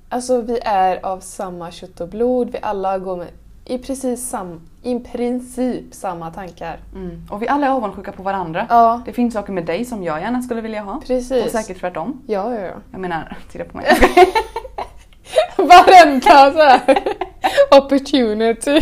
Alltså 0.08 0.40
vi 0.40 0.58
är 0.64 1.06
av 1.06 1.20
samma 1.20 1.70
kött 1.70 2.00
och 2.00 2.08
blod. 2.08 2.50
Vi 2.50 2.58
alla 2.62 2.98
går 2.98 3.16
med 3.16 3.28
i 3.64 3.78
precis 3.78 4.28
sam, 4.28 4.60
i 4.82 4.98
princip 5.00 5.94
samma 5.94 6.30
tankar. 6.30 6.78
Mm. 6.94 7.26
Och 7.30 7.42
vi 7.42 7.48
alla 7.48 7.66
är 7.66 7.70
avundsjuka 7.70 8.12
på 8.12 8.22
varandra. 8.22 8.66
Ja, 8.70 9.02
Det 9.04 9.12
finns 9.12 9.34
saker 9.34 9.52
med 9.52 9.64
dig 9.66 9.84
som 9.84 10.02
jag 10.02 10.20
gärna 10.20 10.42
skulle 10.42 10.60
vilja 10.60 10.82
ha. 10.82 11.00
precis. 11.06 11.44
Och 11.44 11.50
säkert 11.50 11.80
tvärtom. 11.80 12.22
Ja, 12.26 12.54
ja, 12.54 12.60
ja. 12.60 12.72
Jag 12.92 13.00
menar, 13.00 13.36
titta 13.52 13.64
på 13.64 13.76
mig. 13.76 13.86
Varenda 15.56 16.52
så 16.52 16.58
här 16.62 17.02
opportunity. 17.70 18.70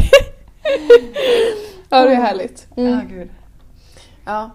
ja, 1.88 2.00
det 2.04 2.12
är 2.12 2.16
härligt. 2.16 2.66
Ja, 2.74 2.82
Mm. 2.82 3.08
gud. 3.08 3.30
Ja. 4.26 4.50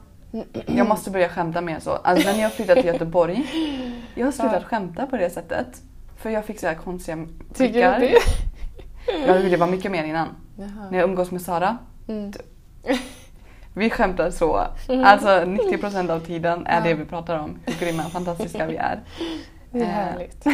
Jag 0.65 0.87
måste 0.87 1.11
börja 1.11 1.29
skämta 1.29 1.61
mer 1.61 1.79
så. 1.79 1.91
Alltså 1.91 2.31
när 2.31 2.41
jag 2.41 2.53
flyttade 2.53 2.81
till 2.81 2.91
Göteborg, 2.93 3.45
jag 4.15 4.25
har 4.27 4.31
slutat 4.31 4.53
Ja. 4.61 4.67
skämta 4.67 5.05
på 5.07 5.17
det 5.17 5.29
sättet. 5.29 5.81
För 6.17 6.29
jag 6.29 6.45
fick 6.45 6.59
så 6.59 6.67
här 6.67 6.75
konstiga 6.75 7.17
Tycker 7.53 7.73
prickar. 7.73 7.99
du 7.99 8.07
det? 8.07 9.27
Ja, 9.27 9.33
det 9.49 9.57
var 9.57 9.67
mycket 9.67 9.91
mer 9.91 10.03
innan. 10.03 10.27
När 10.57 10.65
Jaha. 10.65 10.87
jag 10.91 11.03
umgås 11.09 11.31
med 11.31 11.41
Sara, 11.41 11.77
Mm. 12.07 12.31
vi 13.73 13.89
skämtar 13.89 14.31
så. 14.31 14.67
Alltså 15.03 15.27
90% 15.45 16.09
av 16.09 16.19
tiden 16.19 16.65
är 16.67 16.81
det 16.81 16.93
vi 16.93 17.05
pratar 17.05 17.39
om. 17.39 17.59
Hur 17.65 17.85
grymma 17.85 18.05
och 18.05 18.11
fantastiska 18.11 18.65
vi 18.65 18.75
är. 18.75 18.99
Det 19.71 19.79
är 19.79 19.83
Eh. 19.83 19.89
härligt. 19.89 20.45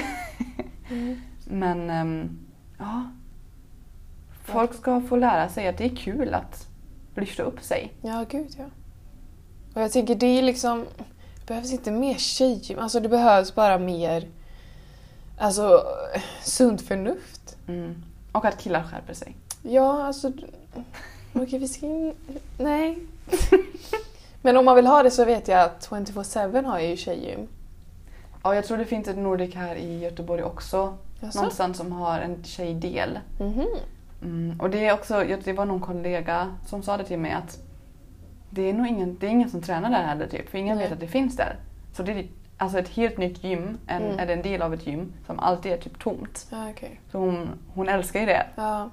Mm. 0.90 1.22
Men 1.48 1.90
ehm, 1.90 2.30
ja. 2.80 3.04
Folk 4.46 4.74
ska 4.74 5.02
få 5.02 5.16
lära 5.16 5.50
sig 5.50 5.68
att 5.68 5.78
det 5.78 5.86
är 5.86 5.96
kul 5.96 6.34
att 6.34 6.68
lyfta 7.16 7.44
upp 7.44 7.62
sig. 7.62 7.94
Ja, 8.02 8.26
gud 8.30 8.48
ja. 8.58 8.66
Och 9.78 9.84
jag 9.84 9.92
tänker 9.92 10.16
det 10.16 10.26
är 10.40 10.42
liksom, 10.42 10.86
det 11.40 11.46
behövs 11.48 11.72
inte 11.72 11.92
mer 11.92 12.16
tjejgym, 12.16 12.80
alltså 12.80 13.00
det 13.00 13.10
behövs 13.10 13.56
bara 13.56 13.78
mer 13.78 14.28
alltså, 15.38 15.84
sunt 16.44 16.82
förnuft. 16.82 17.58
Mm. 17.68 18.04
Och 18.32 18.46
att 18.46 18.58
killar 18.58 18.84
skärper 18.84 19.14
sig. 19.14 19.36
Ja, 19.64 20.04
alltså... 20.04 20.32
Okej, 21.34 21.60
vi 21.60 21.68
ska... 21.68 21.86
in- 21.86 22.14
Nej. 22.58 22.98
Men 24.42 24.58
om 24.58 24.66
man 24.66 24.76
vill 24.76 24.88
ha 24.88 25.04
det 25.04 25.12
så 25.12 25.26
vet 25.26 25.48
jag 25.48 25.60
att 25.64 25.90
24-7 25.90 26.66
har 26.66 26.80
ju 26.80 26.98
tjejgym. 26.98 27.48
Ja, 28.44 28.56
jag 28.56 28.66
tror 28.66 28.78
det 28.78 28.86
finns 28.86 29.08
ett 29.08 29.18
Nordic 29.18 29.56
här 29.56 29.76
i 29.76 30.00
Göteborg 30.00 30.44
också. 30.44 30.98
Jaså? 31.20 31.38
Någonstans 31.40 31.78
som 31.78 31.92
har 31.92 32.20
en 32.20 32.44
tjejdel. 32.44 33.20
Mhm. 33.40 33.68
Mm. 34.22 34.60
Och 34.60 34.70
det 34.70 34.88
är 34.88 34.94
också, 34.94 35.26
det 35.44 35.54
var 35.54 35.66
någon 35.66 35.82
kollega 35.82 36.56
som 36.68 36.84
sa 36.84 36.98
det 36.98 37.04
till 37.04 37.20
mig 37.20 37.32
att 37.32 37.60
det 38.50 38.62
är 38.70 38.74
nog 38.74 38.88
ingen, 38.88 39.18
det 39.20 39.26
är 39.28 39.30
ingen 39.32 39.50
som 39.50 39.62
tränar 39.62 39.90
där 39.90 40.04
heller 40.04 40.28
typ. 40.28 40.50
För 40.50 40.58
ingen 40.58 40.78
Nej. 40.78 40.86
vet 40.86 40.94
att 40.94 41.00
det 41.00 41.08
finns 41.08 41.36
där. 41.38 41.56
Så 41.94 42.04
det 42.04 42.12
är 42.12 42.28
alltså 42.58 42.80
ett 42.80 42.90
helt 42.90 43.18
nytt 43.18 43.44
gym, 43.44 43.78
en, 43.88 44.04
Mm. 44.04 44.20
eller 44.20 44.34
en 44.34 44.42
del 44.42 44.62
av 44.62 44.74
ett 44.74 44.88
gym 44.88 45.14
som 45.26 45.40
alltid 45.40 45.72
är 45.72 45.78
typ 45.78 46.00
tomt. 46.00 46.48
Ja, 46.52 46.70
okej. 46.70 47.02
Så 47.12 47.18
hon, 47.18 47.50
hon 47.74 47.90
älskar 47.90 48.20
ju 48.20 48.26
det. 48.26 48.46
Ja, 48.56 48.90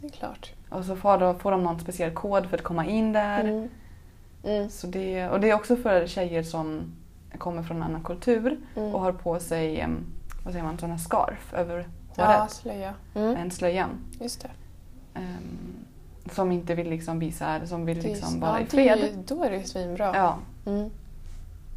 det 0.00 0.06
är 0.06 0.10
klart. 0.10 0.52
Och 0.70 0.84
så 0.84 0.96
får, 0.96 1.18
då, 1.18 1.34
får 1.34 1.50
de 1.50 1.62
någon 1.62 1.80
speciell 1.80 2.10
kod 2.10 2.46
för 2.46 2.56
att 2.56 2.62
komma 2.64 2.86
in 2.86 3.12
där. 3.12 3.40
Mm. 3.40 3.68
Mm. 4.44 4.70
Så 4.70 4.86
det, 4.86 5.28
och 5.28 5.40
det 5.40 5.50
är 5.50 5.54
också 5.54 5.76
för 5.76 6.06
tjejer 6.06 6.42
som 6.42 6.80
kommer 7.38 7.62
från 7.62 7.76
en 7.76 7.82
annan 7.82 8.02
kultur 8.02 8.58
Mm. 8.76 8.94
och 8.94 9.00
har 9.00 9.12
på 9.12 9.40
sig 9.40 9.86
vad 10.44 10.52
säger 10.52 10.64
man, 10.64 10.78
såna 10.78 10.98
scarf 10.98 11.54
över 11.54 11.74
håret. 11.74 11.88
Ja, 12.16 12.46
slöja. 12.48 12.94
Mm. 13.14 13.36
En 13.36 13.50
slöja. 13.50 13.88
Just 14.20 14.42
det. 14.42 14.50
em, 15.14 15.74
som 16.32 16.52
inte 16.52 16.74
vill 16.74 16.90
liksom 16.90 17.18
visa, 17.18 17.66
som 17.66 17.86
vill 17.86 17.98
liksom 17.98 18.40
vara 18.40 18.60
ja, 18.60 18.66
i 18.66 18.66
fred. 18.66 18.98
det 18.98 19.34
Då 19.34 19.44
är 19.44 19.50
det 19.50 19.56
ju 19.56 19.64
svinbra. 19.64 20.12
Ja. 20.14 20.38
Mm. 20.66 20.90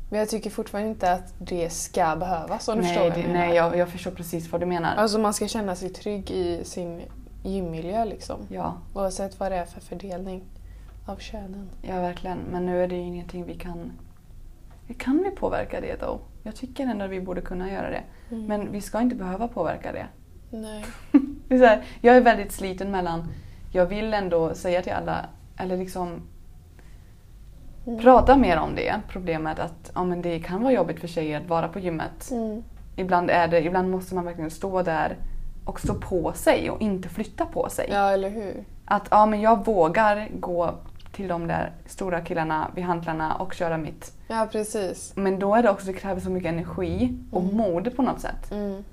Men 0.09 0.19
jag 0.19 0.29
tycker 0.29 0.49
fortfarande 0.49 0.89
inte 0.89 1.11
att 1.11 1.33
det 1.37 1.69
ska 1.69 2.15
behövas 2.15 2.67
om 2.67 2.77
du 2.77 2.83
förstår 2.83 3.01
Nej, 3.01 3.09
vad 3.09 3.19
jag 3.19 3.27
menar. 3.27 3.39
nej 3.47 3.55
jag, 3.55 3.77
jag 3.77 3.89
förstår 3.89 4.11
precis 4.11 4.51
vad 4.51 4.61
du 4.61 4.65
menar. 4.65 4.95
Alltså 4.95 5.19
man 5.19 5.33
ska 5.33 5.47
känna 5.47 5.75
sig 5.75 5.89
trygg 5.89 6.31
i 6.31 6.63
sin 6.63 7.01
gymmiljö 7.43 8.05
liksom. 8.05 8.39
Ja, 8.49 8.77
Oavsett 8.93 9.39
vad 9.39 9.51
det 9.51 9.55
är 9.55 9.65
för 9.65 9.81
fördelning 9.81 10.43
av 11.05 11.17
könen. 11.17 11.69
ja, 11.81 12.01
verkligen. 12.01 12.37
Men 12.51 12.65
nu 12.65 12.83
är 12.83 12.87
det 12.87 12.95
ju 12.95 13.01
ingenting 13.01 13.45
vi 13.45 13.55
kan... 13.55 13.91
Kan 14.97 15.23
vi 15.23 15.31
påverka 15.31 15.81
det 15.81 15.95
då? 15.99 16.19
Jag 16.43 16.55
tycker 16.55 16.83
ändå 16.83 17.05
att 17.05 17.11
vi 17.11 17.21
borde 17.21 17.41
kunna 17.41 17.71
göra 17.71 17.89
det. 17.89 18.03
Mm. 18.29 18.45
Men 18.45 18.71
vi 18.71 18.81
ska 18.81 19.01
inte 19.01 19.15
behöva 19.15 19.47
påverka 19.47 19.91
det. 19.91 20.07
Nej. 20.49 20.85
det 21.47 21.55
är 21.55 21.67
här, 21.67 21.83
jag 22.01 22.15
är 22.15 22.21
väldigt 22.21 22.51
sliten 22.51 22.91
mellan... 22.91 23.27
Jag 23.77 23.85
vill 23.85 24.13
ändå 24.13 24.53
säga 24.53 24.81
till 24.81 24.93
alla, 24.93 25.25
eller 25.57 25.77
liksom 25.77 26.21
Mm. 27.87 27.99
prata 27.99 28.37
mer 28.37 28.57
om 28.59 28.75
det 28.75 28.95
problemet 29.09 29.59
att 29.59 29.91
ja, 29.95 30.03
men 30.03 30.21
det 30.21 30.39
kan 30.39 30.61
vara 30.63 30.73
jobbigt 30.73 30.99
för 30.99 31.07
tjejer 31.07 31.41
att 31.41 31.47
vara 31.47 31.67
på 31.67 31.79
gymmet. 31.79 32.31
Mm. 32.31 32.63
Ibland, 32.95 33.29
är 33.29 33.47
det, 33.47 33.61
ibland 33.65 33.89
måste 33.91 34.15
man 34.15 34.25
verkligen 34.25 34.51
stå 34.51 34.81
där 34.81 35.15
och 35.65 35.79
stå 35.79 35.93
på 35.93 36.33
sig 36.35 36.69
och 36.69 36.81
inte 36.81 37.09
flytta 37.09 37.45
på 37.45 37.69
sig. 37.69 37.87
Ja, 37.91 38.09
eller 38.11 38.29
hur? 38.29 38.63
Att 38.85 39.07
ja, 39.11 39.25
men 39.25 39.41
jag 39.41 39.65
vågar 39.65 40.27
gå 40.39 40.71
till 41.11 41.27
de 41.27 41.47
där 41.47 41.71
stora 41.85 42.21
killarna 42.21 42.71
vid 42.75 42.83
hantlarna 42.83 43.35
och 43.35 43.53
köra 43.53 43.77
mitt. 43.77 44.13
Ja, 44.27 44.47
precis. 44.51 45.13
Men 45.15 45.39
då 45.39 45.55
är 45.55 45.63
det 45.63 45.69
också, 45.69 45.87
det 45.87 45.93
kräver 45.93 46.21
så 46.21 46.29
mycket 46.29 46.51
energi 46.51 47.17
och 47.31 47.41
Mm. 47.43 47.57
mod 47.57 47.95
på 47.95 48.01
något 48.01 48.19
sätt. 48.21 48.51
Mm. 48.51 48.83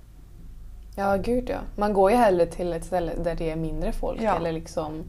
Ja, 0.97 1.16
gud 1.16 1.51
ja. 1.51 1.59
Man 1.76 1.92
går 1.92 2.11
ju 2.11 2.16
hellre 2.16 2.47
till 2.47 2.72
ett 2.72 2.84
ställe 2.84 3.12
där 3.24 3.34
det 3.34 3.51
är 3.51 3.57
mindre 3.57 3.92
folk. 3.92 4.22
Ja. 4.22 4.36
Eller 4.36 4.53
liksom 4.53 5.05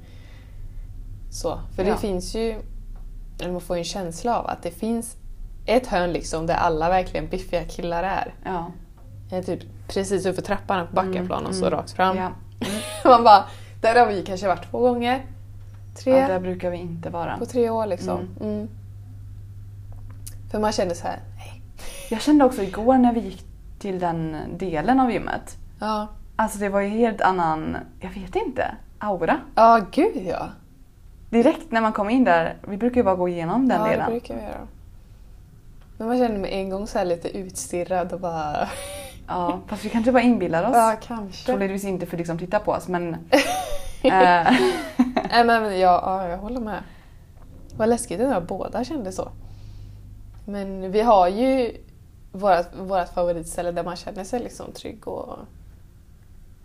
så. 1.32 1.60
För 1.76 1.84
Ja. 1.84 1.92
det 1.92 1.98
finns 1.98 2.36
ju, 2.36 2.56
eller 3.40 3.52
man 3.52 3.62
får 3.62 3.76
ju 3.76 3.80
en 3.80 3.86
känsla 3.86 4.40
av 4.40 4.48
att 4.48 4.64
det 4.64 4.72
finns 4.72 5.18
ett 5.66 5.88
hörn 5.88 6.14
liksom 6.14 6.48
där 6.48 6.56
alla 6.56 6.90
verkligen 6.90 7.28
biffiga 7.28 7.64
killar 7.64 8.04
är. 8.04 8.34
Ja. 8.44 8.72
Eh, 9.32 9.44
Typ 9.44 9.60
precis 9.88 10.26
uppför 10.26 10.42
trappan 10.42 10.88
på 10.88 10.94
Backaplan 10.94 11.46
och 11.46 11.56
så 11.56 11.66
mm. 11.66 11.80
rakt 11.80 11.92
fram. 11.92 12.18
Ja. 12.18 12.32
Man 13.10 13.24
bara, 13.24 13.46
där 13.82 14.00
har 14.00 14.08
vi 14.08 14.24
kanske 14.24 14.48
varit 14.48 14.72
två 14.72 14.80
gånger. 14.80 15.26
Tre 16.04 16.18
ja, 16.20 16.28
där 16.28 16.40
brukar 16.40 16.70
vi 16.70 16.78
inte 16.78 17.10
vara. 17.10 17.38
på 17.38 17.46
tre 17.46 17.70
år 17.70 17.86
liksom. 17.86 18.20
Mm. 18.20 18.54
Mm. 18.54 18.70
För 20.52 20.60
man 20.60 20.72
känner 20.72 20.94
så 20.96 21.08
här, 21.08 21.20
nej. 21.38 21.62
Jag 22.10 22.22
kände 22.22 22.46
också 22.46 22.62
igår 22.62 22.98
när 22.98 23.14
vi 23.14 23.20
gick 23.20 23.46
till 23.80 24.00
den 24.00 24.38
delen 24.58 25.00
av 25.00 25.12
gymmet. 25.12 25.58
Ja, 25.86 26.08
Alltså 26.36 26.60
det 26.60 26.70
var 26.70 26.82
ju 26.82 26.90
helt 26.90 27.22
annan, 27.22 27.78
jag 28.00 28.10
vet 28.10 28.36
inte, 28.36 28.76
aura. 29.00 29.40
ja 29.56 29.86
gud 29.92 30.18
ja. 30.28 30.50
Direkt 31.30 31.72
när 31.72 31.82
man 31.82 31.94
kom 31.94 32.10
in 32.10 32.24
där, 32.24 32.56
vi 32.68 32.78
brukar 32.78 32.96
ju 32.96 33.04
bara 33.04 33.16
gå 33.16 33.30
igenom 33.30 33.68
den 33.68 33.82
ja, 33.82 33.88
delen. 33.88 34.06
det 34.06 34.12
brukar 34.12 34.36
vi 34.36 34.42
göra. 34.42 34.68
Men 35.98 36.08
man 36.08 36.18
känner 36.18 36.38
med 36.38 36.54
en 36.54 36.70
gång 36.70 36.88
så 36.88 36.98
här 36.98 37.06
lite 37.06 37.38
utstirrad 37.38 38.14
och 38.14 38.20
bara... 38.20 38.68
Ja, 39.28 39.60
fast 39.68 39.86
vi 39.86 39.90
kanske 39.90 40.12
bara 40.12 40.24
inbillar 40.24 40.64
oss. 40.64 40.76
Ja, 40.76 40.96
kanske. 41.02 41.46
Troligtvis 41.46 41.84
inte 41.84 42.06
för 42.06 42.18
liksom 42.18 42.38
titta 42.38 42.60
på 42.60 42.72
oss 42.72 42.88
men... 42.88 43.14
eh, 44.04 44.52
Nej 45.30 45.46
men 45.46 45.80
ja, 45.80 46.02
ja, 46.06 46.28
jag 46.28 46.38
håller 46.38 46.60
med. 46.60 46.84
Vad 47.78 47.90
läskigt 47.90 48.20
det 48.20 48.28
var, 48.28 48.42
båda 48.42 48.84
kände 48.84 49.12
så. 49.12 49.30
Men 50.46 50.92
vi 50.92 51.02
har 51.02 51.28
ju 51.28 51.78
vårt, 52.32 52.76
vårt 52.78 53.10
favoritställe 53.10 53.72
där 53.72 53.84
man 53.84 53.96
känner 53.96 54.24
sig 54.24 54.40
liksom 54.40 54.72
trygg 54.72 55.08
och 55.08 55.38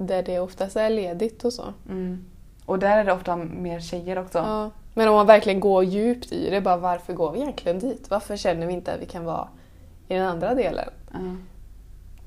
där 0.07 0.23
det 0.23 0.41
oftast 0.41 0.77
är 0.77 0.91
ledigt 0.91 1.45
och 1.45 1.53
så. 1.53 1.65
mm. 1.89 2.25
Och 2.67 2.79
där 2.79 2.99
är 2.99 3.05
det 3.05 3.13
ofta 3.13 3.37
mer 3.37 3.81
tjejer 3.81 4.19
också. 4.19 4.39
Ja. 4.39 4.71
Men 4.95 5.09
om 5.09 5.15
man 5.15 5.27
verkligen 5.27 5.61
går 5.61 5.85
djupt 5.85 6.33
i 6.33 6.51
det, 6.51 6.61
bara 6.61 6.77
varför 6.77 7.13
går 7.13 7.33
vi 7.33 7.41
egentligen 7.41 7.79
dit? 7.79 8.11
Varför 8.11 8.37
känner 8.37 8.67
vi 8.67 8.73
inte 8.73 8.95
att 8.95 9.01
vi 9.01 9.07
kan 9.07 9.25
vara 9.25 9.49
i 10.09 10.15
den 10.15 10.27
andra 10.27 10.55
delen? 10.55 10.89
Ja. 11.13 11.19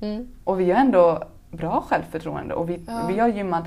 Mm. 0.06 0.28
Och 0.44 0.60
vi 0.60 0.70
har 0.70 0.80
ändå 0.80 1.22
bra 1.50 1.84
självförtroende 1.88 2.54
och 2.54 2.70
vi, 2.70 2.80
Ja. 2.86 3.06
vi 3.08 3.18
har 3.18 3.28
gymmat 3.28 3.64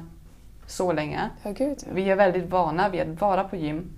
så 0.68 0.92
länge. 0.94 1.30
Ja, 1.44 1.52
gud 1.52 1.78
ja. 1.86 1.92
Vi 1.94 2.10
är 2.10 2.16
väldigt 2.16 2.50
vana 2.50 2.90
vid 2.90 3.02
att 3.02 3.22
vara 3.22 3.44
på 3.44 3.56
gym. 3.56 3.90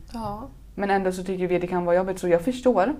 Men 0.75 0.89
ändå 0.89 1.11
så 1.11 1.23
tycker 1.23 1.47
vi 1.47 1.55
att 1.55 1.61
det 1.61 1.67
kan 1.67 1.85
vara 1.85 1.95
jobbigt 1.95 2.19
så 2.19 2.27
jag 2.27 2.41
förstår 2.41 2.95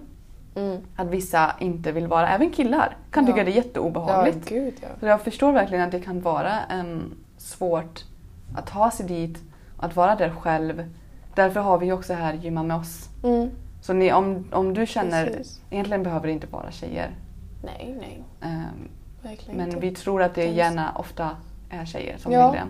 Mm. 0.60 0.82
att 0.95 1.07
vissa 1.07 1.55
inte 1.60 1.91
vill 1.91 2.07
vara, 2.07 2.30
även 2.30 2.51
killar 2.51 2.97
kan 3.12 3.24
Ja. 3.26 3.32
tycka 3.34 3.43
det 3.43 3.51
är 3.51 3.55
Ja, 3.55 3.62
jätteobehagligt. 3.64 4.49
gud 4.49 4.74
ja. 4.82 4.88
Så 4.99 5.05
jag 5.05 5.22
förstår 5.22 5.51
verkligen 5.51 5.84
att 5.84 5.91
det 5.91 5.99
kan 5.99 6.22
vara 6.22 6.60
em, 6.70 7.16
svårt 7.38 8.03
att 8.55 8.68
ta 8.68 8.91
sig 8.91 9.05
dit 9.07 9.38
att 9.78 9.95
vara 9.95 10.16
där 10.16 10.30
själv. 10.30 10.93
Därför 11.36 11.60
har 11.60 11.78
vi 11.78 11.86
ju 11.86 11.93
också 11.93 12.14
här 12.14 12.34
Gymma 12.34 12.64
med 12.64 12.78
oss. 12.78 13.10
Mm. 13.24 13.49
Så 13.82 13.93
ni, 13.93 14.14
om, 14.14 14.45
om 14.51 14.74
du 14.74 14.86
känner, 14.86 15.26
Precis. 15.26 15.62
egentligen 15.70 16.03
behöver 16.03 16.28
det 16.28 16.34
inte 16.34 16.47
vara 16.47 16.72
tjejer. 16.72 17.12
Nej, 17.64 17.95
nej. 17.99 18.24
Em, 18.41 18.89
Verkligen 19.22 19.57
men 19.57 19.68
inte. 19.70 19.80
vi 19.80 19.95
tror 19.95 20.22
att 20.24 20.36
det 20.36 20.45
gärna 20.45 20.91
ofta 20.95 21.30
är 21.70 21.86
tjejer 21.86 22.18
som 22.18 22.32
Ja. 22.32 22.51
vill 22.51 22.60
det. 22.60 22.68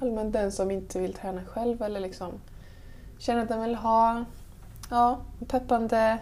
Allmänt 0.00 0.32
den 0.32 0.52
som 0.52 0.70
inte 0.70 1.00
vill 1.00 1.12
träna 1.14 1.40
själv 1.44 1.82
eller 1.82 2.00
liksom 2.00 2.28
känner 3.18 3.42
att 3.42 3.48
den 3.48 3.62
vill 3.62 3.74
ha 3.74 4.24
ja, 4.90 5.18
peppande 5.48 6.18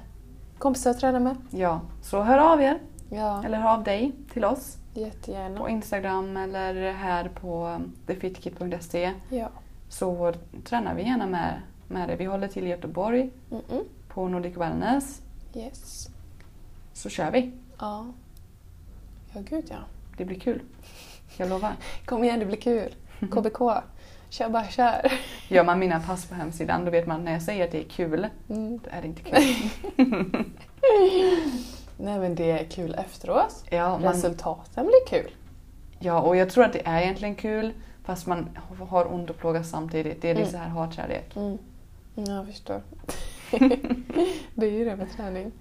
kompisar 0.63 0.91
att 0.91 0.99
träna 1.01 1.21
med. 1.21 1.37
ja, 1.51 1.81
så 2.03 2.23
hör 2.23 2.39
av 2.53 2.63
er. 2.63 2.79
Ja, 3.11 3.45
Eller 3.45 3.59
hör 3.59 3.73
av 3.75 3.85
dig 3.85 4.13
till 4.33 4.45
oss 4.45 4.77
jättegärna. 4.95 5.59
på 5.59 5.69
Instagram 5.69 6.37
eller 6.37 6.93
här 6.93 7.29
på 7.29 7.81
thefitkit.se 8.07 9.13
Ja. 9.31 9.49
så 9.89 10.33
tränar 10.65 10.95
vi 10.95 11.03
gärna 11.03 11.27
med, 11.27 11.61
med 11.89 12.09
det. 12.09 12.17
Vi 12.17 12.25
håller 12.25 12.49
till 12.49 12.67
i 12.67 12.69
Göteborg 12.71 13.31
Mm-mm. 13.51 13.85
på 14.09 14.29
Nordic 14.29 14.57
Wellness. 14.57 15.23
Yes. 15.55 16.09
Så 16.93 17.09
kör 17.09 17.31
vi. 17.31 17.53
Ja. 17.79 18.07
Ja, 19.35 19.41
gud 19.41 19.65
ja. 19.69 19.77
Det 20.17 20.25
blir 20.25 20.41
kul. 20.41 20.63
Jag 21.37 21.49
lovar. 21.49 21.73
Kom 22.05 22.25
igen, 22.25 22.39
det 22.41 22.47
blir 22.47 22.57
kul. 22.61 22.95
KBK. 23.31 23.61
Kör 24.33 24.49
bara 24.49 24.69
kör. 24.69 25.13
Gör 25.49 25.65
man 25.65 25.79
mina 25.79 26.01
pass 26.01 26.27
på 26.27 26.35
hemsidan 26.35 26.85
då 26.85 26.91
vet 26.91 27.07
man 27.07 27.25
när 27.25 27.33
jag 27.33 27.43
säger 27.43 27.65
att 27.65 27.71
det 27.71 27.79
är 27.79 27.89
kul, 27.89 28.29
Mm. 28.51 28.79
då 28.79 28.91
är 28.91 29.01
det 29.03 29.07
inte 29.09 29.23
kul. 29.23 29.39
Nej 31.97 32.19
men 32.19 32.35
det 32.35 32.51
är 32.51 32.65
kul 32.65 32.95
efteråt. 32.95 33.65
Ja, 33.71 33.99
man, 33.99 34.13
Resultaten 34.13 34.87
blir 34.87 35.07
kul. 35.21 35.31
ja, 35.99 36.21
och 36.21 36.37
jag 36.37 36.51
tror 36.51 36.65
att 36.65 36.73
det 36.73 36.87
är 36.87 37.01
egentligen 37.03 37.35
kul 37.35 37.73
fast 38.05 38.27
man 38.27 38.59
har 38.89 39.13
ont 39.15 39.31
och 39.31 39.37
plågas 39.39 39.71
samtidigt. 39.71 40.23
Det 40.23 40.31
är 40.31 40.35
lite 40.35 40.49
Mm. 40.49 40.53
så 40.53 40.59
här 40.59 40.69
hatkärlek. 40.69 41.37
Mm. 41.37 41.59
Ja, 42.15 42.33
jag 42.37 42.47
förstår. 42.47 42.83
det 44.55 44.67
är 44.67 44.71
ju 44.71 44.85
det 44.85 44.97
med 44.97 45.13
träning. 45.17 45.53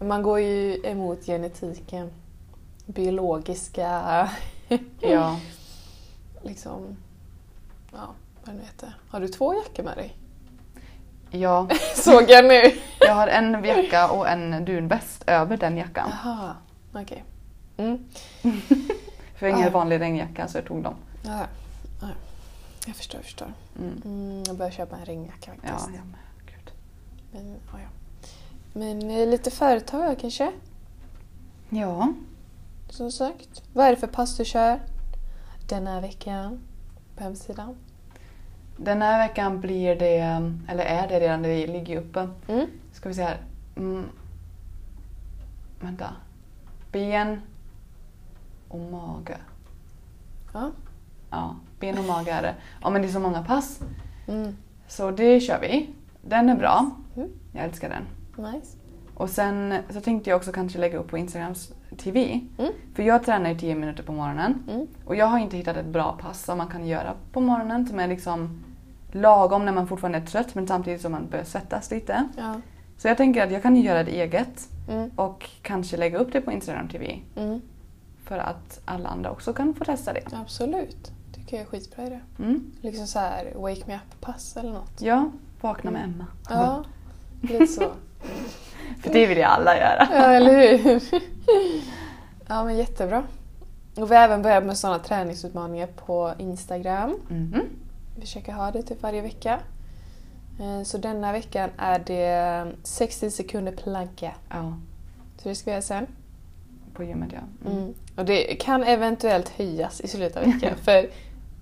Man 0.00 0.22
går 0.22 0.40
ju 0.40 0.80
emot 0.84 1.26
genetiken. 1.26 2.10
Biologiska... 2.86 4.28
Ja. 5.00 5.36
liksom... 6.42 6.96
Ja, 7.98 8.14
vad 8.44 8.54
nu 8.54 8.62
heter. 8.62 8.94
Har 9.08 9.20
du 9.20 9.28
två 9.28 9.54
jackor 9.54 9.82
med 9.82 9.96
dig? 9.96 10.16
ja, 11.30 11.68
Såg 11.96 12.24
jag 12.30 12.44
nu! 12.44 12.62
jag 13.00 13.14
har 13.14 13.28
en 13.28 13.64
jacka 13.64 14.10
och 14.10 14.28
en 14.28 14.64
dunväst 14.64 15.24
över 15.26 15.56
den 15.56 15.76
jackan. 15.76 16.10
Jaha, 16.24 16.56
okej. 16.94 17.24
Mm. 17.76 18.04
För 19.36 19.46
jag 19.46 19.52
har 19.54 19.58
ingen 19.58 19.68
Ah. 19.74 19.78
vanlig 19.78 20.00
regnjacka 20.00 20.48
så 20.48 20.58
jag 20.58 20.64
tog 20.66 20.82
dem. 20.82 20.94
Ja, 21.24 21.46
ja. 22.00 22.08
Jag 22.86 22.96
förstår, 22.96 23.18
jag 23.18 23.24
förstår. 23.24 23.52
Mm. 23.78 24.02
Mm, 24.04 24.42
jag 24.46 24.56
börjar 24.56 24.72
köpa 24.72 24.96
en 24.96 25.04
regnjacka 25.04 25.50
Ja, 25.62 25.68
faktiskt. 25.68 25.90
jag 25.96 26.06
med. 26.06 26.18
Gud. 26.46 26.70
Men, 27.32 27.50
ja, 27.72 27.78
ja. 27.80 27.88
Men 28.72 29.10
eh, 29.10 29.26
lite 29.28 29.50
företag 29.50 30.18
kanske? 30.20 30.52
Ja, 31.70 32.12
Som 32.90 33.12
sagt. 33.12 33.62
Vad 33.72 33.86
är 33.86 33.90
det 33.90 33.96
för 33.96 34.06
pass 34.06 34.36
du 34.36 34.44
kör 34.44 34.80
den 35.68 35.86
här 35.86 36.00
veckan 36.00 36.60
på 37.16 37.22
hemsidan? 37.24 37.76
Den 38.78 39.02
här 39.02 39.28
veckan 39.28 39.60
blir 39.60 39.96
det, 39.96 40.18
eller 40.68 40.84
är 40.84 41.08
det 41.08 41.20
redan, 41.20 41.42
det 41.42 41.66
ligger 41.66 41.96
uppe. 42.00 42.28
Mm. 42.48 42.66
Ska 42.92 43.08
vi 43.08 43.14
se 43.14 43.22
här. 43.22 43.38
Mm. 43.76 44.04
Vänta. 45.80 46.10
Ben 46.92 47.40
och 48.68 48.80
mage. 48.80 49.36
Ja. 50.52 50.70
Ja, 51.30 51.56
ben 51.80 51.98
och 51.98 52.04
mage 52.04 52.30
är 52.30 52.42
det. 52.42 52.54
Ja 52.82 52.90
men 52.90 53.02
det 53.02 53.08
är 53.08 53.12
så 53.12 53.20
många 53.20 53.42
pass. 53.42 53.80
Mm. 54.28 54.56
Så 54.88 55.10
det 55.10 55.40
kör 55.40 55.60
vi. 55.60 55.90
Den 56.22 56.48
är 56.48 56.56
bra. 56.56 56.90
Mm. 57.16 57.28
Jag 57.52 57.64
älskar 57.64 57.88
den. 57.88 58.02
Nice. 58.52 58.76
Och 59.14 59.30
sen 59.30 59.74
så 59.90 60.00
tänkte 60.00 60.30
jag 60.30 60.36
också 60.36 60.52
kanske 60.52 60.78
lägga 60.78 60.98
upp 60.98 61.08
på 61.08 61.18
Instagrams 61.18 61.72
TV. 61.96 62.40
Mm. 62.58 62.72
För 62.94 63.02
jag 63.02 63.24
tränar 63.24 63.50
ju 63.50 63.58
10 63.58 63.74
minuter 63.74 64.02
på 64.02 64.12
morgonen. 64.12 64.62
Mm. 64.70 64.86
Och 65.04 65.16
jag 65.16 65.26
har 65.26 65.38
inte 65.38 65.56
hittat 65.56 65.76
ett 65.76 65.86
bra 65.86 66.18
pass 66.20 66.44
som 66.44 66.58
man 66.58 66.68
kan 66.68 66.86
göra 66.86 67.14
på 67.32 67.40
morgonen 67.40 67.86
som 67.86 68.00
är 68.00 68.08
liksom 68.08 68.64
lagom 69.12 69.64
när 69.64 69.72
man 69.72 69.86
fortfarande 69.88 70.18
är 70.18 70.26
trött 70.26 70.54
men 70.54 70.66
samtidigt 70.68 71.00
som 71.00 71.12
man 71.12 71.28
börjar 71.28 71.44
svettas 71.44 71.90
lite. 71.90 72.28
Ja. 72.36 72.54
Så 72.98 73.08
jag 73.08 73.16
tänker 73.16 73.44
att 73.44 73.52
jag 73.52 73.62
kan 73.62 73.76
göra 73.76 74.04
det 74.04 74.10
eget 74.20 74.68
Mm. 74.90 75.10
och 75.16 75.50
kanske 75.62 75.96
lägga 75.96 76.18
upp 76.18 76.32
det 76.32 76.40
på 76.40 76.52
Instagram 76.52 76.88
TV 76.88 77.18
Mm. 77.36 77.60
för 78.24 78.38
att 78.38 78.80
alla 78.84 79.08
andra 79.08 79.30
också 79.30 79.52
kan 79.52 79.74
få 79.74 79.84
testa 79.84 80.12
det. 80.12 80.22
Absolut. 80.32 81.12
Tycker 81.34 81.56
jag 81.56 81.66
är 81.66 81.70
skitbra 81.70 82.06
idé. 82.06 82.20
Mm. 82.38 82.70
Liksom 82.80 83.06
så 83.06 83.18
här 83.18 83.52
wake 83.56 83.82
me 83.86 83.94
up-pass 83.94 84.56
eller 84.56 84.72
något. 84.72 85.02
Ja, 85.02 85.30
vakna 85.60 85.90
med 85.90 86.04
Emma. 86.04 86.26
Ja, 86.48 86.84
lite 87.42 87.66
så. 87.66 87.80
För 89.02 89.12
det 89.12 89.26
vill 89.26 89.38
ju 89.38 89.42
alla 89.44 89.76
göra. 89.76 90.08
Ja, 90.12 90.24
eller 90.32 90.78
hur? 90.78 91.02
Ja, 92.48 92.64
men 92.64 92.76
jättebra. 92.76 93.22
Och 93.96 94.10
vi 94.10 94.14
har 94.16 94.22
även 94.24 94.42
börjat 94.42 94.64
med 94.64 94.76
sådana 94.78 94.98
träningsutmaningar 94.98 95.86
på 95.86 96.32
Instagram. 96.38 97.14
Mhm. 97.28 97.60
Vi 97.60 97.62
försöker 98.20 98.52
ha 98.52 98.70
det 98.70 98.82
typ 98.82 99.02
varje 99.02 99.22
vecka. 99.22 99.60
Eh, 100.60 100.82
Så 100.82 100.98
denna 100.98 101.32
veckan 101.32 101.70
är 101.78 101.98
det 101.98 102.66
60 102.82 103.30
sekunder 103.30 103.72
planka. 103.72 104.34
Ja, 104.48 104.78
Så 105.42 105.48
det 105.48 105.54
ska 105.54 105.70
vi 105.70 105.72
göra 105.72 105.82
sen. 105.82 106.06
på 106.94 107.04
gymmet 107.04 107.30
ja. 107.32 107.70
Mm. 107.70 107.94
Och 108.16 108.24
det 108.24 108.54
kan 108.60 108.82
eventuellt 108.84 109.48
höjas 109.48 110.00
i 110.00 110.08
slutet 110.08 110.36
av 110.36 110.42
veckan 110.44 110.76
för 110.82 111.08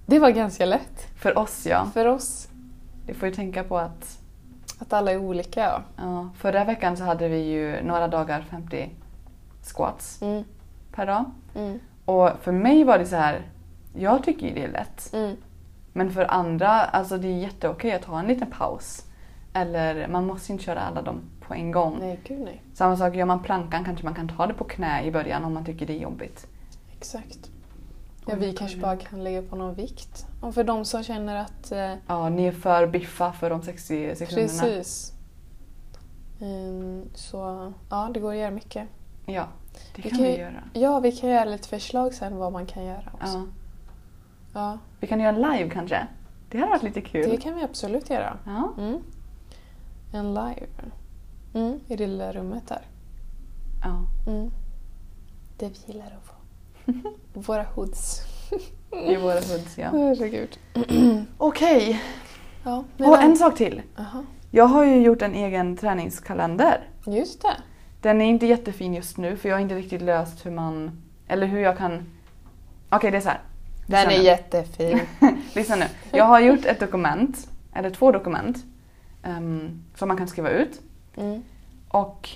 det 0.06 0.18
var 0.18 0.30
ganska 0.30 0.66
lätt 0.66 1.06
För 1.16 1.38
oss 1.38 1.66
ja. 1.66 1.90
för 1.94 2.06
oss. 2.06 2.48
Vi 3.06 3.14
får 3.14 3.28
ju 3.28 3.34
tänka 3.34 3.64
på 3.64 3.78
att 3.78 4.18
Att 4.78 4.92
alla 4.92 5.12
är 5.12 5.16
olika. 5.18 5.60
Ja. 5.60 5.82
ja, 5.96 6.28
förra 6.38 6.64
veckan 6.64 6.96
så 6.96 7.04
hade 7.04 7.28
vi 7.28 7.38
ju 7.38 7.82
några 7.82 8.08
dagar 8.08 8.44
50 8.50 8.90
squats 9.62 10.22
Mm. 10.22 10.44
per 10.92 11.06
dag. 11.06 11.24
Mm. 11.54 11.78
Och 12.04 12.30
för 12.42 12.52
mig 12.52 12.84
var 12.84 12.98
det 12.98 13.06
så 13.06 13.16
här, 13.16 13.42
jag 13.94 14.22
tycker 14.24 14.46
ju 14.46 14.54
det 14.54 14.64
är 14.64 14.68
lätt. 14.72 15.10
Men 15.96 16.10
för 16.10 16.30
andra, 16.30 16.70
alltså 16.70 17.18
det 17.18 17.28
är 17.28 17.38
jätteokej 17.38 17.92
att 17.92 18.04
ha 18.04 18.20
en 18.20 18.26
liten 18.26 18.50
paus. 18.50 19.04
Eller 19.52 20.08
man 20.08 20.26
måste 20.26 20.52
inte 20.52 20.64
köra 20.64 20.80
alla 20.80 21.02
dem 21.02 21.20
på 21.40 21.54
en 21.54 21.70
gång. 21.72 21.96
Nej, 22.00 22.20
gud 22.24 22.40
nej. 22.40 22.62
Samma 22.74 22.96
sak, 22.96 23.14
gör 23.14 23.26
man 23.26 23.42
plankan 23.42 23.84
kanske 23.84 24.04
man 24.04 24.14
kan 24.14 24.28
ta 24.28 24.46
det 24.46 24.54
på 24.54 24.64
knä 24.64 25.04
i 25.04 25.12
början 25.12 25.44
om 25.44 25.54
man 25.54 25.64
tycker 25.64 25.86
det 25.86 25.92
är 25.92 25.98
jobbigt. 26.02 26.46
Exakt. 26.96 27.50
Ja, 28.26 28.34
vi 28.34 28.52
kanske 28.52 28.78
bara 28.78 28.96
kan 28.96 29.24
lägga 29.24 29.42
på 29.42 29.56
någon 29.56 29.74
vikt. 29.74 30.26
Och 30.40 30.54
för 30.54 30.64
de 30.64 30.84
som 30.84 31.02
känner 31.02 31.36
att... 31.36 31.72
Eh, 31.72 31.94
Ja, 32.06 32.28
ni 32.28 32.46
är 32.46 32.52
för 32.52 32.86
biffa 32.86 33.32
för 33.32 33.50
de 33.50 33.62
60 33.62 34.16
sekunderna. 34.16 34.48
precis. 34.48 35.12
Mm, 36.40 37.04
så 37.14 37.72
ja, 37.90 38.10
det 38.14 38.20
går 38.20 38.30
att 38.32 38.38
göra 38.38 38.50
mycket. 38.50 38.88
Ja, 39.26 39.48
det 39.94 40.02
Vi 40.02 40.10
kan 40.10 40.22
vi 40.22 40.38
göra. 40.38 40.62
Ja, 40.72 41.00
vi 41.00 41.12
kan 41.12 41.30
göra 41.30 41.44
lite 41.44 41.68
förslag 41.68 42.14
sen 42.14 42.36
vad 42.36 42.52
man 42.52 42.66
kan 42.66 42.84
göra 42.84 43.10
också. 43.14 43.36
Ja. 43.38 43.46
Ja, 44.56 44.78
Vi 45.00 45.06
kan 45.06 45.20
göra 45.20 45.36
en 45.36 45.42
live 45.56 45.70
kanske. 45.70 46.06
Det 46.48 46.58
hade 46.58 46.70
varit 46.70 46.82
lite 46.82 47.00
kul. 47.00 47.30
det 47.30 47.36
kan 47.36 47.54
vi 47.54 47.62
absolut 47.62 48.10
göra. 48.10 48.36
Ja. 48.44 48.72
Mm. 48.78 49.02
En 50.12 50.34
live. 50.34 50.66
Mm, 51.54 51.80
I 51.88 51.96
det 51.96 52.06
lilla 52.06 52.32
rummet 52.32 52.68
där. 52.68 52.82
ja. 53.82 54.02
Mm. 54.32 54.50
Det 55.58 55.68
vi 55.68 55.92
gillar 55.92 56.06
att 56.06 56.24
få. 56.26 56.34
Våra 57.52 57.62
hoods. 57.74 58.22
I 58.92 59.16
våra 59.16 59.34
hoods 59.34 59.78
ja. 59.78 59.88
Herregud. 59.92 60.58
Okej, 61.38 62.02
Ja, 62.64 62.84
men 62.96 63.08
och 63.10 63.22
en 63.22 63.36
sak 63.36 63.56
till. 63.56 63.82
Aha. 63.98 64.24
Jag 64.50 64.64
har 64.64 64.84
ju 64.84 65.02
gjort 65.02 65.22
en 65.22 65.34
egen 65.34 65.76
träningskalender. 65.76 66.88
Just 67.06 67.42
det. 67.42 67.56
Den 68.00 68.20
är 68.20 68.26
inte 68.26 68.46
jättefin 68.46 68.94
just 68.94 69.16
nu 69.18 69.36
för 69.36 69.48
jag 69.48 69.56
har 69.56 69.60
inte 69.60 69.74
riktigt 69.74 70.02
löst 70.02 70.46
hur 70.46 70.50
man... 70.50 71.02
Eller 71.28 71.46
hur 71.46 71.60
jag 71.60 71.78
kan... 71.78 72.06
Okej, 72.90 73.10
det 73.10 73.16
är 73.16 73.20
så 73.20 73.28
här. 73.28 73.40
Den 73.86 73.98
Lyssna 74.08 74.12
är 74.12 74.18
nu. 74.18 74.24
jättefin. 74.24 75.00
Lyssna 75.54 75.76
nu. 75.76 75.84
Jag 76.12 76.24
har 76.24 76.40
gjort 76.40 76.64
ett 76.64 76.80
dokument, 76.80 77.48
eller 77.74 77.90
två 77.90 78.12
dokument, 78.12 78.56
ehm, 79.22 79.82
som 79.94 80.08
man 80.08 80.16
kan 80.16 80.28
skriva 80.28 80.50
ut. 80.50 80.80
Mm. 81.16 81.42
Och 81.88 82.28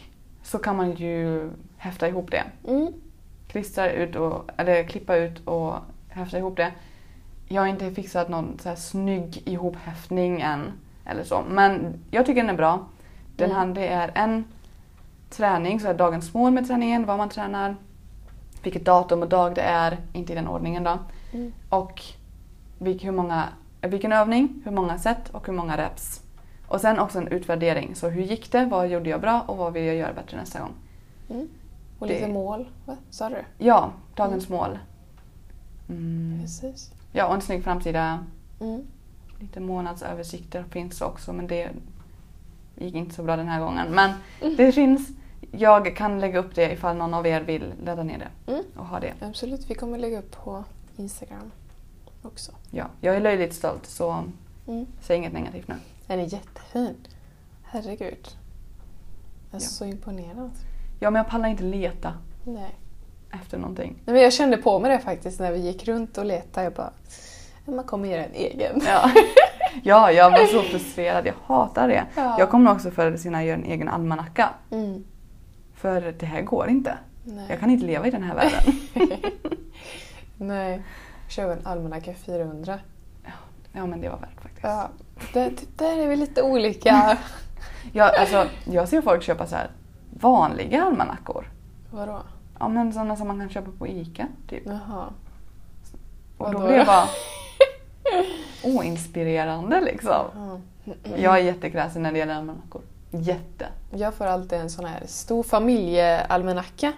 så 0.42 0.58
kan 0.58 0.76
man 0.76 0.92
ju 0.92 1.50
häfta 1.76 2.08
ihop 2.08 2.30
det. 2.30 2.42
Mm. 2.68 2.92
Klistra 3.48 3.90
ut 3.90 4.16
och, 4.16 4.50
eller 4.56 4.84
klippa 4.84 5.16
ut 5.16 5.46
och 5.46 5.74
häfta 6.08 6.38
ihop 6.38 6.56
det. 6.56 6.72
Jag 7.48 7.62
har 7.62 7.68
inte 7.68 7.90
fixat 7.90 8.28
någon 8.28 8.58
så 8.62 8.68
här 8.68 8.76
snygg 8.76 9.42
ihophäftning 9.46 10.40
än. 10.40 10.72
Eller 11.06 11.24
så. 11.24 11.42
Men 11.48 11.94
jag 12.10 12.26
tycker 12.26 12.40
den 12.40 12.50
är 12.50 12.56
bra. 12.56 12.86
Den 13.36 13.50
Mm. 13.50 13.68
här, 13.68 13.74
det 13.74 13.88
är 13.88 14.10
en 14.14 14.44
träning, 15.30 15.80
så 15.80 15.86
här 15.86 15.94
dagens 15.94 16.34
mål 16.34 16.52
med 16.52 16.66
träningen, 16.66 17.06
vad 17.06 17.18
man 17.18 17.28
tränar, 17.28 17.76
vilket 18.62 18.84
datum 18.84 19.22
och 19.22 19.28
dag 19.28 19.54
det 19.54 19.62
är, 19.62 19.98
inte 20.12 20.32
i 20.32 20.36
den 20.36 20.48
ordningen 20.48 20.84
då. 20.84 20.98
Mm. 21.32 21.52
Och 21.68 22.02
vilk, 22.78 23.04
hur 23.04 23.12
många, 23.12 23.48
vilken 23.80 24.12
övning, 24.12 24.62
hur 24.64 24.70
många 24.72 24.98
set 24.98 25.28
och 25.30 25.46
hur 25.46 25.52
många 25.54 25.76
reps. 25.76 26.22
Och 26.68 26.80
sen 26.80 26.98
också 26.98 27.18
en 27.18 27.28
utvärdering. 27.28 27.94
Så 27.94 28.08
hur 28.08 28.22
gick 28.22 28.52
det? 28.52 28.64
Vad 28.64 28.88
gjorde 28.88 29.10
jag 29.10 29.20
bra 29.20 29.40
och 29.46 29.56
vad 29.56 29.72
vill 29.72 29.84
jag 29.84 29.96
göra 29.96 30.12
bättre 30.12 30.36
nästa 30.36 30.60
gång? 30.60 30.72
Mm. 31.30 31.48
Och 31.98 32.06
Det- 32.06 32.14
lite 32.14 32.28
mål, 32.28 32.68
va? 32.86 32.96
Sa 33.10 33.28
du? 33.28 33.36
Ja, 33.58 33.92
dagens 34.14 34.48
mål. 34.48 34.78
Mm. 35.88 36.38
Precis. 36.42 36.90
Ja, 37.12 37.26
och 37.26 37.34
en 37.34 37.40
snygg 37.40 37.64
framsida. 37.64 38.24
Mm. 38.60 38.82
Lite 39.40 39.60
månadsöversikter 39.60 40.64
finns 40.70 41.00
också 41.00 41.32
men 41.32 41.46
det 41.46 41.70
gick 42.76 42.94
inte 42.94 43.14
så 43.14 43.22
bra 43.22 43.36
den 43.36 43.48
här 43.48 43.60
gången. 43.60 43.86
Men 43.94 44.10
det 44.56 44.72
finns. 44.72 45.08
Jag 45.52 45.96
kan 45.96 46.20
lägga 46.20 46.38
upp 46.38 46.54
det 46.54 46.72
ifall 46.72 46.96
någon 46.96 47.14
av 47.14 47.26
er 47.26 47.40
vill 47.40 47.72
ladda 47.84 48.02
ner 48.02 48.18
det 48.18 48.52
Mm. 48.52 48.64
och 48.76 48.86
ha 48.86 49.00
det. 49.00 49.12
Absolut, 49.20 49.70
vi 49.70 49.74
kommer 49.74 49.98
lägga 49.98 50.18
upp 50.18 50.44
på 50.44 50.64
Instagram 50.96 51.50
också. 52.22 52.52
Ja, 52.70 52.84
jag 53.00 53.16
är 53.16 53.20
löjligt 53.20 53.54
stolt 53.54 53.86
så 53.86 54.24
Mm. 54.66 54.86
säg 55.00 55.16
inget 55.16 55.32
negativt 55.32 55.68
nu. 55.68 55.74
Den 56.06 56.20
är 56.20 56.24
jättefin. 56.32 56.94
Herregud. 57.62 58.28
Jag 59.50 59.60
är 59.60 59.64
Ja. 59.64 59.68
så 59.68 59.84
imponerad. 59.84 60.50
Ja, 61.00 61.10
men 61.10 61.20
jag 61.22 61.28
pallar 61.30 61.48
inte 61.48 61.62
leta 61.64 62.14
Nej. 62.44 62.74
efter 63.42 63.58
någonting. 63.58 63.94
Nej, 64.04 64.14
men 64.14 64.22
jag 64.22 64.32
kände 64.32 64.56
på 64.56 64.78
mig 64.78 64.90
det 64.90 64.98
faktiskt 64.98 65.40
när 65.40 65.52
vi 65.52 65.58
gick 65.58 65.88
runt 65.88 66.18
och 66.18 66.24
letade. 66.24 66.64
Jag 66.64 66.72
bara, 66.72 66.92
man 67.64 67.84
kommer 67.84 68.08
göra 68.08 68.24
en 68.24 68.34
egen. 68.34 68.80
Ja. 68.86 69.10
ja, 69.82 70.12
jag 70.12 70.30
var 70.30 70.46
så 70.46 70.62
frustrerad. 70.62 71.26
Jag 71.26 71.34
hatar 71.44 71.88
det. 71.88 72.04
Ja. 72.16 72.36
Jag 72.38 72.50
kommer 72.50 72.72
också 72.72 72.90
förr 72.90 73.06
eller 73.06 73.16
senare 73.16 73.44
göra 73.44 73.56
en 73.58 73.64
egen 73.64 73.88
almanacka. 73.88 74.48
Mm. 74.70 75.04
För 75.74 76.14
det 76.18 76.26
här 76.26 76.42
går 76.42 76.68
inte. 76.68 76.98
Nej. 77.24 77.46
Jag 77.48 77.60
kan 77.60 77.70
inte 77.70 77.86
leva 77.86 78.06
i 78.06 78.10
den 78.10 78.22
här 78.22 78.34
världen. 78.34 78.74
Nej. 80.40 80.82
Kör 81.28 81.52
en 81.52 81.66
almanacka 81.66 82.14
400. 82.14 82.78
Ja, 83.72 83.86
men 83.86 84.00
det 84.00 84.08
var 84.08 84.16
värt 84.18 84.40
faktiskt. 84.42 84.62
Ja, 84.64 84.88
det, 85.32 85.44
det, 85.48 85.78
där 85.78 85.98
är 85.98 86.08
vi 86.08 86.16
lite 86.16 86.42
olika. 86.42 87.18
Jag, 87.92 88.16
alltså, 88.16 88.46
jag 88.64 88.88
ser 88.88 89.02
folk 89.02 89.22
köpa 89.22 89.46
så 89.46 89.56
här 89.56 89.70
vanliga 90.20 90.84
almanackor. 90.84 91.50
Vadå? 91.90 92.22
Ja, 92.58 92.68
men 92.68 92.92
sådana 92.92 93.16
som 93.16 93.28
man 93.28 93.38
kan 93.38 93.48
köpa 93.50 93.70
på 93.78 93.86
ICA. 93.88 94.26
Typ. 94.48 94.62
Jaha. 94.66 95.06
Och 96.38 96.52
då 96.52 96.58
Vadå 96.58 96.66
blir 96.66 96.76
jag 96.76 96.86
då? 96.86 96.92
bara 96.92 97.06
oinspirerande 98.78 99.80
liksom. 99.80 100.24
Ja. 100.84 100.92
Jag 101.16 101.38
är 101.38 101.42
jättekräsen 101.42 102.02
när 102.02 102.12
det 102.12 102.18
gäller 102.18 102.34
almanackor. 102.34 102.82
Jätte. 103.10 103.66
Jag 103.90 104.14
får 104.14 104.24
alltid 104.26 104.58
en 104.58 104.70
sån 104.70 104.84
här 104.84 105.02
stor 105.06 105.42
familjealmanacka 105.42 106.92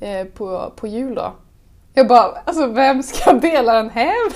eh, 0.00 0.26
på, 0.26 0.72
på 0.76 0.86
jul 0.86 1.14
då. 1.14 1.32
Jag 1.94 2.08
bara, 2.08 2.42
alltså 2.44 2.66
vem 2.66 3.02
ska 3.02 3.32
dela 3.40 3.74
den 3.74 3.90
hem? 3.90 4.30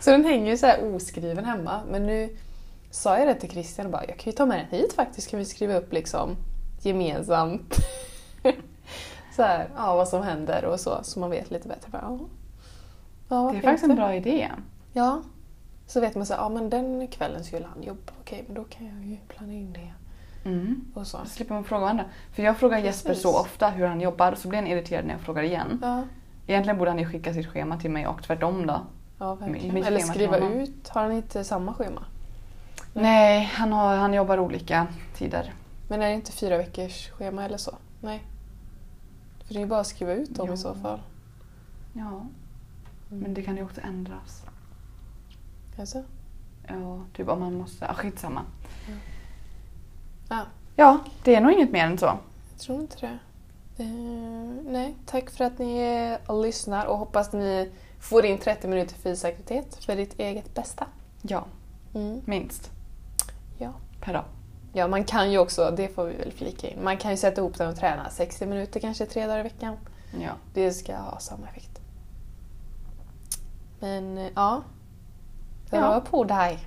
Så 0.00 0.10
den 0.10 0.24
hänger 0.24 0.50
ju 0.50 0.56
så 0.56 0.66
här 0.66 0.94
oskriven 0.94 1.44
hemma. 1.44 1.80
Men 1.90 2.06
nu 2.06 2.36
sa 2.90 3.18
jag 3.18 3.28
det 3.28 3.34
till 3.34 3.50
Christian 3.50 3.86
och 3.86 3.92
bara, 3.92 4.04
jag 4.06 4.18
kan 4.18 4.30
ju 4.30 4.36
ta 4.36 4.46
med 4.46 4.58
den 4.58 4.80
hit 4.80 4.92
faktiskt. 4.92 5.30
Kan 5.30 5.38
vi 5.38 5.44
skriva 5.44 5.74
upp 5.74 5.92
liksom 5.92 6.36
gemensamt 6.82 7.76
så 9.36 9.42
här, 9.42 9.68
ja, 9.76 9.96
vad 9.96 10.08
som 10.08 10.22
händer 10.22 10.64
och 10.64 10.80
så. 10.80 10.98
Så 11.02 11.20
man 11.20 11.30
vet 11.30 11.50
lite 11.50 11.68
bättre. 11.68 11.88
Bara, 11.90 12.18
ja. 13.28 13.50
Det 13.52 13.58
är 13.58 13.62
faktiskt 13.62 13.90
en 13.90 13.96
bra 13.96 14.14
idé. 14.14 14.50
Ja. 14.92 15.22
Så 15.86 16.00
vet 16.00 16.14
man 16.14 16.26
så 16.26 16.34
här, 16.34 16.40
ja 16.40 16.48
men 16.48 16.70
den 16.70 17.08
kvällen 17.08 17.44
skulle 17.44 17.66
han 17.66 17.82
jobba. 17.82 18.12
Okej, 18.20 18.44
men 18.46 18.54
då 18.54 18.64
kan 18.64 18.86
jag 18.86 19.06
ju 19.06 19.16
planera 19.28 19.56
in 19.56 19.72
det. 19.72 19.92
Mm. 20.48 20.84
Och 20.94 21.06
så. 21.06 21.18
Då 21.18 21.24
slipper 21.24 21.54
man 21.54 21.64
fråga 21.64 21.86
andra. 21.86 22.04
För 22.34 22.42
jag 22.42 22.56
frågar 22.56 22.78
Jesper 22.78 23.08
Precis. 23.08 23.22
så 23.22 23.40
ofta 23.40 23.68
hur 23.68 23.86
han 23.86 24.00
jobbar 24.00 24.34
så 24.34 24.48
blir 24.48 24.58
han 24.58 24.68
irriterad 24.68 25.04
när 25.04 25.12
jag 25.12 25.20
frågar 25.20 25.42
igen. 25.42 25.78
Ja, 25.82 26.02
Egentligen 26.46 26.78
borde 26.78 26.90
han 26.90 26.98
ju 26.98 27.06
skicka 27.06 27.34
sitt 27.34 27.46
schema 27.46 27.76
till 27.78 27.90
mig 27.90 28.06
och 28.06 28.22
tvärtom 28.22 28.66
då. 28.66 28.80
ja 29.18 29.34
verkligen. 29.34 29.84
Eller 29.84 30.00
skriva 30.00 30.38
ut. 30.38 30.88
Har 30.88 31.02
han 31.02 31.12
inte 31.12 31.44
samma 31.44 31.74
schema? 31.74 32.04
Nej, 32.92 33.44
han, 33.54 33.72
har, 33.72 33.96
han 33.96 34.14
jobbar 34.14 34.38
olika 34.38 34.86
tider. 35.14 35.52
Men 35.88 36.02
är 36.02 36.06
det 36.08 36.14
inte 36.14 36.32
fyra 36.32 36.56
veckors 36.56 37.10
schema 37.10 37.44
eller 37.44 37.56
så? 37.58 37.74
Nej. 38.00 38.22
För 39.44 39.54
det 39.54 39.58
är 39.60 39.62
ju 39.62 39.66
bara 39.68 39.80
att 39.80 39.86
skriva 39.86 40.12
ut 40.12 40.34
dem 40.34 40.46
Jo. 40.48 40.54
i 40.54 40.56
så 40.56 40.74
fall. 40.74 41.00
Ja, 41.92 42.26
men 43.08 43.34
det 43.34 43.42
kan 43.42 43.56
ju 43.56 43.64
också 43.64 43.80
ändras. 43.80 44.42
Alltså? 45.78 46.02
Ja, 46.68 47.00
typ 47.12 47.28
om 47.28 47.40
man 47.40 47.54
måste... 47.54 47.84
Ja, 47.84 47.94
skitsamma. 47.94 48.42
Ja, 50.28 50.40
Ja, 50.76 50.98
det 51.24 51.34
är 51.34 51.40
nog 51.40 51.52
inget 51.52 51.70
mer 51.70 51.86
än 51.86 51.98
så. 51.98 52.06
jag 52.06 52.58
tror 52.60 52.80
inte 52.80 52.96
det. 53.00 53.18
Eh, 53.82 54.72
nej, 54.72 54.94
tack 55.06 55.30
för 55.30 55.44
att 55.44 55.58
ni 55.58 56.16
lyssnar 56.42 56.86
och 56.86 56.98
hoppas 56.98 57.32
ni 57.32 57.70
får 58.00 58.24
in 58.24 58.38
30 58.38 58.68
minuter 58.68 58.94
fysisk 58.94 59.24
aktivitet 59.24 59.84
för 59.84 59.96
ditt 59.96 60.18
eget 60.20 60.54
bästa. 60.54 60.86
Ja. 61.22 61.44
Mm. 61.94 62.20
Minst. 62.24 62.70
Ja. 63.58 63.72
Per 64.00 64.12
dag. 64.12 64.24
ja, 64.72 64.88
man 64.88 65.04
kan 65.04 65.32
ju 65.32 65.38
också, 65.38 65.70
det 65.76 65.88
får 65.88 66.04
vi 66.04 66.14
väl 66.16 66.32
flika 66.32 66.68
in, 66.70 66.84
man 66.84 66.96
kan 66.96 67.10
ju 67.10 67.16
sätta 67.16 67.40
ihop 67.40 67.58
den 67.58 67.68
och 67.70 67.76
träna 67.76 68.10
60 68.10 68.46
minuter 68.46 68.80
kanske 68.80 69.06
tre 69.06 69.26
dagar 69.26 69.40
i 69.40 69.42
veckan. 69.42 69.76
Ja. 70.20 70.30
Det 70.54 70.72
ska 70.72 70.96
ha 70.96 71.18
samma 71.18 71.48
effekt. 71.48 71.80
Men 73.80 74.18
eh, 74.18 74.28
ja, 74.34 74.62
det 75.70 75.76
Ja. 75.76 75.88
var 75.88 76.00
på 76.00 76.24
dig. 76.24 76.58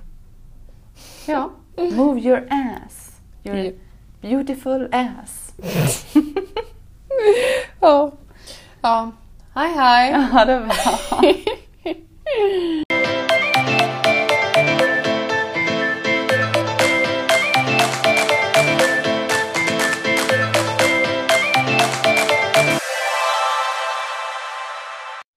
Ja. 1.26 1.50
Move 1.76 2.20
your 2.20 2.48
ass. 2.50 3.10
Your 3.44 3.74
beautiful 4.20 4.88
ass. 4.92 5.52
Ja. 7.80 8.10
Ja. 8.82 9.12
Hej 9.54 9.68
hej! 9.68 10.10
Ja, 10.10 10.44
det 10.44 10.58
var. 10.58 11.24